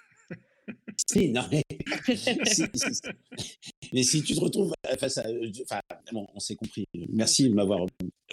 Si, 1.10 1.30
non, 1.30 1.42
mais... 1.50 1.64
mais 3.92 4.02
si 4.02 4.22
tu 4.22 4.34
te 4.34 4.40
retrouves 4.40 4.72
face 4.98 5.18
à. 5.18 5.24
Enfin, 5.62 5.80
bon, 6.12 6.26
on 6.34 6.38
s'est 6.38 6.54
compris. 6.54 6.86
Merci 7.08 7.48
de 7.48 7.54
m'avoir. 7.54 7.86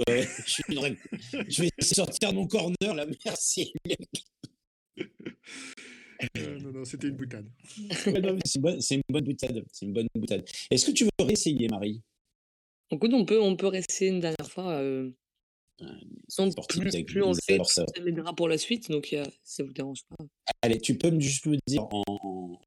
Euh, 0.10 0.24
je, 0.45 0.62
je, 1.48 1.62
vais 1.64 1.70
sortir 1.82 2.34
mon 2.34 2.45
corner 2.45 2.93
là, 2.93 3.06
merci. 3.26 3.74
Euh, 6.38 6.60
non, 6.60 6.72
non, 6.72 6.86
c'était 6.86 7.08
une 7.08 7.16
boutade. 7.16 7.48
c'est 7.70 8.12
une, 8.12 8.22
bonne, 8.22 8.39
une 8.91 9.02
bonne 9.10 9.24
boutade. 9.24 9.66
C'est 9.72 9.86
une 9.86 9.93
bonne 9.93 10.08
boutade. 10.16 10.45
Est-ce 10.72 10.88
que 10.88 10.91
tu 10.91 11.06
veux 11.06 11.26
réessayer, 11.26 11.68
Marie? 11.68 12.02
Écoute, 12.89 13.14
on 13.14 13.26
peut, 13.26 13.41
on 13.41 13.56
peut 13.56 13.68
réessayer 13.68 14.12
une 14.12 14.20
dernière 14.20 14.50
fois. 14.50 14.72
Euh, 14.72 15.12
sans 16.28 16.49
plus, 16.67 17.03
plus 17.03 17.23
on 17.23 17.32
le 17.32 17.38
fait, 17.43 17.63
ça. 17.65 17.86
m'aidera 18.03 18.36
pour 18.36 18.47
la 18.47 18.57
suite, 18.57 18.89
donc 18.89 19.13
euh, 19.13 19.23
ça 19.43 19.63
vous 19.63 19.73
dérange 19.73 20.03
pas. 20.09 20.25
Allez, 20.61 20.80
tu 20.80 20.97
peux 20.97 21.17
juste 21.19 21.45
me 21.45 21.57
dire 21.67 21.88
en, 21.91 22.59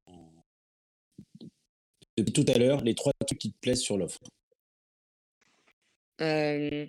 depuis 2.17 2.33
tout 2.33 2.45
à 2.47 2.57
l'heure 2.57 2.81
les 2.83 2.95
trois 2.95 3.11
trucs 3.25 3.39
qui 3.39 3.51
te 3.51 3.59
plaisent 3.59 3.81
sur 3.81 3.97
l'offre. 3.97 4.19
Euh, 6.21 6.85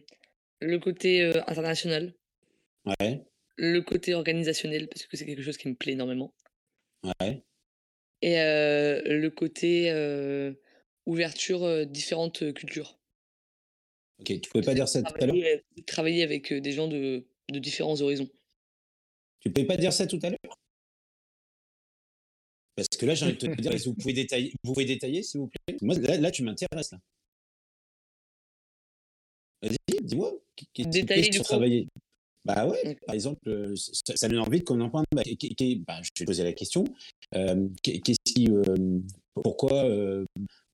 le 0.61 0.79
côté 0.79 1.23
euh, 1.23 1.43
international. 1.47 2.15
Ouais. 2.87 3.25
Le 3.57 3.81
côté 3.81 4.15
organisationnel, 4.15 4.89
parce 4.89 5.07
que 5.07 5.17
c'est 5.17 5.27
quelque 5.27 5.43
chose 5.43 5.57
qui 5.57 5.69
me 5.69 5.75
plaît 5.75 5.93
énormément. 5.93 6.35
Ouais. 7.21 7.43
Et 8.23 8.37
le 8.37 9.29
côté 9.29 9.93
ouverture 11.07 11.87
différentes 11.87 12.55
cultures. 12.55 13.02
Ok, 14.23 14.41
tu 14.41 14.51
pouvais 14.51 14.65
pas 14.65 14.75
dire 14.75 14.87
ça 14.87 15.03
tout 15.03 15.13
à 15.21 15.27
l'heure? 15.27 15.35
Travailler 15.85 16.23
avec 16.23 16.53
des 16.53 16.73
gens 16.73 16.87
de, 16.87 17.27
de 17.51 17.59
différents 17.59 18.01
horizons. 18.01 18.29
Tu 19.41 19.51
pouvais 19.51 19.67
pas 19.67 19.77
dire 19.77 19.93
ça 19.93 20.07
tout 20.07 20.21
à 20.23 20.31
l'heure? 20.31 20.59
Parce 22.77 22.87
que 22.89 23.05
là, 23.05 23.15
j'ai 23.15 23.27
envie 23.27 23.35
de 23.35 23.39
te 23.39 23.61
dire, 23.61 23.73
vous 23.85 23.95
pouvez 23.95 24.13
détailler, 24.13 24.55
vous 24.63 24.73
pouvez 24.75 24.85
détailler, 24.85 25.25
s'il 25.25 25.41
vous 25.41 25.49
plaît? 25.49 25.77
Moi, 25.83 25.97
là, 25.99 26.31
tu 26.31 26.45
m'intéresses, 26.45 26.93
là. 26.93 27.01
Vas-y, 29.63 29.77
dis-moi. 30.03 30.33
Détailler 30.79 31.31
du 31.31 31.41
travailler? 31.41 31.89
Bah 32.45 32.67
ouais, 32.67 32.97
par 33.07 33.15
exemple, 33.15 33.77
ça, 33.77 34.17
ça 34.17 34.29
donne 34.29 34.39
envie 34.39 34.63
qu'on 34.63 34.81
en 34.81 34.91
parle. 34.91 35.05
Bah, 35.13 35.23
bah, 35.25 36.01
je 36.03 36.11
vais 36.21 36.25
poser 36.25 36.45
la 36.45 36.53
question. 36.53 36.85
Qu'est-ce 37.33 38.19
qui, 38.25 38.49
pourquoi 39.35 39.85
euh, 39.85 40.25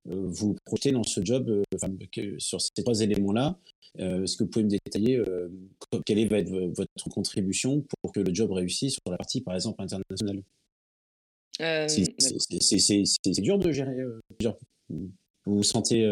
vous 0.05 0.57
projetez 0.65 0.93
dans 0.93 1.03
ce 1.03 1.25
job 1.25 1.49
euh, 1.51 2.39
sur 2.39 2.61
ces 2.61 2.83
trois 2.83 3.01
éléments-là 3.01 3.59
euh, 4.01 4.25
Est-ce 4.25 4.37
que 4.37 4.45
vous 4.45 4.51
pouvez 4.51 4.65
me 4.65 4.71
détailler 4.71 5.23
quelle 6.07 6.29
va 6.29 6.39
être 6.39 6.51
votre 6.51 7.09
contribution 7.11 7.85
pour 8.03 8.13
que 8.13 8.21
le 8.21 8.35
job 8.35 8.51
réussisse 8.53 8.95
sur 8.95 9.11
la 9.11 9.17
partie, 9.17 9.41
par 9.41 9.55
exemple, 9.55 9.83
internationale? 9.83 10.43
C'est 11.59 13.41
dur 13.41 13.59
de 13.59 13.73
gérer. 13.73 13.97
vous 14.41 15.11
vous 15.47 15.63
sentez 15.63 16.07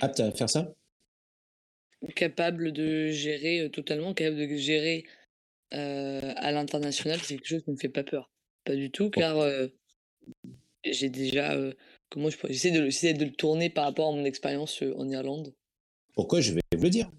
apte 0.00 0.20
à 0.20 0.30
faire 0.32 0.48
ça? 0.48 0.74
Capable 2.14 2.72
de 2.72 3.08
gérer 3.08 3.68
totalement, 3.70 4.14
capable 4.14 4.48
de 4.48 4.56
gérer 4.56 5.04
à 5.72 6.52
l'international, 6.52 7.18
c'est 7.20 7.36
quelque 7.36 7.48
chose 7.48 7.62
qui 7.64 7.70
ne 7.70 7.74
me 7.74 7.80
fait 7.80 7.88
pas 7.88 8.04
peur. 8.04 8.30
Pas 8.64 8.76
du 8.76 8.90
tout, 8.90 9.10
car 9.10 9.36
j'ai 10.84 11.10
déjà 11.10 11.56
Comment 12.10 12.30
je 12.30 12.38
J'essaie 12.48 12.70
de, 13.12 13.18
de 13.18 13.24
le 13.24 13.32
tourner 13.32 13.70
par 13.70 13.84
rapport 13.84 14.08
à 14.08 14.16
mon 14.16 14.24
expérience 14.24 14.82
euh, 14.82 14.94
en 14.96 15.08
Irlande. 15.08 15.54
Pourquoi 16.14 16.40
Je 16.40 16.54
vais 16.54 16.60
vous 16.74 16.84
le 16.84 16.90
dire? 16.90 17.10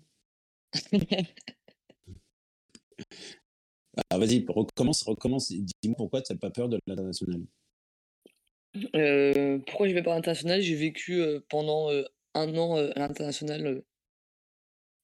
Alors 4.10 4.20
vas-y, 4.20 4.46
recommence, 4.48 5.04
recommence. 5.04 5.52
Dis-moi 5.52 5.96
pourquoi 5.96 6.22
tu 6.22 6.34
n'as 6.34 6.40
pas 6.40 6.50
peur 6.50 6.70
de 6.70 6.80
l'international. 6.88 7.42
Euh, 8.96 9.60
pourquoi 9.68 9.88
je 9.88 9.94
vais 9.94 10.04
pas 10.04 10.14
à 10.14 10.16
l'international? 10.16 10.62
J'ai 10.62 10.76
vécu 10.76 11.22
euh, 11.22 11.40
pendant 11.50 11.90
un 12.34 12.58
an 12.58 12.76
à 12.76 13.00
l'international 13.00 13.84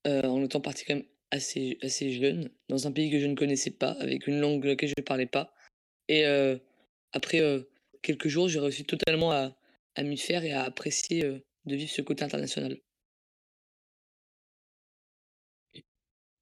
en 0.05 0.43
étant 0.43 0.61
parti 0.61 0.85
quand 0.85 0.95
même 0.95 1.05
assez, 1.31 1.79
assez 1.81 2.11
jeune, 2.11 2.51
dans 2.69 2.85
un 2.85 2.91
pays 2.91 3.09
que 3.09 3.19
je 3.19 3.25
ne 3.25 3.33
connaissais 3.33 3.71
pas, 3.71 3.91
avec 3.91 4.27
une 4.27 4.39
langue 4.39 4.63
laquelle 4.63 4.89
je 4.89 4.95
ne 4.97 5.03
parlais 5.03 5.25
pas. 5.25 5.53
Et 6.09 6.25
après 7.11 7.41
quelques 8.03 8.27
jours, 8.27 8.47
j'ai 8.47 8.59
réussi 8.59 8.85
totalement 8.85 9.31
à, 9.31 9.55
à 9.95 10.03
m'y 10.03 10.17
faire 10.17 10.43
et 10.43 10.51
à 10.51 10.63
apprécier 10.63 11.23
de 11.23 11.75
vivre 11.75 11.91
ce 11.91 12.01
côté 12.01 12.23
international. 12.23 12.77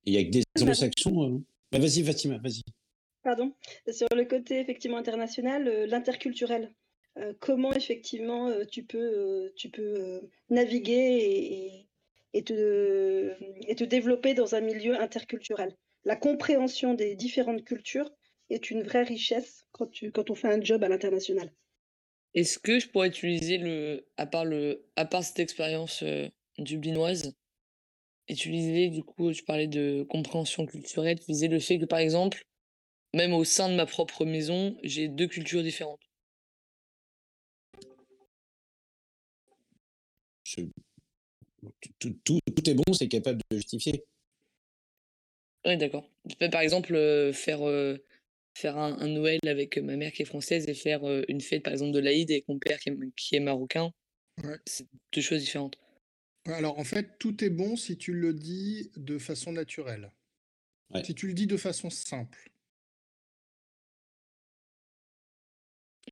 Il 0.06 0.14
y 0.14 0.18
a 0.18 0.24
que 0.24 0.30
des 0.30 0.44
anglo-saxons. 0.60 1.44
Bah, 1.72 1.80
vas-y, 1.80 2.04
Fatima, 2.04 2.38
vas-y. 2.40 2.62
Pardon. 3.24 3.54
Sur 3.90 4.08
le 4.16 4.26
côté 4.26 4.60
effectivement 4.60 4.98
international, 4.98 5.86
l'interculturel. 5.86 6.74
comment 7.40 7.74
effectivement 7.74 8.52
tu 8.66 8.84
peux, 8.84 9.54
tu 9.56 9.70
peux 9.70 10.22
naviguer 10.50 10.94
et, 10.94 11.88
et, 12.34 12.44
te, 12.44 13.34
et 13.68 13.76
te 13.76 13.84
développer 13.84 14.34
dans 14.34 14.56
un 14.56 14.62
milieu 14.62 15.00
interculturel? 15.00 15.76
La 16.06 16.16
compréhension 16.16 16.94
des 16.94 17.16
différentes 17.16 17.64
cultures 17.64 18.12
est 18.50 18.72
une 18.72 18.84
vraie 18.84 19.04
richesse 19.04 19.66
quand, 19.72 19.88
tu, 19.88 20.12
quand 20.12 20.30
on 20.30 20.36
fait 20.36 20.50
un 20.50 20.62
job 20.62 20.84
à 20.84 20.90
l'international. 20.90 21.50
Est-ce 22.36 22.60
que 22.60 22.80
je 22.80 22.88
pourrais 22.88 23.08
utiliser 23.08 23.58
le, 23.58 24.06
à 24.18 24.26
part 24.26 24.46
le, 24.46 24.86
à 24.96 25.06
part 25.06 25.24
cette 25.24 25.40
expérience 25.40 26.04
dublinoise, 26.58 27.34
utiliser 28.30 28.90
du 28.90 29.04
coup, 29.04 29.34
je 29.34 29.44
parlais 29.44 29.68
de 29.68 30.06
compréhension 30.10 30.66
culturelle, 30.66 31.18
utiliser 31.18 31.48
le 31.48 31.60
fait 31.60 31.80
que 31.80 31.86
par 31.86 32.00
exemple, 32.00 32.46
même 33.14 33.34
au 33.34 33.44
sein 33.44 33.70
de 33.70 33.76
ma 33.76 33.86
propre 33.86 34.26
maison, 34.26 34.78
j'ai 34.84 35.08
deux 35.08 35.28
cultures 35.28 35.64
différentes? 35.64 36.02
Tout, 42.00 42.14
tout, 42.24 42.40
tout, 42.56 42.70
est 42.70 42.74
bon, 42.74 42.94
c'est 42.94 43.08
capable 43.08 43.40
de 43.50 43.58
justifier. 43.58 44.04
Oui, 45.66 45.78
d'accord. 45.78 46.10
Je 46.30 46.36
peux 46.36 46.50
par 46.50 46.62
exemple 46.62 47.32
faire 47.34 47.62
faire 48.54 48.78
un, 48.78 49.08
Noël 49.08 49.40
avec 49.48 49.78
ma 49.78 49.96
mère 49.96 50.12
qui 50.12 50.22
est 50.22 50.26
française 50.26 50.68
et 50.68 50.74
faire 50.74 51.02
une 51.28 51.42
fête, 51.42 51.64
par 51.64 51.74
exemple, 51.74 51.92
de 51.92 52.00
l'Aïd 52.00 52.32
avec 52.32 52.48
mon 52.48 52.60
père 52.60 52.80
qui 52.80 53.36
est, 53.36 53.40
marocain. 53.40 53.92
C'est 54.66 54.88
deux 55.14 55.22
choses 55.22 55.42
différentes. 55.42 55.78
Alors, 56.46 56.78
en 56.78 56.84
fait, 56.84 57.18
tout 57.20 57.44
est 57.44 57.50
bon 57.50 57.76
si 57.76 57.98
tu 57.98 58.14
le 58.14 58.34
dis 58.34 58.92
de 58.96 59.18
façon 59.18 59.52
naturelle. 59.52 60.12
Si 61.04 61.16
tu 61.16 61.28
le 61.28 61.34
dis 61.34 61.48
de 61.48 61.58
façon 61.58 61.90
simple. 61.90 62.52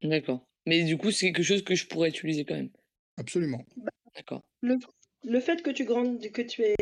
D'accord. 0.02 0.48
Mais 0.66 0.84
du 0.84 0.98
coup, 0.98 1.12
c'est 1.12 1.32
quelque 1.32 1.44
chose 1.44 1.64
que 1.64 1.76
je 1.76 1.86
pourrais 1.88 2.10
utiliser 2.10 2.46
quand 2.46 2.56
même. 2.56 2.72
Absolument. 3.18 3.64
D'accord. 4.16 4.42
Le, 4.62 5.40
fait 5.40 5.62
que 5.62 5.70
tu, 5.70 5.86
grandes, 5.86 6.20
que 6.32 6.42
tu 6.42 6.64
es 6.64 6.76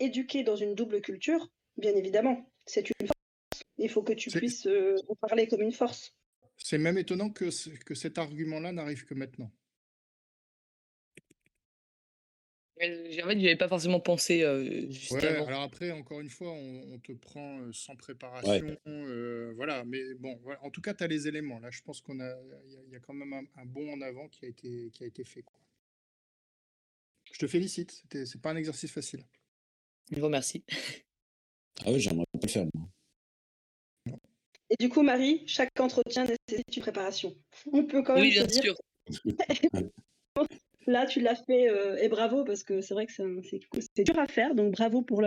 éduqué 0.00 0.42
dans 0.42 0.56
une 0.56 0.74
double 0.74 1.00
culture, 1.00 1.48
bien 1.76 1.94
évidemment, 1.94 2.50
c'est 2.66 2.88
une 2.88 3.08
il 3.82 3.90
faut 3.90 4.02
que 4.02 4.12
tu 4.12 4.30
puisses 4.30 4.66
euh, 4.66 4.96
en 5.08 5.14
parler 5.16 5.46
comme 5.46 5.60
une 5.60 5.72
force. 5.72 6.14
C'est 6.56 6.78
même 6.78 6.98
étonnant 6.98 7.30
que, 7.30 7.50
que 7.84 7.94
cet 7.94 8.18
argument-là 8.18 8.72
n'arrive 8.72 9.04
que 9.04 9.14
maintenant. 9.14 9.50
En 12.80 12.84
fait, 13.28 13.38
j'y 13.38 13.46
avais 13.46 13.56
pas 13.56 13.68
forcément 13.68 14.00
pensé 14.00 14.42
euh, 14.42 14.90
juste 14.90 15.12
ouais, 15.12 15.24
alors 15.24 15.60
après, 15.60 15.92
encore 15.92 16.20
une 16.20 16.30
fois, 16.30 16.50
on, 16.50 16.98
te 16.98 17.12
prend 17.12 17.60
euh, 17.60 17.72
sans 17.72 17.94
préparation. 17.94 18.76
voilà, 19.54 19.84
mais 19.84 20.14
bon, 20.14 20.40
en 20.62 20.70
tout 20.70 20.80
cas, 20.80 20.92
tu 20.92 21.04
as 21.04 21.06
les 21.06 21.28
éléments. 21.28 21.60
Là, 21.60 21.70
je 21.70 21.80
pense 21.82 22.00
qu'on 22.00 22.18
a, 22.18 22.34
il 22.86 22.92
y, 22.92 22.96
a 22.96 23.00
quand 23.00 23.14
même 23.14 23.32
un, 23.32 23.66
bon 23.66 23.92
en 23.92 24.00
avant 24.00 24.28
qui 24.28 24.46
a 24.46 24.48
été, 24.48 24.90
qui 24.92 25.04
a 25.04 25.06
été 25.06 25.22
fait. 25.22 25.42
Quoi. 25.42 25.60
Je 27.32 27.38
te 27.38 27.46
félicite. 27.46 28.02
C'est 28.10 28.40
pas 28.40 28.50
un 28.50 28.56
exercice 28.56 28.90
facile. 28.90 29.24
Je 30.10 30.18
vous 30.18 30.26
remercie. 30.26 30.64
Ah 31.84 31.92
oui, 31.92 32.00
j'aimerais 32.00 32.26
pas 32.32 32.38
le 32.42 32.48
faire. 32.48 32.66
Moi. 32.74 32.88
Et 34.72 34.76
du 34.80 34.88
coup, 34.88 35.02
Marie, 35.02 35.42
chaque 35.46 35.78
entretien 35.78 36.24
nécessite 36.24 36.76
une 36.76 36.82
préparation. 36.82 37.36
On 37.72 37.84
peut 37.84 38.02
quand 38.02 38.14
même 38.14 38.22
oui, 38.22 38.30
bien 38.30 38.46
dire... 38.46 38.62
sûr. 38.62 38.76
Là, 40.86 41.06
tu 41.06 41.20
l'as 41.20 41.36
fait 41.36 41.68
euh, 41.68 41.96
et 41.98 42.08
bravo 42.08 42.42
parce 42.42 42.62
que 42.64 42.80
c'est 42.80 42.94
vrai 42.94 43.06
que 43.06 43.12
c'est 43.12 44.04
dur 44.04 44.18
à 44.18 44.26
faire. 44.26 44.54
Donc 44.54 44.72
bravo 44.72 45.02
pour 45.02 45.22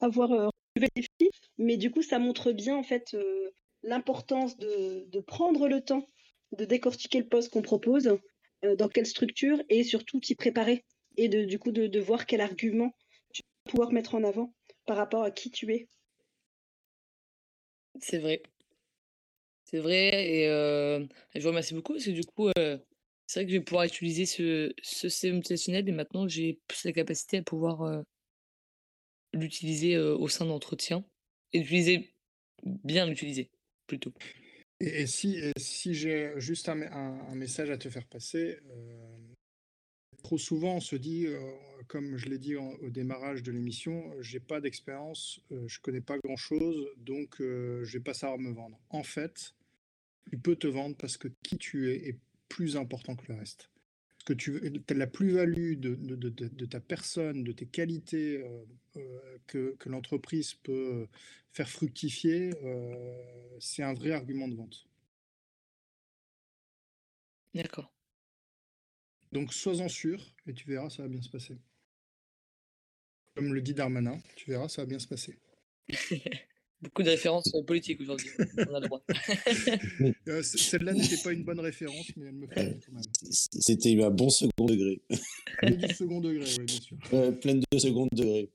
avoir 0.00 0.32
euh, 0.32 0.48
relevé 0.74 0.88
les 0.96 1.02
défi. 1.18 1.30
Mais 1.58 1.76
du 1.76 1.90
coup, 1.90 2.02
ça 2.02 2.18
montre 2.18 2.52
bien 2.52 2.74
en 2.74 2.82
fait 2.82 3.12
euh, 3.12 3.50
l'importance 3.82 4.56
de, 4.56 5.20
prendre 5.26 5.68
le 5.68 5.82
temps 5.82 6.08
de 6.52 6.64
décortiquer 6.64 7.18
le 7.18 7.28
poste 7.28 7.52
qu'on 7.52 7.62
propose, 7.62 8.18
dans 8.62 8.88
quelle 8.88 9.06
structure 9.06 9.62
et 9.68 9.84
surtout 9.84 10.18
t'y 10.18 10.34
préparer 10.34 10.84
et 11.18 11.28
de, 11.28 11.44
du 11.44 11.58
coup 11.58 11.70
de, 11.70 11.86
de 11.86 12.00
voir 12.00 12.24
quel 12.24 12.40
argument 12.40 12.92
tu 13.32 13.42
vas 13.42 13.70
pouvoir 13.70 13.92
mettre 13.92 14.14
en 14.14 14.24
avant 14.24 14.54
par 14.86 14.96
rapport 14.96 15.22
à 15.22 15.30
qui 15.30 15.50
tu 15.50 15.72
es. 15.72 15.88
C'est 18.00 18.18
vrai. 18.18 18.42
C'est 19.68 19.78
vrai 19.78 20.10
et 20.28 20.46
je 21.34 21.40
vous 21.40 21.48
remercie 21.48 21.74
beaucoup 21.74 21.92
parce 21.92 22.04
que 22.04 22.10
du 22.10 22.24
coup, 22.24 22.48
c'est 22.54 23.40
vrai 23.40 23.46
que 23.46 23.52
je 23.52 23.58
vais 23.58 23.64
pouvoir 23.64 23.84
utiliser 23.84 24.24
ce 24.24 24.72
ce 24.82 25.08
CV 25.08 25.34
motivationnel 25.34 25.88
et 25.88 25.92
maintenant 25.92 26.28
j'ai 26.28 26.60
plus 26.68 26.84
la 26.84 26.92
capacité 26.92 27.38
à 27.38 27.42
pouvoir, 27.42 28.04
l'utiliser, 29.34 29.98
au 29.98 30.28
sein 30.28 30.46
d'entretiens 30.46 31.04
et 31.52 31.62
bien 32.64 33.06
l'utiliser, 33.06 33.50
plutôt. 33.88 34.12
Et 34.78 35.06
si 35.06 35.40
si 35.58 35.94
j'ai 35.94 36.32
juste 36.36 36.68
un 36.68 37.34
message 37.34 37.70
à 37.70 37.76
te 37.76 37.88
faire 37.88 38.06
passer, 38.06 38.60
trop 40.22 40.38
souvent 40.38 40.76
on 40.76 40.80
se 40.80 40.94
dit, 40.96 41.26
comme 41.88 42.16
je 42.16 42.26
l'ai 42.28 42.38
dit 42.38 42.56
au 42.56 42.90
démarrage 42.90 43.42
de 43.42 43.52
l'émission: 43.52 44.12
«J'ai 44.20 44.40
pas 44.40 44.60
d'expérience, 44.60 45.40
je 45.50 45.78
connais 45.80 46.00
pas 46.00 46.18
grand 46.18 46.36
chose, 46.36 46.88
donc 46.98 47.36
je 47.38 47.90
vais 47.92 48.00
pas 48.02 48.14
savoir 48.14 48.38
me 48.38 48.52
vendre». 48.52 48.78
En 48.90 49.02
fait 49.02 49.54
il 50.32 50.40
peut 50.40 50.56
te 50.56 50.66
vendre 50.66 50.96
parce 50.96 51.16
que 51.16 51.28
qui 51.42 51.58
tu 51.58 51.90
es 51.90 52.08
est 52.08 52.18
plus 52.48 52.76
important 52.76 53.16
que 53.16 53.32
le 53.32 53.38
reste. 53.38 53.70
que 54.24 54.32
tu 54.32 54.82
as 54.90 54.94
la 54.94 55.06
plus-value 55.06 55.74
de, 55.78 55.94
de, 55.94 56.66
ta 56.66 56.80
personne, 56.80 57.44
de 57.44 57.52
tes 57.52 57.66
qualités 57.66 58.42
euh, 58.42 58.64
euh, 58.96 59.38
que, 59.46 59.76
que 59.78 59.88
l'entreprise 59.88 60.54
peut 60.54 61.06
faire 61.52 61.68
fructifier, 61.68 62.52
euh, 62.64 63.58
c'est 63.60 63.84
un 63.84 63.94
vrai 63.94 64.12
argument 64.12 64.48
de 64.48 64.56
vente. 64.56 64.86
D'accord. 67.54 67.92
Donc 69.32 69.52
sois-en 69.52 69.88
sûr 69.88 70.34
et 70.46 70.54
tu 70.54 70.66
verras, 70.68 70.90
ça 70.90 71.02
va 71.02 71.08
bien 71.08 71.22
se 71.22 71.30
passer. 71.30 71.56
Comme 73.36 73.52
le 73.52 73.60
dit 73.60 73.74
Darmanin, 73.74 74.18
tu 74.34 74.50
verras, 74.50 74.66
ça 74.66 74.80
va 74.82 74.86
bien 74.86 74.98
se 74.98 75.06
passer. 75.06 75.36
Beaucoup 76.80 77.02
de 77.02 77.10
références 77.10 77.54
euh, 77.54 77.62
politiques 77.62 78.00
aujourd'hui. 78.00 78.30
On 78.56 78.74
a 78.74 78.80
le 78.80 78.86
droit. 78.86 79.02
Euh, 80.28 80.42
celle-là 80.42 80.92
n'était 80.92 81.22
pas 81.22 81.32
une 81.32 81.44
bonne 81.44 81.60
référence, 81.60 82.10
mais 82.16 82.26
elle 82.26 82.34
me 82.34 82.46
fait 82.48 82.78
quand 82.84 82.92
même. 82.92 83.02
C'était 83.30 84.02
un 84.02 84.10
bon 84.10 84.28
second 84.28 84.66
degré. 84.66 85.00
Pleine 85.58 85.76
de 85.76 85.92
second 85.92 86.20
degré, 86.20 86.44
oui, 86.58 86.64
bien 86.64 86.80
sûr. 86.80 87.38
pleine 87.40 87.62
de 87.70 87.78
second 87.78 88.08
degré. 88.12 88.50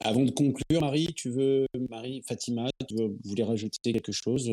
avant 0.00 0.24
de 0.24 0.30
conclure, 0.30 0.80
Marie, 0.80 1.12
tu 1.14 1.28
veux, 1.30 1.66
Marie, 1.90 2.22
Fatima, 2.26 2.70
tu 2.88 2.96
veux, 2.96 3.16
voulez 3.24 3.42
rajouter 3.42 3.92
quelque 3.92 4.12
chose 4.12 4.50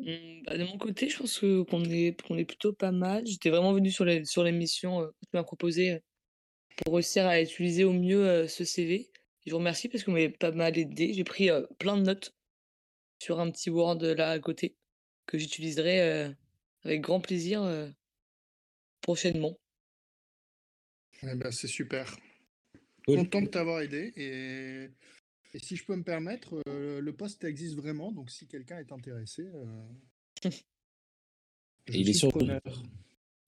mmh, 0.00 0.42
bah, 0.46 0.58
De 0.58 0.64
mon 0.64 0.78
côté, 0.78 1.08
je 1.08 1.18
pense 1.18 1.38
qu'on 1.38 1.84
est, 1.84 2.20
qu'on 2.22 2.38
est 2.38 2.44
plutôt 2.44 2.72
pas 2.72 2.92
mal. 2.92 3.26
J'étais 3.26 3.50
vraiment 3.50 3.72
venu 3.72 3.90
sur 3.90 4.04
l'émission 4.04 5.00
sur 5.00 5.08
que 5.08 5.14
tu 5.22 5.30
m'as 5.34 5.42
proposé 5.42 6.00
pour 6.76 6.94
réussir 6.94 7.26
à 7.26 7.40
utiliser 7.40 7.84
au 7.84 7.92
mieux 7.92 8.46
ce 8.48 8.64
CV. 8.64 9.10
Je 9.44 9.52
vous 9.52 9.58
remercie 9.58 9.88
parce 9.88 10.02
que 10.02 10.10
vous 10.10 10.16
m'avez 10.16 10.30
pas 10.30 10.50
mal 10.50 10.76
aidé. 10.76 11.12
J'ai 11.12 11.24
pris 11.24 11.48
plein 11.78 11.96
de 11.96 12.02
notes 12.02 12.34
sur 13.22 13.40
un 13.40 13.50
petit 13.50 13.70
Word 13.70 14.02
là 14.02 14.30
à 14.30 14.38
côté 14.38 14.76
que 15.26 15.38
j'utiliserai 15.38 16.34
avec 16.84 17.00
grand 17.00 17.20
plaisir 17.20 17.62
prochainement. 19.00 19.58
Eh 21.22 21.34
ben, 21.34 21.50
c'est 21.50 21.68
super. 21.68 22.16
Content 23.06 23.42
de 23.42 23.46
t'avoir 23.46 23.80
aidé. 23.80 24.12
Et... 24.16 24.90
et, 25.56 25.58
si 25.58 25.76
je 25.76 25.84
peux 25.84 25.96
me 25.96 26.04
permettre, 26.04 26.60
le 26.66 27.10
poste 27.12 27.44
existe 27.44 27.76
vraiment. 27.76 28.12
Donc 28.12 28.30
si 28.30 28.46
quelqu'un 28.46 28.78
est 28.78 28.92
intéressé, 28.92 29.46
il, 31.88 32.08
est 32.08 32.14
sur, 32.14 32.30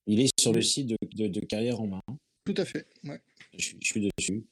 il 0.07 0.21
est 0.21 0.41
sur 0.41 0.53
le 0.53 0.63
site 0.63 0.89
de, 0.89 1.27
de 1.27 1.41
Carrière 1.41 1.81
en 1.81 1.87
main. 1.87 2.03
Tout 2.45 2.55
à 2.57 2.65
fait, 2.65 2.87
ouais. 3.05 3.21
Je, 3.59 3.75
suis 3.83 4.11
dessus. 4.19 4.47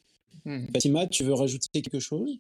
Mmh. 0.45 0.67
Fatima, 0.73 1.07
tu 1.07 1.25
veux 1.25 1.33
rajouter 1.33 1.81
quelque 1.81 1.99
chose? 1.99 2.39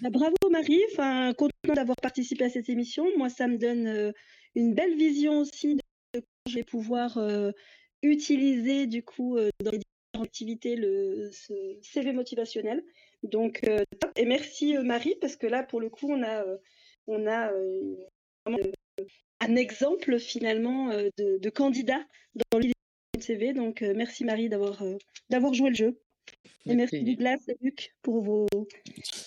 Bah, 0.00 0.10
Bravo 0.10 0.36
Marie, 0.50 0.80
enfin, 0.92 1.32
content 1.34 1.74
d'avoir 1.74 1.96
participé 1.96 2.44
à 2.44 2.50
cette 2.50 2.68
émission. 2.68 3.04
Moi, 3.16 3.28
ça 3.28 3.48
me 3.48 3.58
donne 3.58 3.86
euh, 3.88 4.12
une 4.54 4.74
belle 4.74 4.96
vision 4.96 5.40
aussi 5.40 5.74
de 5.74 5.80
comment 6.12 6.24
je 6.48 6.54
vais 6.54 6.64
pouvoir 6.64 7.18
euh, 7.18 7.50
utiliser 8.02 8.86
du 8.86 9.02
coup 9.02 9.36
euh, 9.36 9.50
dans 9.62 9.72
les 9.72 9.78
différentes 9.78 10.26
activités 10.26 10.76
le 10.76 11.30
ce 11.32 11.52
CV 11.82 12.12
motivationnel. 12.12 12.84
Donc, 13.24 13.62
et 14.16 14.24
merci 14.26 14.76
Marie 14.78 15.16
parce 15.20 15.36
que 15.36 15.46
là, 15.46 15.62
pour 15.62 15.80
le 15.80 15.90
coup, 15.90 16.12
on 16.12 16.22
a, 16.22 16.44
on 17.06 17.26
a 17.26 17.50
un 19.40 19.56
exemple 19.56 20.18
finalement 20.18 20.88
de, 20.88 21.38
de 21.38 21.50
candidat 21.50 22.04
dans 22.52 22.58
l'idée 22.58 22.74
CV. 23.24 23.52
Donc, 23.52 23.82
euh, 23.82 23.94
merci 23.96 24.24
Marie 24.24 24.48
d'avoir 24.48 24.82
euh, 24.82 24.96
d'avoir 25.30 25.54
joué 25.54 25.70
le 25.70 25.76
jeu. 25.76 26.00
Et 26.66 26.74
merci 26.74 27.02
Douglas 27.02 27.38
et 27.48 27.56
Luc 27.60 27.94
pour 28.00 28.22
vos, 28.22 28.46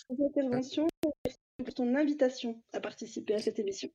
interventions 0.10 0.88
et 1.26 1.64
pour 1.64 1.74
ton 1.74 1.94
invitation 1.96 2.62
à 2.74 2.80
participer 2.80 3.36
à 3.36 3.40
cette 3.40 3.60
émission. 3.60 3.90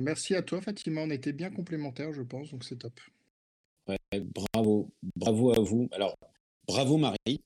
Merci 0.00 0.34
à 0.34 0.42
toi 0.42 0.60
Fatima, 0.60 1.02
on 1.02 1.10
était 1.10 1.32
bien 1.32 1.50
complémentaires 1.50 2.12
je 2.12 2.22
pense, 2.22 2.50
donc 2.50 2.64
c'est 2.64 2.78
top. 2.78 3.00
bravo, 4.52 4.90
bravo 5.14 5.52
à 5.52 5.60
vous. 5.60 5.88
Alors, 5.92 6.16
bravo 6.66 6.96
Marie. 6.96 7.40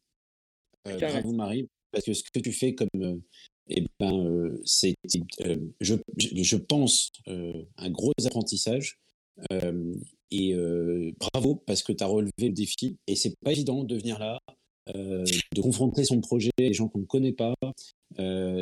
Euh, 0.89 0.99
bravo 0.99 1.33
Marie, 1.33 1.69
parce 1.91 2.05
que 2.05 2.15
ce 2.15 2.23
que 2.33 2.41
tu 2.41 2.53
fais 2.53 2.75
comme 2.75 3.23
eh 3.69 3.87
ben, 4.01 4.59
c'est, 4.65 4.95
je, 5.81 5.95
je, 6.19 6.57
pense, 6.57 7.11
un 7.27 7.91
gros 7.91 8.13
apprentissage. 8.25 8.99
Et 10.31 10.55
bravo 11.21 11.63
parce 11.67 11.83
que 11.83 11.93
tu 11.93 12.03
as 12.03 12.07
relevé 12.07 12.33
le 12.39 12.51
défi. 12.51 12.97
Et 13.07 13.15
c'est 13.15 13.35
pas 13.45 13.53
évident 13.53 13.85
de 13.85 13.97
venir 13.97 14.19
là, 14.19 14.39
de 14.89 15.61
confronter 15.61 16.05
son 16.05 16.21
projet 16.21 16.51
à 16.59 16.63
des 16.63 16.73
gens 16.73 16.89
qu'on 16.89 17.01
ne 17.01 17.07
connaît 17.07 17.33
pas, 17.33 17.55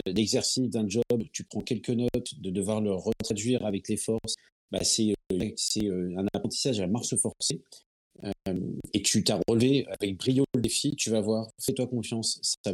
l'exercice 0.07 0.69
d'un 0.69 0.89
job, 0.89 1.03
tu 1.33 1.45
prends 1.45 1.63
quelques 1.63 1.91
notes, 1.91 2.39
de 2.39 2.51
devoir 2.51 2.81
le 2.81 2.93
retraduire 2.93 3.65
avec 3.65 3.89
les 3.89 3.97
forces, 3.97 4.35
bah, 4.71 4.85
c'est 4.85 5.15
un 5.33 6.27
apprentissage 6.35 6.81
à 6.81 6.87
marche 6.87 7.17
forcée. 7.17 7.63
Et 8.93 9.03
tu 9.03 9.25
t'as 9.25 9.41
relevé 9.49 9.87
avec 9.89 10.17
brio 10.17 10.45
le 10.55 10.61
défi, 10.61 10.95
tu 10.97 11.11
vas 11.11 11.21
voir, 11.21 11.49
fais-toi 11.61 11.87
confiance. 11.87 12.41
Il 12.67 12.73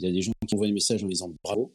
y 0.00 0.06
a 0.06 0.12
des 0.12 0.22
gens 0.22 0.32
qui 0.46 0.54
envoient 0.54 0.66
des 0.66 0.72
messages 0.72 1.04
en 1.04 1.08
disant 1.08 1.32
bravo. 1.44 1.72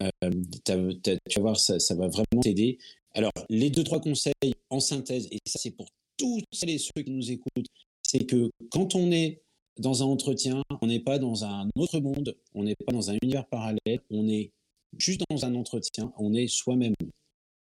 tu 0.00 0.72
vas 0.72 1.40
voir, 1.40 1.58
ça, 1.58 1.94
va 1.94 2.08
vraiment 2.08 2.42
t'aider. 2.42 2.78
Alors, 3.12 3.32
les 3.48 3.70
deux, 3.70 3.84
trois 3.84 4.00
conseils 4.00 4.32
en 4.70 4.80
synthèse, 4.80 5.28
et 5.30 5.38
ça 5.46 5.58
c'est 5.58 5.70
pour 5.70 5.86
tous 6.16 6.42
celles 6.52 6.70
et 6.70 6.78
ceux 6.78 7.02
qui 7.02 7.10
nous 7.10 7.30
écoutent, 7.30 7.66
c'est 8.02 8.26
que 8.26 8.50
quand 8.70 8.94
on 8.94 9.10
est 9.12 9.42
dans 9.78 10.02
un 10.02 10.06
entretien, 10.06 10.62
on 10.80 10.86
n'est 10.86 11.00
pas 11.00 11.18
dans 11.18 11.44
un 11.44 11.68
autre 11.76 12.00
monde, 12.00 12.36
on 12.54 12.64
n'est 12.64 12.76
pas 12.76 12.92
dans 12.92 13.10
un 13.10 13.16
univers 13.22 13.46
parallèle, 13.46 14.00
on 14.10 14.28
est 14.28 14.52
juste 14.98 15.22
dans 15.30 15.44
un 15.44 15.54
entretien, 15.54 16.12
on 16.16 16.34
est 16.34 16.46
soi-même. 16.46 16.94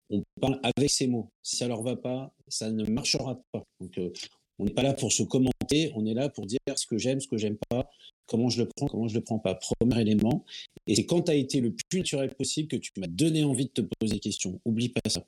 On 0.09 0.23
parle 0.39 0.59
avec 0.63 0.89
ses 0.89 1.07
mots. 1.07 1.29
Si 1.43 1.57
ça 1.57 1.67
leur 1.67 1.81
va 1.81 1.97
pas, 1.97 2.33
ça 2.47 2.71
ne 2.71 2.85
marchera 2.85 3.41
pas. 3.51 3.63
Donc, 3.81 3.97
euh, 3.97 4.11
on 4.59 4.65
n'est 4.65 4.71
pas 4.71 4.83
là 4.83 4.93
pour 4.93 5.11
se 5.11 5.23
commenter, 5.23 5.91
on 5.95 6.05
est 6.05 6.13
là 6.13 6.29
pour 6.29 6.45
dire 6.45 6.59
ce 6.75 6.85
que 6.87 6.97
j'aime, 6.97 7.19
ce 7.19 7.27
que 7.27 7.37
j'aime 7.37 7.57
pas, 7.69 7.89
comment 8.25 8.49
je 8.49 8.61
le 8.61 8.69
prends, 8.75 8.87
comment 8.87 9.07
je 9.07 9.15
le 9.15 9.21
prends 9.21 9.39
pas. 9.39 9.55
Premier 9.55 10.01
élément. 10.01 10.45
Et 10.87 10.95
c'est 10.95 11.05
quand 11.05 11.23
tu 11.23 11.31
as 11.31 11.35
été 11.35 11.61
le 11.61 11.71
plus 11.71 11.99
naturel 11.99 12.33
possible 12.33 12.67
que 12.67 12.77
tu 12.77 12.91
m'as 12.97 13.07
donné 13.07 13.43
envie 13.43 13.65
de 13.65 13.71
te 13.71 13.81
poser 13.81 14.15
des 14.15 14.19
questions. 14.19 14.59
Oublie 14.65 14.89
pas 14.89 15.09
ça. 15.09 15.25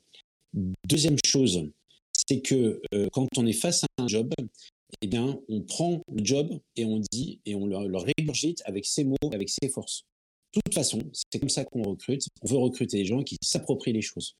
Deuxième 0.86 1.16
chose, 1.24 1.68
c'est 2.12 2.40
que 2.40 2.80
euh, 2.94 3.08
quand 3.12 3.26
on 3.36 3.46
est 3.46 3.52
face 3.52 3.84
à 3.84 4.02
un 4.02 4.08
job, 4.08 4.32
eh 5.02 5.06
bien, 5.06 5.40
on 5.48 5.60
prend 5.60 6.00
le 6.12 6.24
job 6.24 6.58
et 6.76 6.84
on 6.84 7.00
dit 7.12 7.40
et 7.46 7.54
on 7.54 7.66
le, 7.66 7.86
le 7.86 7.98
avec 8.64 8.84
ses 8.84 9.04
mots, 9.04 9.16
avec 9.32 9.48
ses 9.48 9.68
forces. 9.68 10.04
De 10.54 10.60
toute 10.64 10.74
façon, 10.74 11.00
c'est 11.12 11.38
comme 11.38 11.48
ça 11.48 11.64
qu'on 11.64 11.82
recrute. 11.82 12.26
On 12.42 12.48
veut 12.48 12.58
recruter 12.58 12.98
des 12.98 13.04
gens 13.04 13.22
qui 13.22 13.36
s'approprient 13.40 13.92
les 13.92 14.02
choses. 14.02 14.34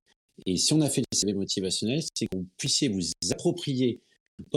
Et 0.46 0.56
si 0.56 0.72
on 0.72 0.80
a 0.80 0.90
fait 0.90 1.02
des 1.02 1.16
CV 1.16 1.34
motivationnels, 1.34 2.02
c'est 2.14 2.26
qu'on 2.26 2.46
puissiez 2.56 2.88
vous 2.88 3.02
approprier 3.30 4.00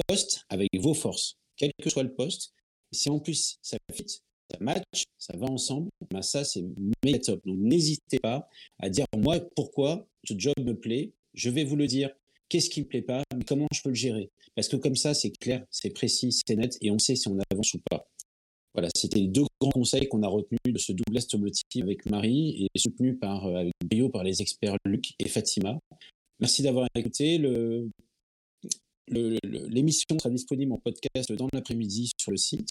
poste 0.08 0.46
avec 0.50 0.70
vos 0.80 0.94
forces, 0.94 1.38
quel 1.58 1.72
que 1.82 1.90
soit 1.90 2.04
le 2.04 2.14
poste. 2.14 2.54
Si 2.92 3.10
en 3.10 3.20
plus 3.20 3.58
ça 3.62 3.78
fit, 3.92 4.06
ça 4.08 4.58
match, 4.60 5.04
ça 5.18 5.36
va 5.38 5.48
ensemble, 5.48 5.90
ben 6.12 6.22
ça 6.22 6.44
c'est 6.44 6.64
méga 7.04 7.20
top. 7.20 7.42
Donc 7.46 7.58
n'hésitez 7.58 8.20
pas 8.20 8.48
à 8.80 8.90
dire 8.90 9.06
moi 9.18 9.40
pourquoi 9.56 10.08
ce 10.24 10.34
job 10.38 10.54
me 10.60 10.74
plaît. 10.74 11.14
Je 11.34 11.50
vais 11.50 11.64
vous 11.64 11.76
le 11.76 11.88
dire. 11.88 12.12
Qu'est-ce 12.50 12.70
qui 12.70 12.82
me 12.82 12.88
plaît 12.88 13.02
pas, 13.02 13.24
mais 13.36 13.44
comment 13.46 13.68
je 13.74 13.82
peux 13.82 13.90
le 13.90 13.96
gérer? 13.96 14.30
Parce 14.54 14.68
que 14.68 14.76
comme 14.76 14.96
ça, 14.96 15.16
c'est 15.16 15.32
clair, 15.32 15.66
c'est 15.72 15.90
précis, 15.90 16.32
c'est 16.46 16.56
net, 16.56 16.78
et 16.82 16.92
on 16.92 17.00
sait 17.00 17.16
si 17.16 17.28
on 17.28 17.38
avance 17.52 17.74
ou 17.74 17.80
pas. 17.90 18.08
Voilà, 18.76 18.90
c'était 18.96 19.20
les 19.20 19.28
deux 19.28 19.46
grands 19.60 19.72
conseils 19.72 20.08
qu'on 20.08 20.24
a 20.24 20.28
retenus 20.28 20.60
de 20.66 20.78
ce 20.78 20.92
double 20.92 21.20
Motive 21.40 21.84
avec 21.84 22.06
Marie 22.08 22.68
et 22.74 22.80
soutenu 22.80 23.16
par, 23.16 23.46
euh, 23.46 23.70
brio 23.86 24.10
par 24.10 24.24
les 24.24 24.42
experts 24.42 24.78
Luc 24.86 25.14
et 25.20 25.30
Fatima. 25.30 25.80
Merci 26.40 26.64
d'avoir 26.64 26.88
écouté. 26.96 27.38
Le, 27.38 27.90
l'émission 29.08 30.18
sera 30.18 30.30
disponible 30.30 30.72
en 30.74 30.78
podcast 30.78 31.32
dans 31.34 31.48
l'après-midi 31.54 32.12
sur 32.20 32.32
le 32.32 32.38
site. 32.38 32.70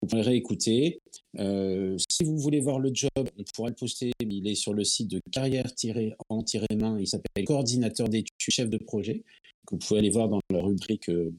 Vous 0.00 0.08
pourrez 0.08 0.22
réécouter. 0.22 1.00
Euh, 1.38 1.96
si 2.08 2.24
vous 2.24 2.38
voulez 2.38 2.60
voir 2.60 2.78
le 2.78 2.90
job, 2.92 3.10
on 3.16 3.42
pourra 3.54 3.68
le 3.68 3.74
poster. 3.74 4.12
Il 4.20 4.46
est 4.46 4.54
sur 4.54 4.72
le 4.72 4.84
site 4.84 5.08
de 5.08 5.20
carrière-en-main. 5.32 6.98
Il 6.98 7.06
s'appelle 7.08 7.44
coordinateur 7.44 8.08
d'études, 8.08 8.34
chef 8.38 8.70
de 8.70 8.78
projet. 8.78 9.24
Que 9.66 9.74
vous 9.74 9.78
pouvez 9.78 9.98
aller 9.98 10.10
voir 10.10 10.28
dans 10.28 10.40
la 10.50 10.62
rubrique 10.62 11.08
euh, 11.10 11.32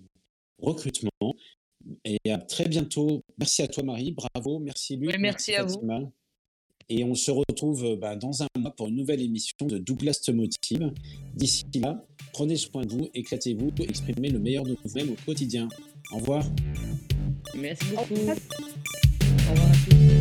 recrutement. 0.62 1.36
Et 2.06 2.20
à 2.30 2.38
très 2.38 2.68
bientôt. 2.68 3.24
Merci 3.38 3.62
à 3.62 3.68
toi, 3.68 3.84
Marie. 3.84 4.12
Bravo. 4.12 4.60
Merci, 4.60 4.98
Luc. 4.98 5.16
merci, 5.18 5.56
à 5.56 5.64
vous. 5.64 5.82
Et 6.90 7.04
on 7.04 7.16
se 7.16 7.32
retrouve 7.32 7.86
euh, 7.86 7.96
bah, 7.96 8.16
dans 8.16 8.44
un 8.44 8.48
mois 8.58 8.72
pour 8.72 8.88
une 8.88 8.96
nouvelle 8.96 9.22
émission 9.22 9.68
de 9.68 9.78
Douglas 9.78 10.22
Te 10.24 10.32
Motive. 10.32 10.92
D'ici 11.36 11.66
là, 11.76 12.06
prenez 12.34 12.58
soin 12.58 12.86
de 12.86 12.92
vous, 12.92 13.10
éclatez-vous, 13.14 13.72
exprimez 13.84 14.30
le 14.30 14.40
meilleur 14.40 14.64
de 14.64 14.78
vous-même 14.84 15.12
au 15.12 15.16
quotidien. 15.26 15.68
Au 16.12 16.18
revoir. 16.18 16.44
Merci 17.56 17.86
beaucoup. 17.96 18.14
Au 18.14 19.52
revoir 19.52 19.70
à 19.70 19.90
tous. 19.90 20.21